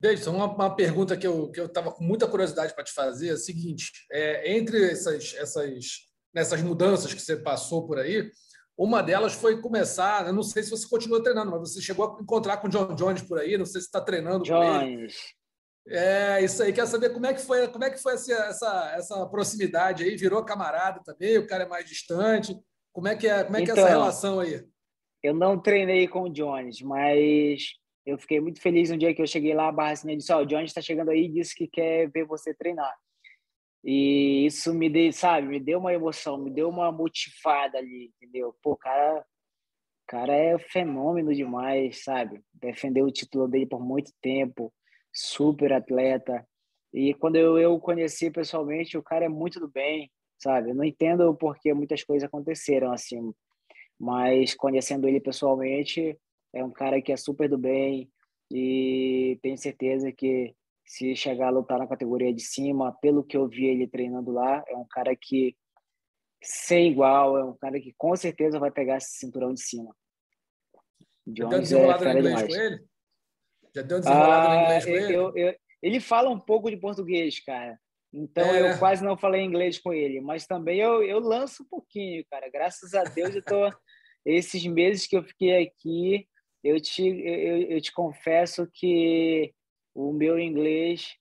[0.00, 3.28] Deison, uma, uma, pergunta que eu que eu estava com muita curiosidade para te fazer
[3.28, 8.30] é a seguinte: é, entre essas, essas nessas mudanças que você passou por aí,
[8.78, 10.26] uma delas foi começar.
[10.26, 12.94] Eu não sei se você continua treinando, mas você chegou a encontrar com o John
[12.94, 13.58] Jones por aí.
[13.58, 14.70] Não sei se está treinando Jones.
[14.70, 15.12] com ele.
[15.88, 16.72] É isso aí.
[16.72, 20.16] Quer saber como é que foi como é que foi essa, essa, essa proximidade aí?
[20.16, 21.36] Virou camarada também?
[21.36, 22.58] O cara é mais distante?
[22.90, 24.66] Como é que é como é que é essa então, relação aí?
[25.22, 27.74] Eu não treinei com o Jones, mas
[28.06, 30.42] eu fiquei muito feliz no dia que eu cheguei lá, a Barracinha disse, ó, oh,
[30.42, 32.94] o Jones está chegando aí e disse que quer ver você treinar.
[33.84, 38.54] E isso me deu, sabe, me deu uma emoção, me deu uma motivada ali, entendeu?
[38.62, 39.24] Pô, cara,
[40.06, 42.42] cara é fenômeno demais, sabe?
[42.52, 44.72] Defendeu o título dele por muito tempo,
[45.12, 46.46] super atleta.
[46.92, 50.70] E quando eu, eu conheci pessoalmente, o cara é muito do bem, sabe?
[50.70, 53.32] Eu não entendo porque muitas coisas aconteceram assim,
[54.00, 56.18] mas conhecendo ele pessoalmente,
[56.54, 58.10] é um cara que é super do bem
[58.50, 60.54] e tenho certeza que
[60.86, 64.64] se chegar a lutar na categoria de cima, pelo que eu vi ele treinando lá,
[64.66, 65.54] é um cara que
[66.42, 69.94] sem igual, é um cara que com certeza vai pegar esse cinturão de cima.
[71.26, 72.48] Jones é fera demais.
[72.48, 72.84] Com ele?
[73.74, 75.14] Já deu desenrolado ah, no inglês com ele?
[75.14, 77.78] Eu, eu, ele fala um pouco de português, cara.
[78.12, 78.72] Então é.
[78.72, 82.50] eu quase não falei inglês com ele, mas também eu, eu lanço um pouquinho, cara.
[82.50, 83.70] Graças a Deus eu tô
[84.24, 86.28] esses meses que eu fiquei aqui,
[86.62, 89.52] eu te eu, eu te confesso que
[89.94, 91.16] o meu inglês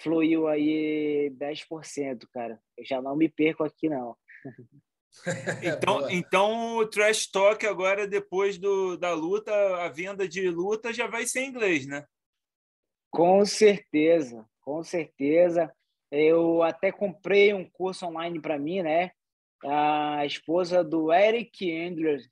[0.00, 2.60] fluiu aí 10%, cara.
[2.76, 4.16] Eu já não me perco aqui não.
[5.62, 9.52] Então, então o trash talk agora depois do, da luta,
[9.82, 12.06] a venda de luta já vai ser em inglês, né?
[13.10, 15.74] Com certeza, com certeza.
[16.10, 19.10] Eu até comprei um curso online para mim, né?
[19.64, 22.28] A esposa do Eric Andrews,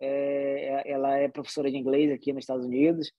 [0.00, 3.12] é, ela é professora de inglês aqui nos Estados Unidos.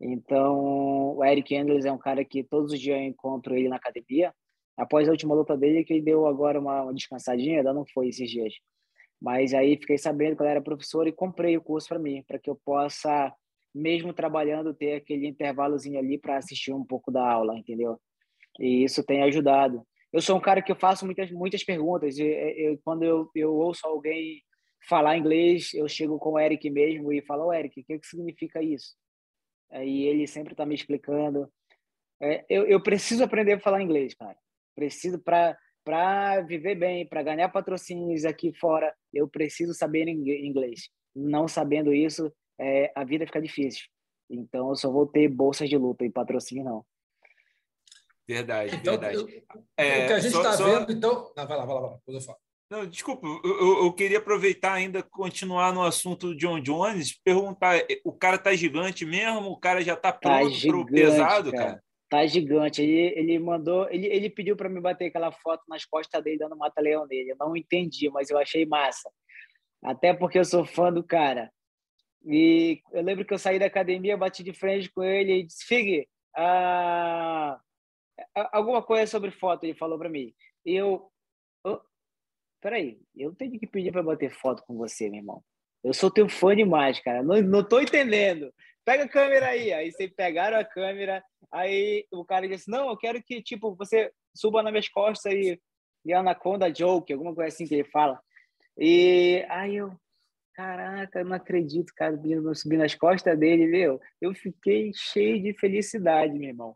[0.00, 3.76] Então, o Eric Andrews é um cara que todos os dias eu encontro ele na
[3.76, 4.34] academia.
[4.76, 8.08] Após a última luta dele, que ele deu agora uma, uma descansadinha, ainda não foi
[8.08, 8.54] esses dias.
[9.20, 12.38] Mas aí fiquei sabendo que ela era professora e comprei o curso para mim, para
[12.38, 13.32] que eu possa,
[13.74, 17.98] mesmo trabalhando, ter aquele intervalozinho ali para assistir um pouco da aula, entendeu?
[18.60, 19.86] E isso tem ajudado.
[20.16, 22.18] Eu sou um cara que eu faço muitas, muitas perguntas.
[22.18, 24.42] Eu, eu, quando eu, eu ouço alguém
[24.88, 28.62] falar inglês, eu chego com o Eric mesmo e falo, Eric, o que, que significa
[28.62, 28.96] isso?
[29.70, 31.52] E ele sempre está me explicando.
[32.18, 34.38] É, eu, eu preciso aprender a falar inglês, cara.
[34.74, 40.88] Preciso para para viver bem, para ganhar patrocínios aqui fora, eu preciso saber inglês.
[41.14, 43.84] Não sabendo isso, é, a vida fica difícil.
[44.28, 46.84] Então, eu só vou ter bolsas de luta e patrocínio, não.
[48.28, 49.16] Verdade, então, verdade.
[49.16, 50.64] Eu, é, o que a gente está só...
[50.64, 51.32] vendo, então.
[51.36, 52.38] Não, vai lá, vai lá, vai lá, eu falo.
[52.68, 58.12] Não, desculpa, eu, eu, queria aproveitar ainda, continuar no assunto do John Jones, perguntar, o
[58.12, 59.50] cara tá gigante mesmo?
[59.50, 61.64] O cara já tá, tá pronto tá gigante, pro pesado, cara?
[61.64, 61.82] cara?
[62.08, 62.82] Tá gigante.
[62.82, 66.56] Ele, ele mandou, ele, ele pediu para me bater aquela foto nas costas dele dando
[66.56, 67.30] mata-leão nele.
[67.30, 69.08] Eu não entendi, mas eu achei massa.
[69.84, 71.52] Até porque eu sou fã do cara.
[72.24, 75.64] E eu lembro que eu saí da academia, bati de frente com ele e disse:
[75.64, 77.60] Fig, ah,
[78.52, 80.34] alguma coisa sobre foto, ele falou para mim.
[80.64, 81.10] E eu,
[81.64, 81.80] oh,
[82.60, 85.42] peraí, eu tenho que pedir para bater foto com você, meu irmão.
[85.84, 87.22] Eu sou teu fã demais, cara.
[87.22, 88.52] Não, não tô entendendo.
[88.84, 89.72] Pega a câmera aí.
[89.72, 91.22] Aí vocês pegaram a câmera.
[91.52, 95.60] Aí o cara disse: Não, eu quero que tipo você suba nas minhas costas e,
[96.04, 98.20] e Anaconda Joke, alguma coisa assim que ele fala.
[98.76, 99.92] E aí eu,
[100.56, 104.00] caraca, eu não acredito, cara, eu subir nas costas dele, viu?
[104.20, 106.74] Eu fiquei cheio de felicidade, meu irmão.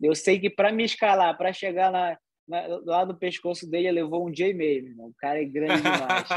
[0.00, 2.18] Eu sei que para me escalar, para chegar na,
[2.48, 5.06] na, lá no pescoço dele, levou um dia e meio, meu irmão.
[5.08, 6.28] O cara é grande demais.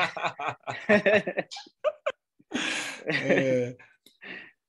[3.08, 3.78] é.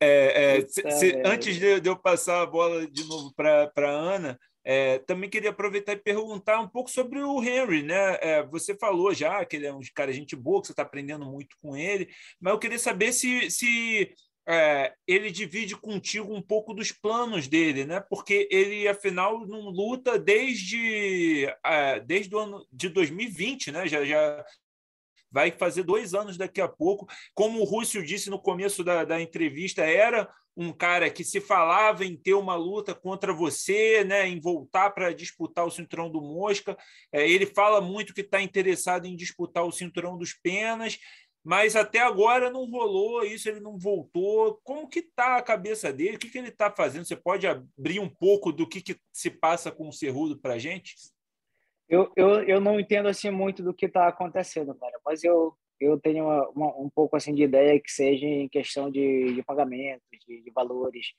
[0.03, 3.91] É, é, se, se, antes de, de, eu passar a bola de novo para a
[3.91, 8.19] Ana, é, também queria aproveitar e perguntar um pouco sobre o Henry, né?
[8.21, 11.25] É, você falou já que ele é um cara gente boa, que você está aprendendo
[11.25, 12.09] muito com ele,
[12.41, 14.15] mas eu queria saber se, se
[14.47, 18.01] é, ele divide contigo um pouco dos planos dele, né?
[18.01, 23.87] Porque ele, afinal, não luta desde, é, desde o ano de 2020, né?
[23.87, 24.45] Já, já
[25.31, 27.09] vai fazer dois anos daqui a pouco.
[27.35, 32.05] Como o Rússio disse no começo da, da entrevista, era um cara que se falava
[32.05, 36.77] em ter uma luta contra você, né, em voltar para disputar o cinturão do Mosca.
[37.11, 40.99] É, ele fala muito que está interessado em disputar o cinturão dos penas,
[41.45, 44.61] mas até agora não rolou isso, ele não voltou.
[44.63, 46.17] Como que está a cabeça dele?
[46.17, 47.05] O que, que ele está fazendo?
[47.05, 50.59] Você pode abrir um pouco do que, que se passa com o Cerrudo para a
[50.59, 50.95] gente?
[51.89, 55.99] Eu, eu, eu não entendo assim muito do que está acontecendo, cara, mas eu, eu
[56.01, 60.07] tenho uma, uma, um pouco assim de ideia que seja em questão de, de pagamentos,
[60.27, 61.13] de, de, valores.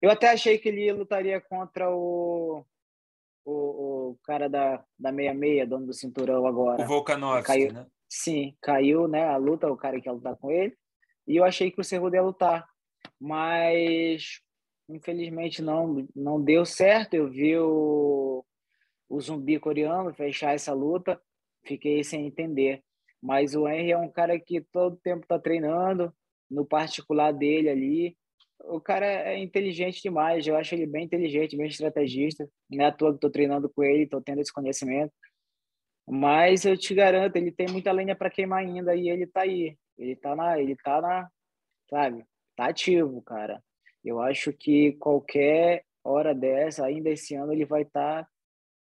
[0.00, 2.64] Eu até achei que ele lutaria contra o,
[3.44, 6.84] o, o cara da, da 66, dono do cinturão agora.
[6.84, 7.86] O Volkanovski, caiu, né?
[8.08, 10.76] Sim, caiu né, a luta, o cara que ia lutar com ele,
[11.26, 12.66] e eu achei que o Cerrudo ia lutar,
[13.20, 14.40] mas
[14.88, 17.14] infelizmente não, não deu certo.
[17.14, 18.44] Eu vi o
[19.08, 21.20] o zumbi coreano fechar essa luta,
[21.64, 22.82] fiquei sem entender.
[23.22, 26.12] Mas o Henry é um cara que todo tempo está treinando,
[26.50, 28.16] no particular dele ali.
[28.60, 32.48] O cara é inteligente demais, eu acho ele bem inteligente, bem estrategista.
[32.70, 35.12] Não é à toa que estou treinando com ele, estou tendo esse conhecimento.
[36.06, 39.76] Mas eu te garanto, ele tem muita lenha para queimar ainda e ele está aí.
[39.96, 41.28] Ele está na, ele tá na,
[41.90, 42.24] sabe?
[42.56, 43.62] Tá ativo, cara.
[44.04, 48.30] Eu acho que qualquer hora dessa, ainda esse ano, ele vai estar tá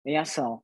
[0.04, 0.62] em ação.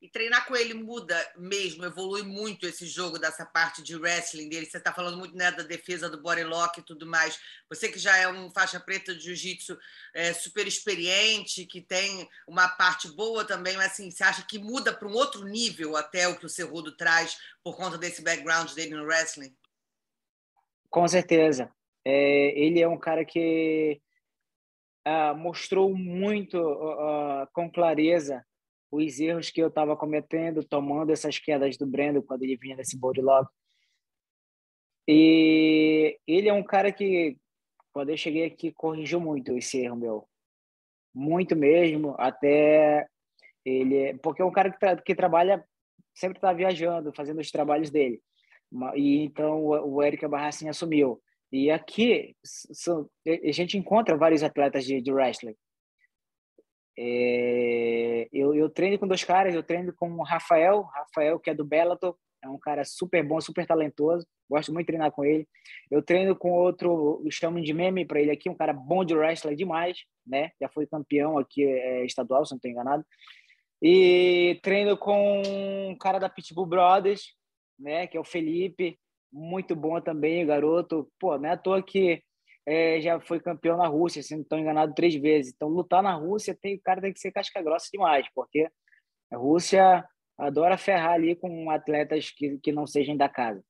[0.00, 4.64] E treinar com ele muda mesmo, evolui muito esse jogo dessa parte de wrestling dele.
[4.64, 7.38] Você está falando muito né, da defesa do body lock e tudo mais.
[7.68, 9.78] Você que já é um faixa preta de jiu-jitsu
[10.14, 14.90] é, super experiente, que tem uma parte boa também, mas assim, você acha que muda
[14.90, 18.94] para um outro nível até o que o Cerrudo traz por conta desse background dele
[18.94, 19.54] no wrestling?
[20.88, 21.70] Com certeza.
[22.06, 24.00] É, ele é um cara que
[25.06, 28.42] uh, mostrou muito uh, com clareza
[28.90, 32.98] os erros que eu estava cometendo, tomando essas quedas do Brendo quando ele vinha nesse
[32.98, 33.50] body lock.
[35.06, 37.36] E ele é um cara que,
[37.92, 40.28] quando eu cheguei aqui, corrigiu muito esse erro meu.
[41.14, 43.06] Muito mesmo, até
[43.64, 44.18] ele...
[44.18, 45.64] Porque é um cara que, tra que trabalha,
[46.14, 48.20] sempre está viajando, fazendo os trabalhos dele.
[48.94, 51.20] E então o Eric Barracinha assumiu.
[51.52, 52.36] E aqui
[53.26, 55.56] a gente encontra vários atletas de, de wrestling.
[57.02, 61.54] É, eu, eu treino com dois caras, eu treino com o Rafael, Rafael que é
[61.54, 62.14] do Bellator,
[62.44, 65.48] é um cara super bom, super talentoso, gosto muito de treinar com ele.
[65.90, 69.56] Eu treino com outro, chamo de meme para ele aqui, um cara bom de wrestling
[69.56, 70.50] demais, né?
[70.60, 73.04] Já foi campeão aqui é, estadual, se não estou enganado.
[73.82, 77.34] E treino com um cara da Pitbull Brothers,
[77.78, 78.06] né?
[78.06, 78.98] Que é o Felipe,
[79.32, 81.10] muito bom também, garoto.
[81.18, 82.22] Pô, não é à toa que
[82.70, 85.52] é, já foi campeão na Rússia, se não estou enganado, três vezes.
[85.52, 88.68] Então, lutar na Rússia, tem, o cara tem que ser casca grossa demais, porque
[89.28, 90.04] a Rússia
[90.38, 93.60] adora ferrar ali com atletas que, que não sejam da casa.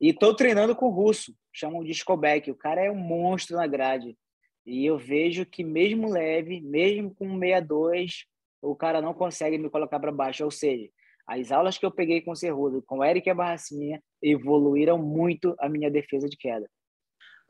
[0.00, 2.50] E estou treinando com o russo, chamam de Skobek.
[2.50, 4.16] O cara é um monstro na grade.
[4.64, 8.24] E eu vejo que, mesmo leve, mesmo com 62,
[8.62, 10.44] o cara não consegue me colocar para baixo.
[10.44, 10.88] Ou seja,
[11.26, 15.68] as aulas que eu peguei com o Cerrudo, com o Eric Barracinha, evoluíram muito a
[15.68, 16.68] minha defesa de queda.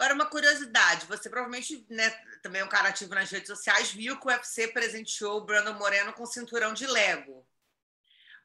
[0.02, 2.10] Agora, uma curiosidade: você provavelmente, né,
[2.42, 5.74] também é um cara ativo nas redes sociais, viu que o UFC presenteou o Brandon
[5.74, 7.46] Moreno com cinturão de Lego.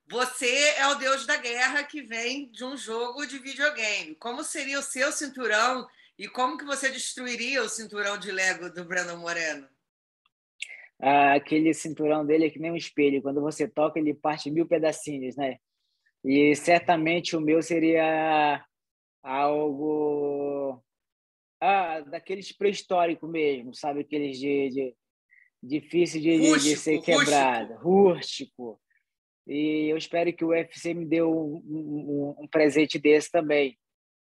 [0.07, 4.13] Você é o deus da guerra que vem de um jogo de videogame.
[4.17, 8.85] Como seria o seu cinturão e como que você destruiria o cinturão de Lego do
[8.85, 9.67] Brandon Moreno?
[11.01, 13.23] Ah, aquele cinturão dele é que nem um espelho.
[13.23, 15.57] Quando você toca, ele parte mil pedacinhos, né?
[16.23, 18.63] E certamente o meu seria
[19.23, 20.83] algo
[21.59, 24.01] ah, daqueles pré-histórico mesmo, sabe?
[24.01, 24.95] Aqueles de, de
[25.61, 28.63] difícil de, rústico, de ser quebrado, rústico.
[28.63, 28.81] rústico.
[29.47, 33.77] E eu espero que o UFC me dê um, um, um presente desse também,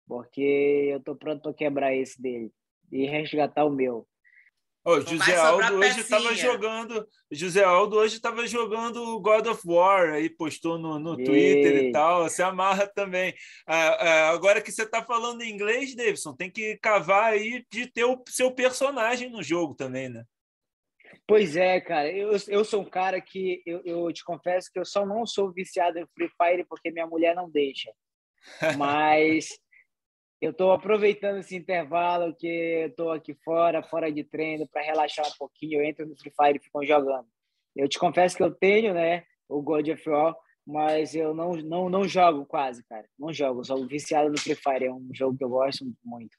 [0.08, 2.52] porque eu estou pronto para quebrar esse dele
[2.92, 4.08] e resgatar o meu.
[4.88, 7.08] Oh, José Aldo hoje estava jogando.
[7.32, 12.30] José Aldo hoje estava jogando God of War aí postou no, no Twitter e tal.
[12.30, 13.34] Se amarra também.
[13.66, 17.92] Ah, ah, agora que você está falando em inglês, Davidson, tem que cavar aí de
[17.92, 20.24] ter o seu personagem no jogo também, né?
[21.28, 22.12] Pois é, cara.
[22.12, 25.52] Eu, eu sou um cara que eu, eu te confesso que eu só não sou
[25.52, 27.92] viciado em Free Fire porque minha mulher não deixa.
[28.78, 29.50] Mas
[30.46, 35.26] eu estou aproveitando esse intervalo que eu estou aqui fora, fora de treino, para relaxar
[35.28, 35.82] um pouquinho.
[35.82, 37.28] Eu entro no Free Fire e fico jogando.
[37.76, 40.36] Eu te confesso que eu tenho, né, o God of War,
[40.66, 43.08] mas eu não, não, não jogo quase, cara.
[43.18, 44.86] Não jogo, sou viciado no Free Fire.
[44.86, 46.38] É um jogo que eu gosto muito.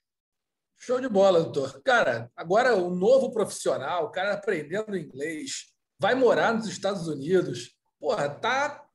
[0.79, 1.83] Show de bola, doutor.
[1.83, 7.75] Cara, agora o novo profissional, o cara aprendendo inglês, vai morar nos Estados Unidos.
[7.99, 8.86] Porra, tá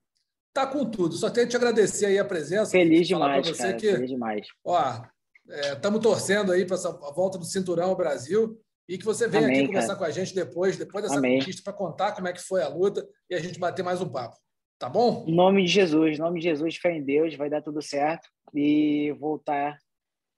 [0.54, 1.16] tá com tudo.
[1.16, 2.72] Só tenho que te agradecer aí a presença.
[2.72, 4.48] Feliz demais, você cara, que, feliz demais.
[4.64, 5.02] Ó,
[5.48, 9.46] estamos é, torcendo aí para essa volta do cinturão ao Brasil e que você venha
[9.46, 10.00] Amém, aqui conversar cara.
[10.00, 11.40] com a gente depois, depois dessa Amém.
[11.40, 14.10] conquista, para contar como é que foi a luta e a gente bater mais um
[14.10, 14.36] papo.
[14.78, 15.26] Tá bom?
[15.28, 18.28] Em nome de Jesus, em nome de Jesus, fé em Deus, vai dar tudo certo
[18.54, 19.78] e voltar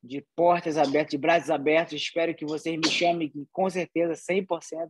[0.03, 1.93] de portas abertas, de braços abertos.
[1.93, 4.89] Espero que vocês me chamem, com certeza, 100%.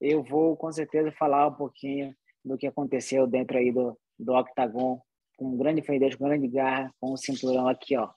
[0.00, 2.14] Eu vou, com certeza, falar um pouquinho
[2.44, 5.00] do que aconteceu dentro aí do, do octagon,
[5.36, 8.10] com um grande fendez, com grande garra, com o cinturão aqui, ó,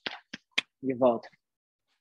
[0.82, 1.28] de volta.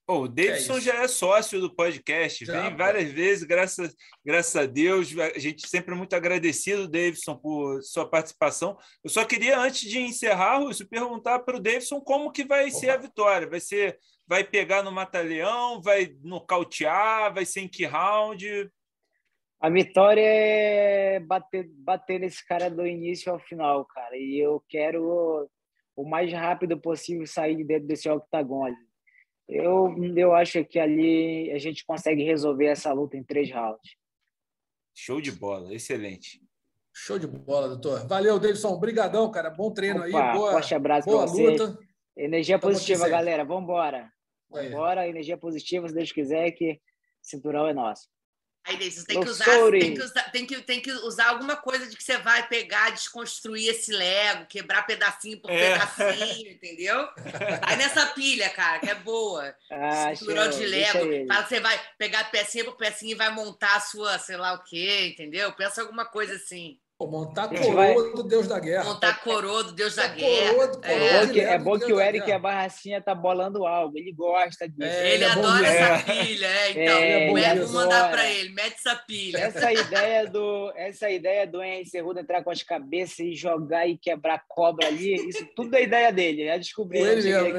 [0.08, 3.92] Oh, o Davidson é já é sócio do podcast, já, vem várias vezes, graças,
[4.24, 5.12] graças a Deus.
[5.18, 8.78] A gente sempre é muito agradecido, Davidson, por sua participação.
[9.02, 12.78] Eu só queria, antes de encerrar, Rússio, perguntar para o Davidson como que vai Opa.
[12.78, 13.50] ser a vitória.
[13.50, 18.70] Vai ser, vai pegar no mata-leão, vai nocautear, vai ser em que round?
[19.66, 24.16] A vitória é bater, bater nesse cara do início ao final, cara.
[24.16, 25.50] E eu quero
[25.96, 28.76] o mais rápido possível sair de dentro desse octagon ali.
[29.48, 33.96] Eu, eu acho que ali a gente consegue resolver essa luta em três rounds.
[34.94, 36.40] Show de bola, excelente.
[36.94, 38.06] Show de bola, doutor.
[38.06, 38.68] Valeu, Davidson.
[38.68, 39.50] Obrigadão, cara.
[39.50, 40.38] Bom treino Opa, aí.
[40.38, 41.76] Boa, forte abraço boa luta.
[42.16, 43.44] Energia Tamo positiva, galera.
[43.44, 45.08] Vamos embora.
[45.08, 46.80] Energia positiva, se Deus quiser, que
[47.20, 48.08] cinturão é nosso.
[48.66, 51.86] Aí, Deise, tem que, usar, tem, que usar, tem, que, tem que usar alguma coisa
[51.86, 55.72] de que você vai pegar, desconstruir esse Lego, quebrar pedacinho por é.
[55.72, 57.08] pedacinho, entendeu?
[57.62, 59.54] Aí nessa pilha, cara, que é boa.
[59.70, 61.28] Ah, Cinturão de Lego.
[61.28, 64.54] Fala que você vai pegar pecinha por pecinha e vai montar a sua, sei lá
[64.54, 65.52] o quê, entendeu?
[65.52, 66.76] Pensa alguma coisa assim.
[66.98, 67.94] Pô, montar a coroa vai...
[67.94, 68.84] do Deus da Guerra.
[68.84, 70.54] Montar a coroa do Deus da Guerra.
[70.54, 71.26] Coroa, coroa é.
[71.26, 73.98] que, é bom que o Eric e a Barracinha tá bolando algo.
[73.98, 74.82] Ele gosta disso.
[74.82, 76.46] É, ele, ele é adora essa pilha.
[76.46, 76.98] É, então,
[77.36, 78.48] é, vou mandar para ele.
[78.54, 79.36] Mete essa pilha.
[79.36, 83.98] Essa ideia do, essa ideia do Henry Cerrudo entrar com as cabeças e jogar e
[83.98, 86.46] quebrar cobra ali, isso tudo é ideia dele.
[86.46, 86.98] Já descobri.
[86.98, 87.58] Ele mesmo.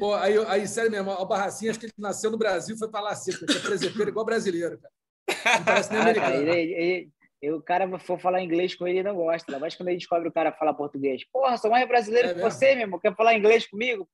[0.00, 3.02] Pô, aí, aí, sério mesmo, o Barracinha, acho que ele nasceu no Brasil foi para
[3.02, 4.99] lá seco, porque é presepeiro igual brasileiro, cara.
[5.44, 6.32] Não parece nem ah, americano.
[6.32, 7.08] Cara, ele, ele,
[7.42, 9.58] e o cara for falar inglês com ele, ele não gosta.
[9.58, 11.24] Mas quando ele descobre o cara falar português.
[11.32, 12.50] Porra, sou mais brasileiro é que mesmo?
[12.50, 13.00] você, mesmo.
[13.00, 14.06] Quer falar inglês comigo,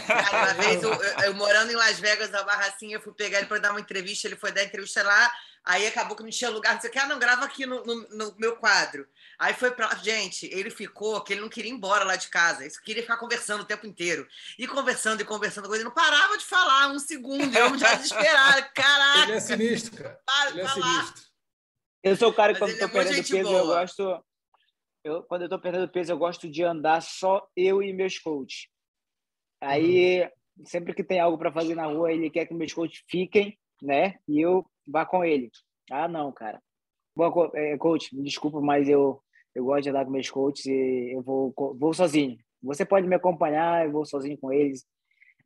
[0.00, 0.36] pô?
[0.36, 0.92] uma vez, eu,
[1.24, 4.26] eu, morando em Las Vegas, na Barracinha, eu fui pegar ele para dar uma entrevista.
[4.26, 5.32] Ele foi dar entrevista lá.
[5.64, 6.80] Aí acabou que não tinha lugar.
[6.80, 7.00] Você quer?
[7.02, 9.06] Ah, não, grava aqui no, no, no meu quadro.
[9.38, 12.64] Aí foi para Gente, ele ficou, que ele não queria ir embora lá de casa.
[12.64, 14.26] Ele queria ficar conversando o tempo inteiro.
[14.58, 15.84] E conversando e conversando com ele.
[15.84, 17.56] Não parava de falar um segundo.
[17.56, 18.66] Eu já desesperado.
[18.74, 19.22] Caraca!
[19.22, 20.20] Ele é sinistro, cara.
[20.26, 21.04] Para ele de é falar.
[21.04, 21.32] Sinistro.
[22.02, 23.58] Eu sou o cara que quando estou é perdendo peso, boa.
[23.58, 24.24] eu gosto.
[25.04, 28.71] Eu, quando eu estou perdendo peso, eu gosto de andar só eu e meus coaches.
[29.62, 30.64] Aí, uhum.
[30.64, 34.16] sempre que tem algo para fazer na rua, ele quer que meus coaches fiquem, né?
[34.28, 35.50] E eu vá com ele.
[35.90, 36.60] Ah, não, cara.
[37.14, 39.20] Boa, é, coach, me desculpa, mas eu,
[39.54, 42.36] eu gosto de andar com meus coaches e eu vou, vou sozinho.
[42.62, 44.84] Você pode me acompanhar, eu vou sozinho com eles.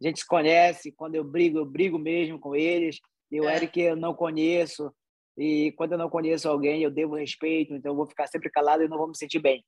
[0.01, 2.99] A gente se conhece, quando eu brigo, eu brigo mesmo com eles.
[3.31, 3.57] E o é.
[3.57, 4.93] Eric eu não conheço,
[5.37, 8.83] e quando eu não conheço alguém, eu devo respeito, então eu vou ficar sempre calado
[8.83, 9.65] e não vou me sentir bem.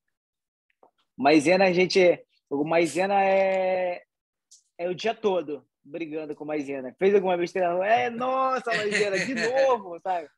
[1.16, 2.24] Maisena, a gente.
[2.48, 4.02] O Maisena é,
[4.78, 6.94] é o dia todo brigando com Maisena.
[6.98, 7.68] Fez alguma besteira?
[7.84, 10.28] É, nossa, Maisena, de novo, sabe?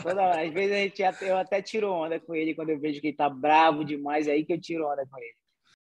[0.00, 3.08] Então, às vezes a gente, eu até tiro onda com ele quando eu vejo que
[3.08, 5.34] ele tá bravo demais, é aí que eu tiro onda com ele.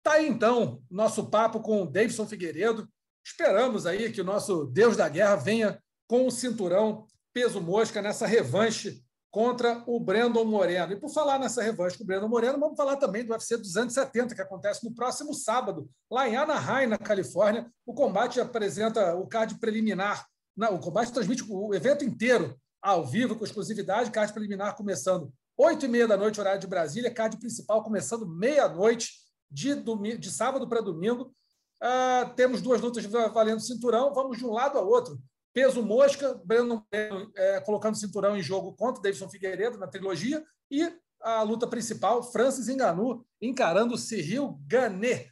[0.03, 2.87] Tá aí então nosso papo com o Davidson Figueiredo.
[3.25, 8.27] Esperamos aí que o nosso Deus da Guerra venha com o cinturão peso mosca nessa
[8.27, 9.03] revanche
[9.35, 10.93] contra o Brandon Moreno.
[10.93, 14.33] E por falar nessa revanche com o Brandon Moreno, vamos falar também do UFC 270,
[14.33, 17.69] que acontece no próximo sábado, lá em Anaheim, na Califórnia.
[17.85, 20.25] O combate apresenta o card preliminar.
[20.71, 25.89] O combate transmite o evento inteiro ao vivo, com exclusividade, card preliminar começando 8 e
[25.89, 29.15] meia da noite, horário de Brasília, card principal começando meia-noite,
[29.51, 29.75] de,
[30.17, 31.35] de sábado para domingo.
[31.83, 35.19] Uh, temos duas lutas valendo cinturão, vamos de um lado ao outro.
[35.55, 41.43] Peso mosca, Breno é, colocando cinturão em jogo contra Davidson Figueiredo na trilogia e a
[41.43, 45.31] luta principal, Francis Enganu encarando Cyril Ganet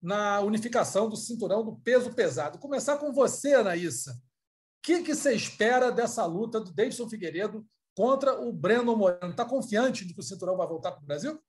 [0.00, 2.58] na unificação do cinturão do peso pesado.
[2.58, 4.12] Começar com você, Anaísa.
[4.12, 4.16] O
[4.82, 7.66] que, que você espera dessa luta do Davidson Figueiredo
[7.96, 9.30] contra o Breno Moreno?
[9.30, 11.42] Está confiante de que o cinturão vai voltar para o Brasil?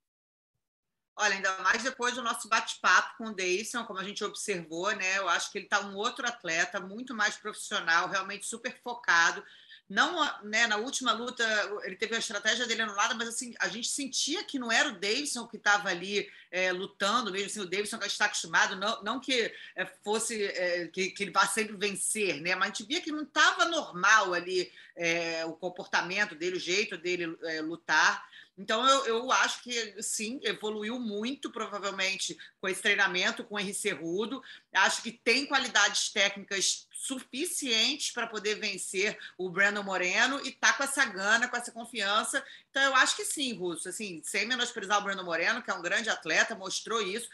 [1.16, 5.18] Olha, ainda mais depois do nosso bate-papo com o Deison, como a gente observou, né?
[5.18, 9.44] Eu acho que ele está um outro atleta, muito mais profissional, realmente super focado.
[9.88, 11.44] Não, né, na última luta,
[11.82, 14.98] ele teve a estratégia dele anulada, mas assim, a gente sentia que não era o
[14.98, 18.76] Davidson que estava ali é, lutando, mesmo assim, o Davidson que a gente está acostumado,
[18.76, 22.54] não, não que é, fosse é, que, que, ele vá sempre vencer, né?
[22.54, 26.96] Mas a gente via que não estava normal ali é, o comportamento dele, o jeito
[26.96, 28.26] dele é, lutar.
[28.56, 33.74] Então, eu, eu acho que sim, evoluiu muito, provavelmente, com esse treinamento com o Henri
[33.74, 34.42] Cerrudo.
[34.72, 40.84] Acho que tem qualidades técnicas suficientes para poder vencer o Brandon Moreno e tá com
[40.84, 42.44] essa gana, com essa confiança.
[42.70, 45.82] Então, eu acho que sim, Russo, assim, sem menosprezar o Brandon Moreno, que é um
[45.82, 47.28] grande atleta, mostrou isso,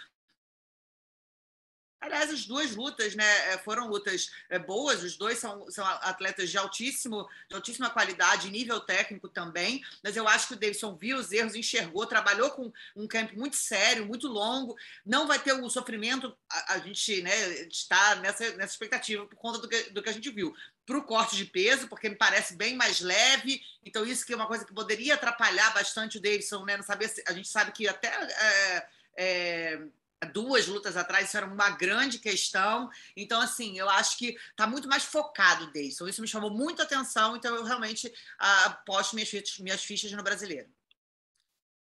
[2.00, 6.48] Aliás, as duas lutas né, eh, foram lutas eh, boas, os dois são, são atletas
[6.48, 11.18] de, altíssimo, de altíssima qualidade, nível técnico também, mas eu acho que o Davidson viu
[11.18, 14.74] os erros, enxergou, trabalhou com um camp muito sério, muito longo,
[15.04, 19.58] não vai ter o sofrimento, a, a gente né, está nessa, nessa expectativa por conta
[19.58, 20.56] do que, do que a gente viu.
[20.86, 24.36] Para o corte de peso, porque me parece bem mais leve, então isso que é
[24.36, 26.78] uma coisa que poderia atrapalhar bastante o Davidson, né?
[26.78, 28.08] Não saber se, a gente sabe que até.
[28.08, 28.86] É,
[29.16, 29.80] é,
[30.26, 32.90] duas lutas atrás, isso era uma grande questão.
[33.16, 36.06] Então, assim, eu acho que está muito mais focado, Deison.
[36.06, 40.68] Isso me chamou muita atenção, então eu realmente aposto minhas fichas, minhas fichas no brasileiro.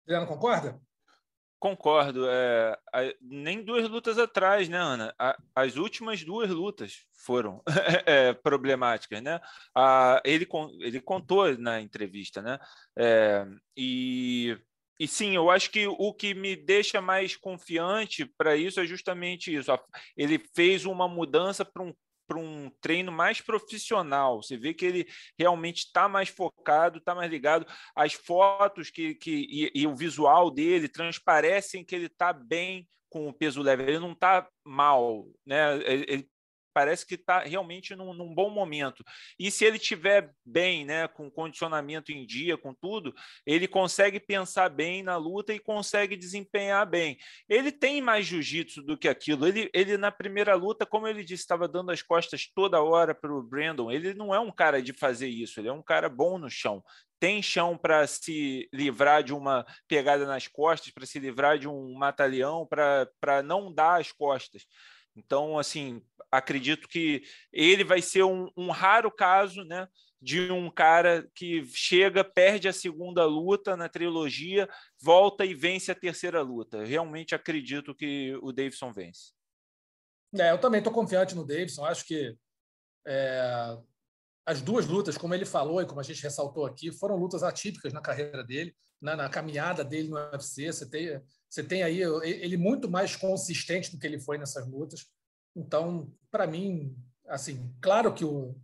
[0.04, 0.80] Adriano, concorda?
[1.58, 2.28] Concordo.
[2.28, 5.14] É, a, nem duas lutas atrás, né, Ana?
[5.18, 7.62] A, as últimas duas lutas foram
[8.04, 9.40] é, problemáticas, né?
[9.74, 10.46] A, ele,
[10.80, 12.58] ele contou na entrevista, né?
[12.98, 14.58] É, e
[14.98, 19.54] e sim, eu acho que o que me deixa mais confiante para isso é justamente
[19.54, 19.70] isso.
[20.16, 21.92] Ele fez uma mudança para um
[22.26, 24.42] para um treino mais profissional.
[24.42, 25.06] Você vê que ele
[25.38, 27.66] realmente está mais focado, está mais ligado.
[27.94, 33.28] As fotos que, que e, e, o visual dele transparecem que ele está bem com
[33.28, 33.82] o peso leve.
[33.82, 35.78] Ele não está mal, né?
[35.84, 36.28] Ele
[36.74, 39.04] parece que está realmente num, num, bom momento.
[39.38, 43.14] E se ele tiver bem, né, com condicionamento em dia, com tudo,
[43.46, 47.16] ele consegue pensar bem na luta e consegue desempenhar bem.
[47.48, 49.46] Ele tem mais jiu-jitsu do que aquilo.
[49.46, 53.32] Ele, ele, na primeira luta, como ele disse, estava dando as costas toda hora para
[53.32, 53.90] o Brandon.
[53.90, 56.82] Ele não é um cara de fazer isso, ele é um cara bom no chão
[57.24, 61.94] tem chão para se livrar de uma pegada nas costas, para se livrar de um
[61.94, 64.66] mata-leão, para não dar as costas.
[65.16, 66.02] Então, assim,
[66.36, 69.88] acredito que ele vai ser um, um, raro caso né,
[70.20, 74.68] de um cara que chega, perde a segunda luta na trilogia,
[75.00, 76.84] volta e vence a terceira luta.
[76.84, 79.32] Realmente acredito que o Davidson vence.
[80.34, 81.84] É, eu também estou confiante no Davidson.
[81.84, 82.36] Acho que
[83.06, 83.78] é,
[84.46, 87.92] as duas lutas, como ele falou e como a gente ressaltou aqui, foram lutas atípicas
[87.92, 90.72] na carreira dele, na, né, na caminhada dele no UFC.
[90.72, 95.06] Você tem, você tem aí ele muito mais consistente do que ele foi nessas lutas.
[95.54, 96.96] Então, para mim,
[97.28, 98.54] assim, claro que o,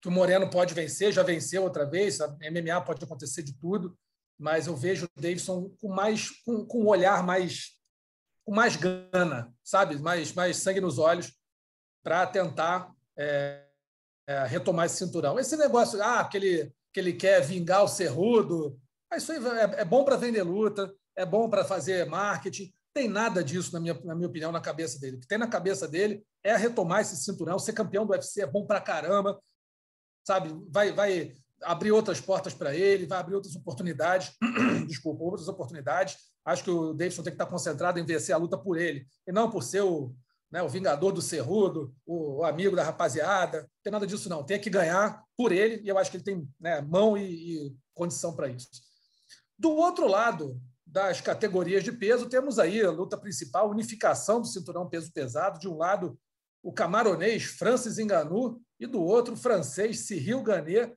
[0.00, 3.96] que o Moreno pode vencer, já venceu outra vez, a MMA pode acontecer de tudo,
[4.38, 7.76] mas eu vejo o Davidson com mais com, com um olhar mais
[8.44, 11.32] com mais gana, sabe, mais mais sangue nos olhos
[12.02, 13.64] para tentar é,
[14.26, 15.38] é, retomar esse cinturão.
[15.38, 18.78] Esse negócio, ah, que ele, que ele quer vingar o Cerrudo,
[19.10, 22.72] ah, isso é, é bom para vender luta, é bom para fazer marketing.
[22.98, 25.18] Tem nada disso, na minha, na minha opinião, na cabeça dele.
[25.18, 28.46] O que tem na cabeça dele é retomar esse cinturão, ser campeão do UFC é
[28.46, 29.40] bom para caramba,
[30.26, 30.52] sabe?
[30.68, 34.32] Vai, vai abrir outras portas para ele, vai abrir outras oportunidades,
[34.88, 36.16] desculpa, outras oportunidades.
[36.44, 39.30] Acho que o Davidson tem que estar concentrado em vencer a luta por ele, e
[39.30, 40.12] não por ser o,
[40.50, 43.60] né, o vingador do Cerrudo, o, o, amigo da rapaziada.
[43.60, 44.42] Não tem nada disso, não.
[44.42, 47.76] Tem que ganhar por ele, e eu acho que ele tem né, mão e, e
[47.94, 48.66] condição para isso.
[49.56, 50.60] Do outro lado
[50.90, 55.58] das categorias de peso, temos aí a luta principal, unificação do cinturão peso pesado.
[55.58, 56.18] De um lado,
[56.62, 60.94] o camaronês Francis Enganu, e do outro, o francês Cyril Ganet.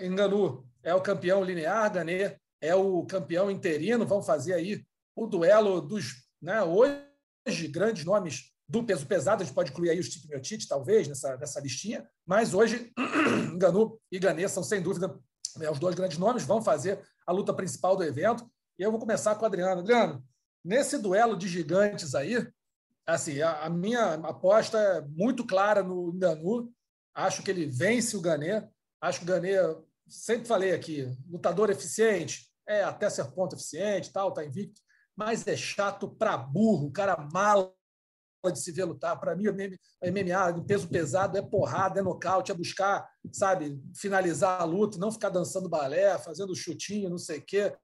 [0.00, 4.06] Enganu é o campeão linear, Ganet é o campeão interino.
[4.06, 4.84] Vão fazer aí
[5.14, 9.98] o duelo dos né, hoje grandes nomes do peso pesado, a gente pode incluir aí
[9.98, 12.92] o Stipe Miotite, talvez, nessa, nessa listinha, mas hoje
[13.56, 15.18] Ganu e Ganê são, sem dúvida,
[15.56, 18.48] né, os dois grandes nomes, vão fazer a luta principal do evento.
[18.78, 19.80] E eu vou começar com o Adriano.
[19.80, 20.24] Adriano,
[20.64, 22.46] nesse duelo de gigantes aí,
[23.06, 26.72] assim, a, a minha aposta é muito clara no Ganu.
[27.14, 28.66] Acho que ele vence o Ganê.
[29.00, 29.56] Acho que o Ganê,
[30.06, 34.80] sempre falei aqui, lutador eficiente, é até ser ponto eficiente, tal, tá invicto
[35.18, 37.74] mas é chato para burro, cara mala
[38.52, 39.18] de se ver lutar.
[39.18, 44.96] Para mim, MMA, peso pesado, é porrada, é nocaute, é buscar, sabe, finalizar a luta,
[44.96, 47.76] não ficar dançando balé, fazendo chutinho, não sei o quê.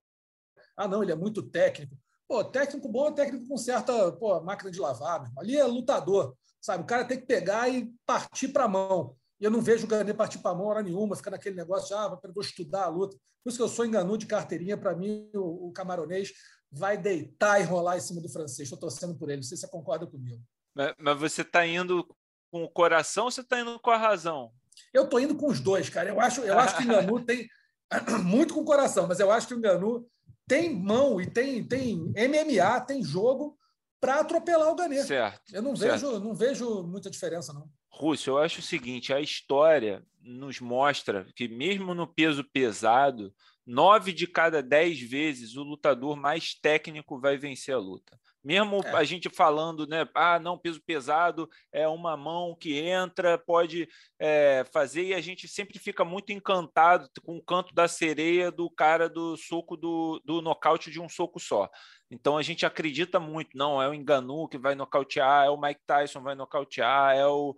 [0.76, 1.96] Ah, não, ele é muito técnico.
[2.26, 5.22] Pô, técnico bom é técnico com certa pô, máquina de lavar.
[5.22, 5.40] Mesmo.
[5.40, 6.82] Ali é lutador, sabe?
[6.82, 9.16] O cara tem que pegar e partir para a mão.
[9.40, 11.88] E eu não vejo o Ganê partir para a mão hora nenhuma, ficar naquele negócio
[11.88, 13.16] de, ah, vou estudar a luta.
[13.42, 14.76] Por isso que eu sou enganu de carteirinha.
[14.76, 16.32] Para mim, o, o camaronês
[16.70, 18.66] vai deitar e rolar em cima do francês.
[18.66, 19.36] Estou torcendo por ele.
[19.36, 20.42] Não sei se você concorda comigo.
[20.74, 22.06] Mas, mas você está indo
[22.50, 24.50] com o coração ou você está indo com a razão?
[24.92, 26.08] Eu estou indo com os dois, cara.
[26.08, 27.48] Eu acho, eu acho que o Enganu tem
[28.24, 30.08] muito com o coração, mas eu acho que o Enganu
[30.46, 33.58] tem mão e tem, tem MMA, tem jogo
[34.00, 35.02] para atropelar o Ganê.
[35.02, 35.54] Certo.
[35.54, 35.92] Eu não certo.
[35.92, 37.68] vejo, não vejo muita diferença, não.
[37.90, 43.32] Rússio, eu acho o seguinte: a história nos mostra que, mesmo no peso pesado,
[43.66, 48.18] nove de cada dez vezes o lutador mais técnico vai vencer a luta.
[48.44, 48.90] Mesmo é.
[48.90, 50.06] a gente falando, né?
[50.14, 53.88] Ah, não, peso pesado é uma mão que entra, pode
[54.18, 58.68] é, fazer, e a gente sempre fica muito encantado com o canto da sereia do
[58.68, 61.70] cara do soco do, do nocaute de um soco só.
[62.10, 65.80] Então a gente acredita muito, não, é o Enganu que vai nocautear, é o Mike
[65.86, 67.56] Tyson vai nocautear, é o.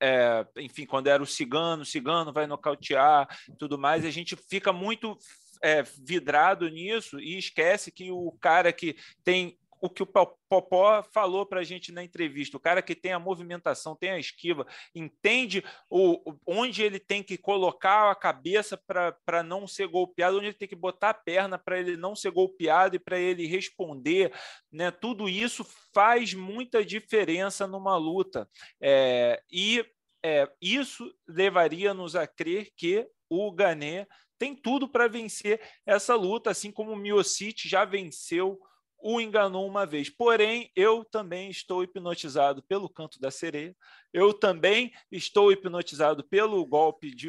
[0.00, 3.26] É, enfim, quando era o Cigano, o Cigano vai nocautear,
[3.58, 5.18] tudo mais, a gente fica muito
[5.62, 11.46] é, vidrado nisso e esquece que o cara que tem o que o Popó falou
[11.46, 12.56] para a gente na entrevista.
[12.56, 17.36] O cara que tem a movimentação, tem a esquiva, entende o, onde ele tem que
[17.36, 21.78] colocar a cabeça para não ser golpeado, onde ele tem que botar a perna para
[21.78, 24.32] ele não ser golpeado e para ele responder.
[24.70, 24.90] Né?
[24.90, 28.48] Tudo isso faz muita diferença numa luta.
[28.80, 29.84] É, e
[30.24, 34.06] é, isso levaria-nos a crer que o Gané
[34.38, 38.58] tem tudo para vencer essa luta, assim como o Miocic já venceu
[39.00, 40.10] o enganou uma vez.
[40.10, 43.76] Porém, eu também estou hipnotizado pelo canto da sereia.
[44.12, 47.28] Eu também estou hipnotizado pelo golpe de,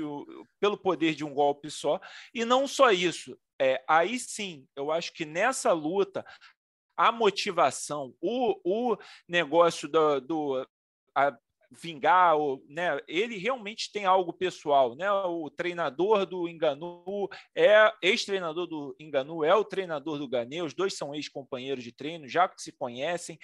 [0.59, 1.99] pelo poder de um golpe só.
[2.33, 3.37] E não só isso.
[3.61, 6.25] É, aí sim, eu acho que nessa luta
[6.95, 8.97] a motivação, o, o
[9.27, 10.67] negócio do, do
[11.15, 11.37] a,
[11.71, 12.99] vingar, ou, né?
[13.07, 14.95] ele realmente tem algo pessoal.
[14.95, 15.11] Né?
[15.11, 20.95] O treinador do Enganu é ex-treinador do Enganu, é o treinador do Ganê, os dois
[20.95, 23.37] são ex-companheiros de treino, já que se conhecem,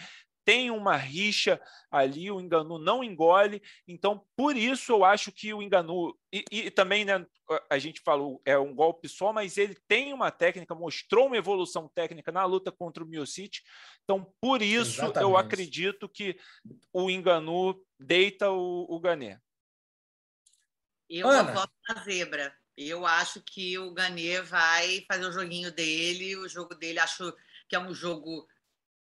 [0.46, 1.60] tem uma rixa
[1.92, 3.62] ali, o Enganu não engole.
[3.88, 6.16] Então, por isso eu acho que o Enganu.
[6.32, 7.26] E, e, também, né,
[7.70, 11.90] a gente falou, é um golpe só, mas ele tem uma técnica, mostrou uma evolução
[11.94, 13.62] técnica na luta contra o Miocic.
[14.04, 15.24] Então, por isso Exatamente.
[15.24, 16.38] eu acredito que
[16.94, 19.40] o Enganu deita o, o Gané.
[21.10, 21.52] Eu Ana.
[21.52, 22.56] voto na zebra.
[22.78, 27.34] Eu acho que o Ganê vai fazer o joguinho dele, o jogo dele, acho
[27.70, 28.46] que é um jogo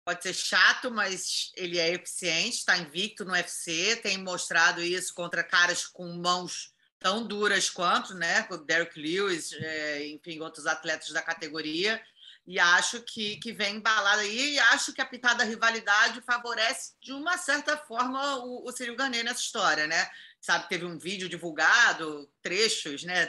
[0.04, 5.44] pode ser chato, mas ele é eficiente, está invicto no UFC, tem mostrado isso contra
[5.44, 8.46] caras com mãos tão duras quanto, né?
[8.50, 12.00] O Derek Lewis, é, enfim, outros atletas da categoria.
[12.46, 17.12] E acho que, que vem embalado aí, e acho que a pitada rivalidade favorece, de
[17.12, 20.10] uma certa forma, o, o Gane nessa história, né?
[20.42, 23.26] Sabe, teve um vídeo divulgado, trechos, né?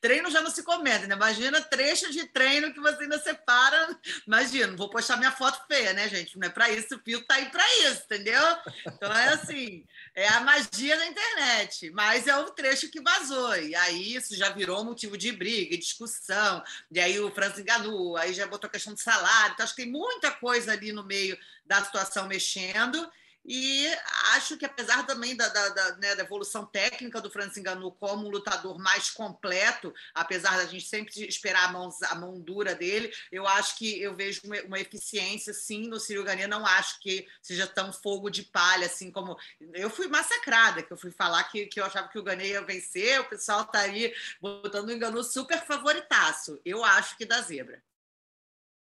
[0.00, 1.14] Treino já não se comenta, né?
[1.14, 4.00] Imagina trechos de treino que você ainda separa.
[4.26, 6.38] Imagina, não vou postar minha foto feia, né, gente?
[6.38, 8.42] Não é para isso, o filtro tá aí para isso, entendeu?
[8.86, 9.84] Então é assim,
[10.14, 13.54] é a magia da internet, mas é o trecho que vazou.
[13.56, 16.64] E aí isso já virou motivo de briga, discussão.
[16.90, 19.52] E aí o Francis enganou, aí já botou a questão de salário.
[19.52, 21.36] Então acho que tem muita coisa ali no meio
[21.66, 23.06] da situação mexendo.
[23.46, 23.86] E
[24.34, 28.26] acho que, apesar também da, da, da, né, da evolução técnica do Francis Ngannou como
[28.26, 33.12] um lutador mais completo, apesar da gente sempre esperar a mão, a mão dura dele,
[33.30, 36.46] eu acho que eu vejo uma, uma eficiência, sim, no Ciro Gane.
[36.46, 39.36] Não acho que seja tão fogo de palha, assim como...
[39.74, 42.62] Eu fui massacrada, que eu fui falar que, que eu achava que o Gane ia
[42.62, 46.58] vencer, o pessoal tá aí botando o Ngannou super favoritaço.
[46.64, 47.82] Eu acho que dá zebra.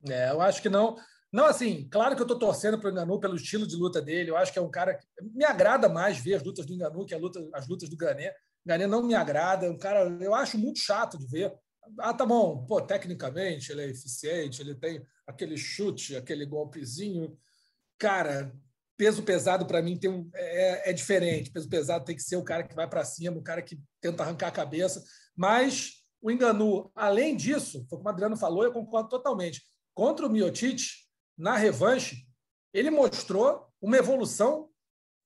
[0.07, 1.01] É, eu acho que não
[1.33, 4.29] não, assim, claro que eu estou torcendo para o Enganu pelo estilo de luta dele.
[4.29, 7.07] Eu acho que é um cara que me agrada mais ver as lutas do Enganu
[7.07, 8.31] que luta, as lutas do Gané.
[8.63, 11.51] Gané não me agrada, é um cara, eu acho muito chato de ver.
[11.97, 17.35] Ah, tá bom, pô, tecnicamente ele é eficiente, ele tem aquele chute, aquele golpezinho.
[17.97, 18.53] Cara,
[18.95, 21.49] peso pesado para mim tem um, é, é, diferente.
[21.49, 24.21] Peso pesado tem que ser o cara que vai para cima, o cara que tenta
[24.21, 25.03] arrancar a cabeça.
[25.35, 29.63] Mas o Enganu, além disso, foi como o Adriano falou, eu concordo totalmente.
[29.95, 31.02] Contra o Miotite,
[31.37, 32.27] na revanche,
[32.73, 34.69] ele mostrou uma evolução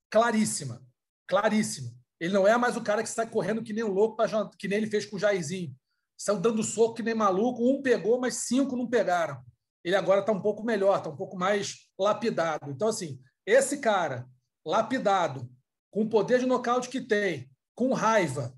[0.10, 0.82] claríssima.
[1.28, 1.92] Claríssima.
[2.20, 4.18] Ele não é mais o cara que está correndo que nem um louco,
[4.58, 5.76] que nem ele fez com o Jairzinho.
[6.18, 9.40] Saiu dando soco que nem maluco, um pegou, mas cinco não pegaram.
[9.84, 12.72] Ele agora está um pouco melhor, está um pouco mais lapidado.
[12.72, 14.28] Então, assim, esse cara,
[14.66, 15.50] lapidado,
[15.92, 18.57] com o poder de nocaute que tem, com raiva,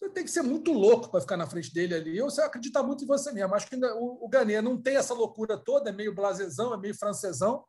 [0.00, 2.20] você tem que ser muito louco para ficar na frente dele ali.
[2.22, 3.54] Ou você acredita muito em você mesmo.
[3.54, 4.30] Acho que o, o
[4.62, 7.64] não tem essa loucura toda, é meio blasezão, é meio francesão.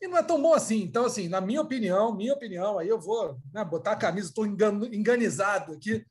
[0.00, 0.82] E não é tão bom assim.
[0.82, 4.46] Então, assim, na minha opinião, minha opinião, aí eu vou né, botar a camisa, estou
[4.46, 6.06] enganizado aqui.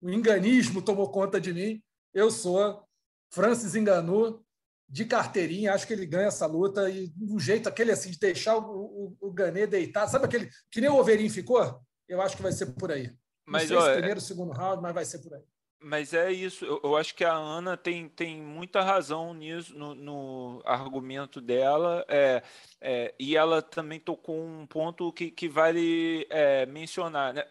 [0.00, 1.82] O enganismo tomou conta de mim.
[2.14, 2.84] Eu sou
[3.32, 4.44] Francis Enganu,
[4.88, 8.58] de carteirinha, acho que ele ganha essa luta e um jeito aquele assim de deixar
[8.58, 9.32] o, o, o
[9.66, 11.80] deitado, sabe aquele que nem o Overin ficou?
[12.06, 13.10] Eu acho que vai ser por aí.
[13.46, 15.42] Mas, não sei ó, se é primeiro, segundo round, mas vai ser por aí.
[15.84, 19.96] Mas é isso, eu, eu, acho que a Ana tem, tem muita razão nisso, no,
[19.96, 22.40] no argumento dela, é,
[22.80, 27.34] é, e ela também tocou um ponto que, que vale é, mencionar.
[27.34, 27.44] Né?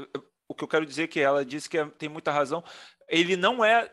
[0.47, 2.63] O que eu quero dizer é que ela disse que é, tem muita razão,
[3.11, 3.91] ele não é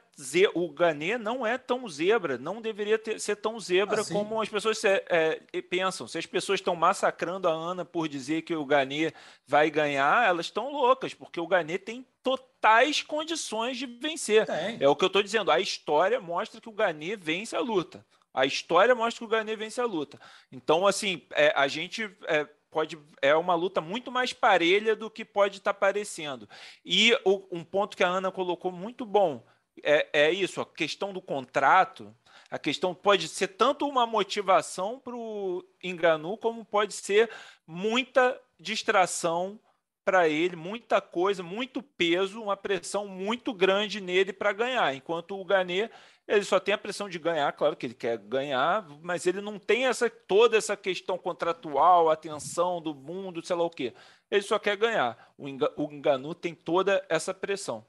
[0.54, 4.48] o Ganê não é tão zebra, não deveria ter, ser tão zebra ah, como as
[4.48, 5.40] pessoas é,
[5.70, 6.08] pensam.
[6.08, 9.12] Se as pessoas estão massacrando a Ana por dizer que o Ganê
[9.46, 14.44] vai ganhar, elas estão loucas, porque o Ganê tem totais condições de vencer.
[14.44, 14.78] Tem.
[14.80, 15.52] É o que eu estou dizendo.
[15.52, 18.04] A história mostra que o Ganê vence a luta.
[18.34, 20.20] A história mostra que o Ganê vence a luta.
[20.50, 25.24] Então, assim, é, a gente é, pode é uma luta muito mais parelha do que
[25.24, 26.48] pode estar tá parecendo.
[26.84, 29.44] E o, um ponto que a Ana colocou muito bom
[29.82, 32.14] é, é isso, a questão do contrato.
[32.50, 37.30] A questão pode ser tanto uma motivação para o Enganu, como pode ser
[37.66, 39.60] muita distração
[40.08, 44.94] para ele, muita coisa, muito peso, uma pressão muito grande nele para ganhar.
[44.94, 45.90] Enquanto o Ganê,
[46.26, 49.58] ele só tem a pressão de ganhar, claro que ele quer ganhar, mas ele não
[49.58, 53.92] tem essa toda essa questão contratual, atenção do mundo, sei lá o quê.
[54.30, 55.30] Ele só quer ganhar.
[55.36, 55.46] O
[55.92, 57.84] Enganu tem toda essa pressão.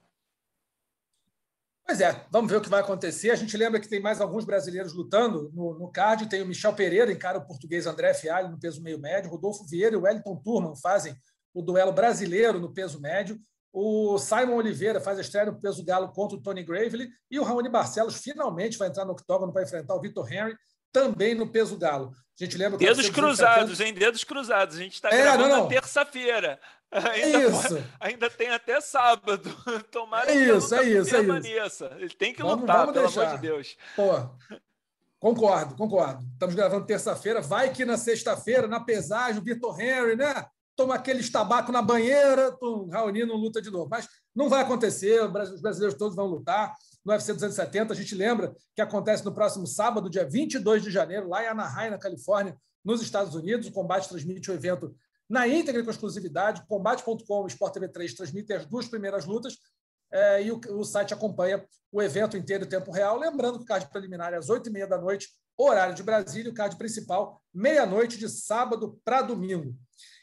[1.86, 3.32] Pois é, vamos ver o que vai acontecer.
[3.32, 6.28] A gente lembra que tem mais alguns brasileiros lutando no, no card.
[6.28, 9.32] Tem o Michel Pereira, encara o português André Fialho no peso meio médio.
[9.32, 11.16] Rodolfo Vieira e o Wellington Turman fazem
[11.54, 13.40] o duelo brasileiro no peso médio.
[13.72, 17.10] O Simon Oliveira faz a estreia no peso galo contra o Tony Gravely.
[17.30, 20.56] E o Raoni Barcelos finalmente vai entrar no octógono para enfrentar o Vitor Henry.
[20.92, 22.12] também no peso galo.
[22.40, 23.94] A gente lembra Dedos cruzados, hein?
[23.94, 24.78] Dedos cruzados.
[24.78, 25.68] A gente está é, gravando não, não.
[25.68, 26.60] terça-feira.
[26.92, 27.86] Ainda, isso.
[28.00, 29.48] ainda tem até sábado.
[29.92, 31.86] Tomara é isso, é isso, é isso.
[31.86, 33.28] Ele tem que vamos, lutar, vamos pelo deixar.
[33.28, 33.78] amor de Deus.
[33.96, 34.28] Pô,
[35.20, 36.26] concordo, concordo.
[36.34, 37.42] Estamos gravando terça-feira.
[37.42, 40.48] Vai que na sexta-feira, na pesagem, o Vitor Henry, né?
[40.80, 43.90] Toma aquele tabaco na banheira, o Raoni não luta de novo.
[43.92, 46.74] Mas não vai acontecer, os brasileiros todos vão lutar.
[47.04, 51.28] No UFC 270, a gente lembra que acontece no próximo sábado, dia 22 de janeiro,
[51.28, 53.68] lá em Anaheim, na Califórnia, nos Estados Unidos.
[53.68, 54.96] O Combate transmite o evento
[55.30, 56.66] na íntegra com exclusividade.
[56.66, 59.58] Combate.com Sport TV 3 transmitem as duas primeiras lutas
[60.10, 61.62] é, e o, o, site acompanha
[61.92, 63.20] o evento inteiro em tempo real.
[63.20, 65.28] Lembrando que o card preliminar é às 8h30 da noite,
[65.58, 69.76] horário de Brasília, o card principal, meia-noite de sábado para domingo.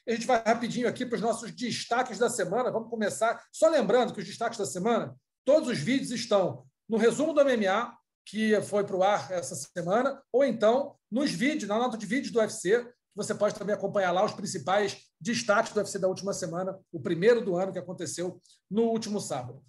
[0.08, 2.70] A gente vai rapidinho aqui para os nossos destaques da semana.
[2.70, 3.44] Vamos começar.
[3.52, 7.92] Só lembrando que os destaques da semana, todos os vídeos estão no resumo do MMA,
[8.24, 12.32] que foi para o ar essa semana, ou então nos vídeos, na nota de vídeos
[12.32, 16.78] do UFC, você pode também acompanhar lá os principais destaques do UFC da última semana,
[16.92, 19.64] o primeiro do ano que aconteceu no último sábado.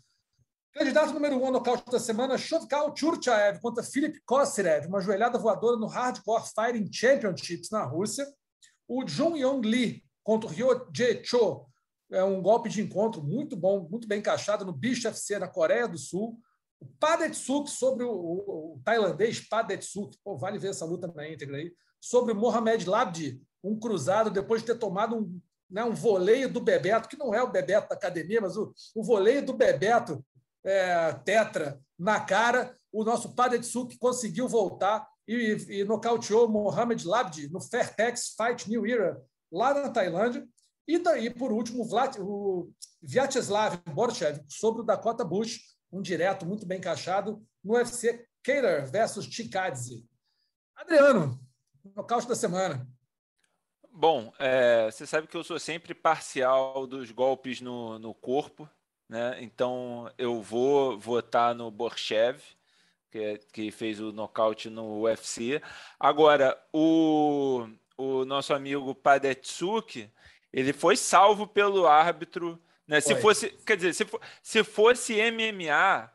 [0.73, 5.77] Candidato número um ao nocaute da semana, Shovkal Churchaev contra Filip Kossirev, uma joelhada voadora
[5.77, 8.27] no Hardcore Fighting Championships na Rússia.
[8.87, 11.65] O Jung Yong Lee contra o Ryo Jae Cho,
[12.11, 15.87] é um golpe de encontro muito bom, muito bem encaixado no Bicho FC na Coreia
[15.87, 16.37] do Sul.
[16.81, 21.55] O Padetsuk sobre o, o, o tailandês Padetsuk, pô, vale ver essa luta na íntegra
[21.55, 25.39] aí sobre o Mohamed Labdi, um cruzado depois de ter tomado um,
[25.71, 29.01] né, um voleio do Bebeto, que não é o Bebeto da academia, mas o, o
[29.01, 30.21] voleio do Bebeto
[30.65, 32.75] é, tetra na cara.
[32.91, 39.21] O nosso Padetsuk conseguiu voltar e, e nocauteou Mohamed Labdi no Fairtex Fight New Era,
[39.51, 40.47] lá na Tailândia.
[40.87, 41.83] E daí, por último,
[42.19, 42.71] o
[43.01, 45.59] Vyacheslav Borchev sobre o Dakota Bush,
[45.91, 50.07] um direto muito bem encaixado no UFC Cater versus Chikadze.
[50.75, 51.39] Adriano,
[51.95, 52.87] nocaute da semana.
[53.91, 58.69] Bom, é, você sabe que eu sou sempre parcial dos golpes no, no corpo,
[59.09, 59.41] né?
[59.41, 62.41] Então eu vou votar no Borchev,
[63.09, 65.61] que, que fez o nocaute no UFC.
[65.99, 67.67] Agora, o,
[67.97, 70.09] o nosso amigo Padetsuk,
[70.53, 72.61] ele foi salvo pelo árbitro.
[72.87, 73.01] Né?
[73.01, 76.09] Se fosse, quer dizer, se, for, se fosse MMA,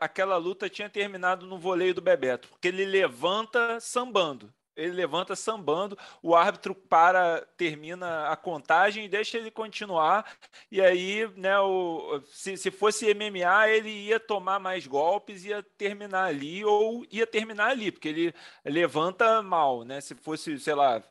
[0.00, 5.96] aquela luta tinha terminado no voleio do Bebeto, porque ele levanta sambando ele levanta sambando,
[6.22, 10.26] o árbitro para, termina a contagem e deixa ele continuar.
[10.70, 16.24] E aí, né, o, se, se fosse MMA, ele ia tomar mais golpes, ia terminar
[16.24, 18.34] ali, ou ia terminar ali, porque ele
[18.64, 20.00] levanta mal, né?
[20.00, 21.02] Se fosse, sei lá,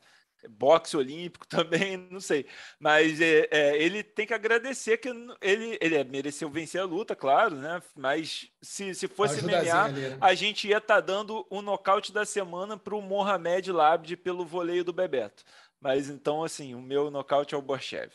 [0.48, 2.46] boxe olímpico também, não sei.
[2.78, 5.08] Mas é, é, ele tem que agradecer que
[5.40, 7.82] ele, ele é, mereceu vencer a luta, claro, né?
[7.94, 10.18] Mas se, se fosse MMA, né?
[10.20, 14.16] a gente ia estar tá dando o um nocaute da semana para o Mohamed Labd
[14.16, 15.44] pelo voleio do Bebeto.
[15.80, 18.10] Mas então, assim, o meu nocaute é o Borchev.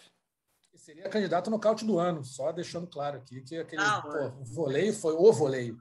[0.76, 5.32] Seria candidato nocaute do ano, só deixando claro aqui que aquele pô, voleio foi o
[5.32, 5.78] voleio.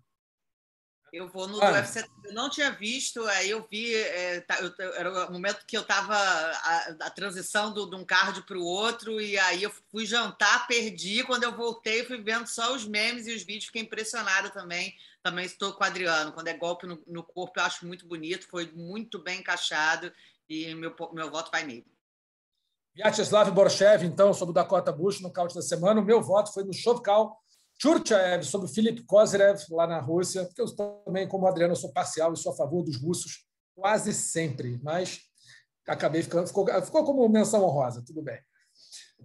[1.12, 1.72] Eu vou no ah.
[1.72, 5.76] UFC, eu não tinha visto, aí eu vi, é, tá, eu, era o momento que
[5.76, 9.72] eu estava a, a, transição do, de um card para o outro, e aí eu
[9.90, 13.82] fui jantar, perdi, quando eu voltei fui vendo só os memes e os vídeos, fiquei
[13.82, 17.86] impressionado também, também estou com o Adriano, quando é golpe no, no corpo eu acho
[17.86, 20.12] muito bonito, foi muito bem encaixado,
[20.48, 21.86] e meu, meu voto vai nele.
[22.94, 26.64] Vyacheslav Borchev, então, sobre o Dakota Bush no caute da semana, o meu voto foi
[26.64, 27.40] no Shovkal,
[27.80, 32.32] Churchaev sobre o Filip Kozirev lá na Rússia, porque eu também, como Adriano, sou parcial
[32.32, 35.20] e sou a favor dos russos quase sempre, mas
[35.86, 38.40] acabei ficando, ficou, ficou como menção honrosa, tudo bem.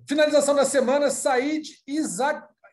[0.07, 1.67] Finalização da semana, Said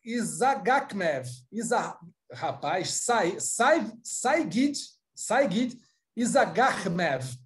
[0.05, 1.99] Izagakmev, Iza,
[2.33, 4.79] rapaz, Sai, Sai, Saigid,
[5.15, 5.79] Saigid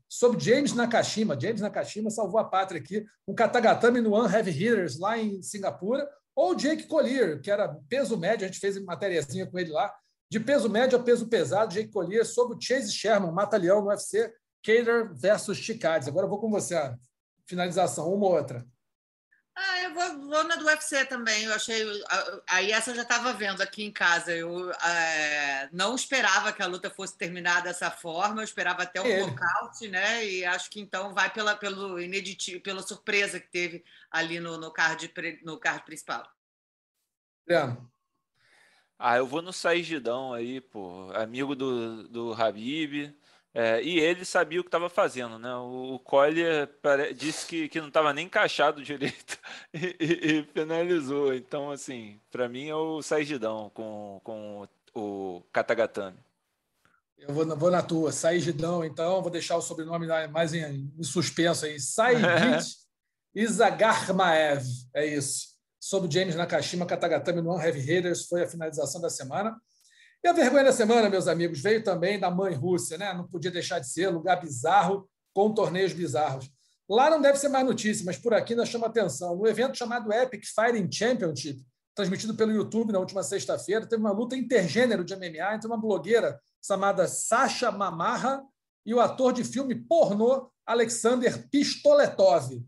[0.08, 1.38] sobre James Nakashima.
[1.40, 6.08] James Nakashima salvou a pátria aqui, um Katagatame no One Heavy Hitters lá em Singapura,
[6.34, 9.94] ou Jake Collier, que era peso médio, a gente fez matériazinha com ele lá,
[10.30, 14.32] de peso médio a peso pesado, Jake Collier, sobre o Chase Sherman, mata-leão no UFC,
[14.62, 16.08] Cater versus Chicades.
[16.08, 16.74] Agora eu vou com você,
[17.46, 18.66] finalização, uma ou outra.
[19.56, 21.44] Ah, eu vou, vou, na do UFC também.
[21.44, 21.84] Eu achei.
[22.48, 24.32] Aí essa eu já estava vendo aqui em casa.
[24.32, 28.40] Eu é, não esperava que a luta fosse terminar dessa forma.
[28.40, 30.26] Eu esperava até o nocaute, né?
[30.26, 34.72] E acho que então vai pela, pelo ineditivo, pela surpresa que teve ali no, no,
[34.72, 35.12] card,
[35.44, 36.28] no card principal.
[37.46, 37.88] Leandro.
[38.98, 41.12] Ah, eu vou no Saigidão aí, pô.
[41.14, 43.14] Amigo do, do Habib.
[43.56, 45.54] É, e ele sabia o que estava fazendo, né?
[45.54, 46.68] O, o Collier
[47.14, 49.38] disse que, que não estava nem encaixado direito
[49.72, 51.32] e, e, e, finalizou.
[51.32, 56.18] Então, assim, para mim é o Saigidão com, com o Katagatame.
[57.16, 58.10] Eu vou, vou na tua.
[58.10, 59.22] Saigidão, então.
[59.22, 61.78] Vou deixar o sobrenome mais em, em suspenso aí.
[61.78, 62.66] Saigid
[63.32, 64.64] Izagarmaev.
[64.92, 65.54] É isso.
[65.78, 69.56] Sobre James Nakashima, Katagatame no One Heavy Raiders foi a finalização da semana.
[70.24, 73.12] E a vergonha da semana, meus amigos, veio também da mãe Rússia, né?
[73.12, 76.50] Não podia deixar de ser lugar bizarro com torneios bizarros.
[76.88, 79.36] Lá não deve ser mais notícia, mas por aqui nós chama atenção.
[79.36, 81.62] No evento chamado Epic Fighting Championship,
[81.94, 86.40] transmitido pelo YouTube na última sexta-feira, teve uma luta intergênero de MMA entre uma blogueira
[86.64, 88.42] chamada Sasha Mamarra
[88.86, 92.64] e o ator de filme pornô Alexander Pistoletov.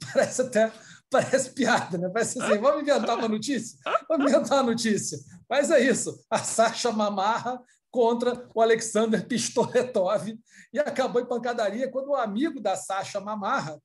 [0.14, 0.72] Parece até
[1.10, 2.08] parece piada, né?
[2.08, 3.78] Parece assim, vamos inventar uma notícia?
[4.08, 5.18] Vamos inventar uma notícia.
[5.48, 7.60] Mas é isso, a Sasha Mamarra
[7.90, 10.38] contra o Alexander Pistoletov
[10.72, 13.80] e acabou em pancadaria quando o amigo da Sasha Mamarra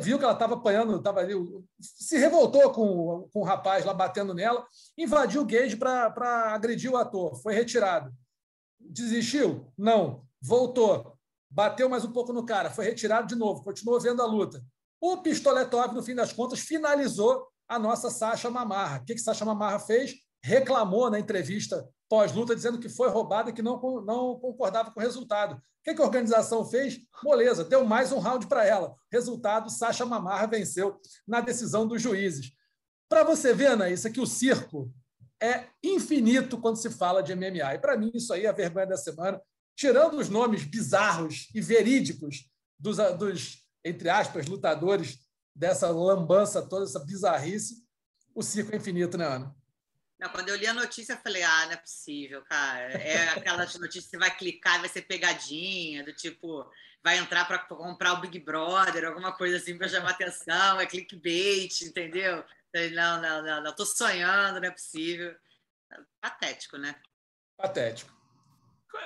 [0.00, 1.34] viu que ela estava apanhando, tava ali,
[1.80, 4.66] se revoltou com, com o rapaz lá batendo nela,
[4.98, 8.12] invadiu o gauge para agredir o ator, foi retirado.
[8.80, 9.72] Desistiu?
[9.78, 10.24] Não.
[10.40, 11.16] Voltou.
[11.48, 14.62] Bateu mais um pouco no cara, foi retirado de novo, continuou vendo a luta.
[15.00, 18.98] O Pistoletov, no fim das contas, finalizou a nossa Sasha Mamarra.
[18.98, 20.14] O que, que Sasha Mamarra fez?
[20.42, 25.02] Reclamou na entrevista pós-luta, dizendo que foi roubada e que não, não concordava com o
[25.02, 25.56] resultado.
[25.56, 26.98] O que, que a organização fez?
[27.22, 28.94] Moleza, deu mais um round para ela.
[29.10, 32.52] Resultado: Sasha Mamarra venceu na decisão dos juízes.
[33.08, 34.92] Para você ver, Anaísa, que o circo
[35.40, 37.74] é infinito quando se fala de MMA.
[37.74, 39.40] E para mim, isso aí é a vergonha da semana.
[39.76, 42.48] Tirando os nomes bizarros e verídicos
[42.78, 45.20] dos, dos entre aspas, lutadores
[45.54, 47.86] dessa lambança toda, essa bizarrice,
[48.34, 49.54] o circo é infinito, né, Ana?
[50.18, 52.92] Não, quando eu li a notícia, eu falei, ah, não é possível, cara.
[52.92, 56.68] É aquelas notícias que você vai clicar e vai ser pegadinha, do tipo,
[57.02, 61.82] vai entrar para comprar o Big Brother, alguma coisa assim para chamar atenção, é clickbait,
[61.82, 62.44] entendeu?
[62.92, 65.34] Não, não, não, não, tô sonhando, não é possível.
[66.20, 66.94] Patético, né?
[67.56, 68.15] Patético.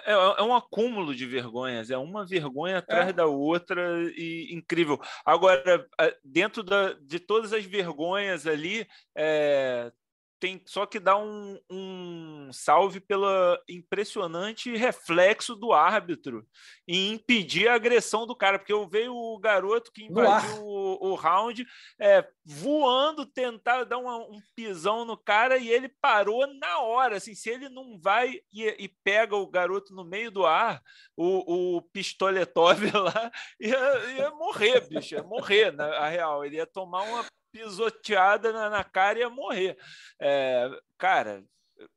[0.05, 3.13] É, é, um acúmulo de vergonhas, é uma vergonha atrás é.
[3.13, 3.83] da outra
[4.17, 5.01] e incrível.
[5.25, 5.87] Agora,
[6.25, 9.93] dentro da, de todas as vergonhas ali, é,
[10.41, 13.29] tem só que dar um, um salve pelo
[13.69, 16.47] impressionante reflexo do árbitro
[16.89, 20.65] em impedir a agressão do cara, porque eu vejo o garoto que invadiu
[21.01, 21.67] o, round
[21.99, 27.17] é, voando, tentar dar uma, um pisão no cara e ele parou na hora.
[27.17, 30.83] Assim, se ele não vai e, e pega o garoto no meio do ar,
[31.17, 36.45] o, o Pistoletov lá ia, ia morrer, bicho, ia morrer, na real.
[36.45, 39.77] Ele ia tomar uma pisoteada na, na cara e ia morrer.
[40.21, 41.45] É, cara,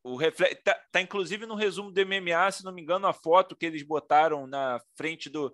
[0.03, 3.55] o reflexo tá, tá, inclusive no resumo do MMA, se não me engano, a foto
[3.55, 5.53] que eles botaram na frente do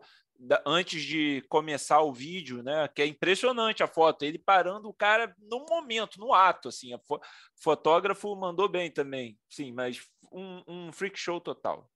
[0.65, 2.87] antes de começar o vídeo, né?
[2.87, 6.93] Que é impressionante a foto, ele parando o cara no momento, no ato, assim.
[6.93, 7.19] O fo,
[7.61, 9.99] fotógrafo mandou bem também, sim, mas
[10.31, 11.89] um, um freak show total.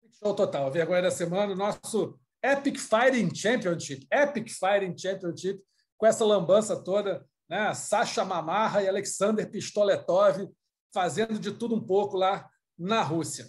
[0.00, 0.66] Freak show total.
[0.66, 5.62] A vergonha da semana, o nosso Epic Fighting Championship, Epic Fighting Championship
[5.96, 7.72] com essa lambança toda, né?
[7.74, 10.48] Sasha Mamarra e Alexander Pistoletov
[10.92, 13.46] fazendo de tudo um pouco lá na Rússia.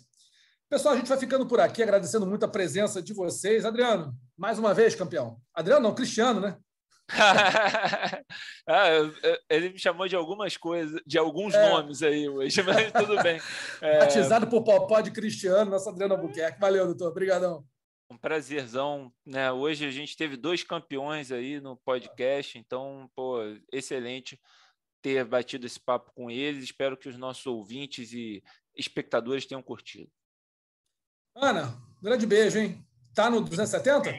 [0.72, 3.66] Pessoal, a gente vai ficando por aqui, agradecendo muito a presença de vocês.
[3.66, 5.38] Adriano, mais uma vez, campeão.
[5.54, 6.58] Adriano não, Cristiano, né?
[8.66, 8.90] ah,
[9.50, 11.70] ele me chamou de algumas coisas, de alguns é.
[11.70, 13.38] nomes aí hoje, mas tudo bem.
[13.82, 14.00] É...
[14.00, 16.62] Batizado por Popó de Cristiano, nosso Adriano Albuquerque.
[16.62, 17.10] Valeu, doutor.
[17.10, 17.66] Obrigadão
[18.10, 19.52] um prazerzão, né?
[19.54, 23.40] Hoje a gente teve dois campeões aí no podcast, então, pô,
[23.72, 24.38] excelente
[25.02, 26.64] ter batido esse papo com eles.
[26.64, 28.44] Espero que os nossos ouvintes e
[28.76, 30.12] espectadores tenham curtido.
[31.36, 32.86] Ana, grande beijo, hein?
[33.14, 34.10] Tá no 270?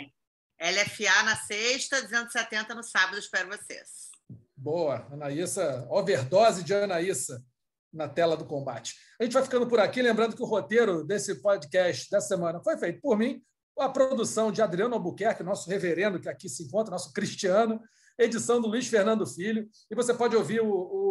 [0.60, 3.18] LFA na sexta, 270 no sábado.
[3.18, 4.10] Espero vocês.
[4.56, 7.44] Boa, Anaísa, overdose de Anaísa
[7.93, 8.94] na tela do combate.
[9.20, 12.78] A gente vai ficando por aqui, lembrando que o roteiro desse podcast dessa semana foi
[12.78, 13.43] feito por mim,
[13.78, 17.80] a produção de Adriano Albuquerque, nosso reverendo que aqui se encontra, nosso cristiano,
[18.18, 19.68] edição do Luiz Fernando Filho.
[19.90, 21.01] E você pode ouvir o, o,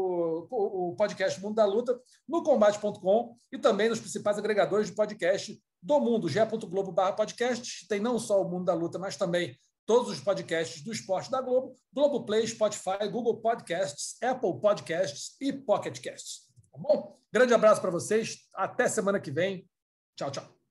[0.49, 5.99] o podcast Mundo da Luta no combate.com e também nos principais agregadores de podcast do
[5.99, 7.87] mundo, ge.globo podcast.
[7.87, 9.55] Tem não só o Mundo da Luta, mas também
[9.85, 15.99] todos os podcasts do esporte da Globo, Globoplay, Spotify, Google Podcasts, Apple Podcasts e Pocket
[16.01, 16.41] Casts.
[16.71, 17.17] Tá bom?
[17.31, 18.37] Grande abraço para vocês.
[18.55, 19.67] Até semana que vem.
[20.15, 20.61] Tchau, tchau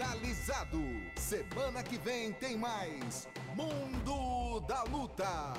[0.00, 0.78] finalizado.
[1.16, 5.54] Semana que vem tem mais Mundo da Luta.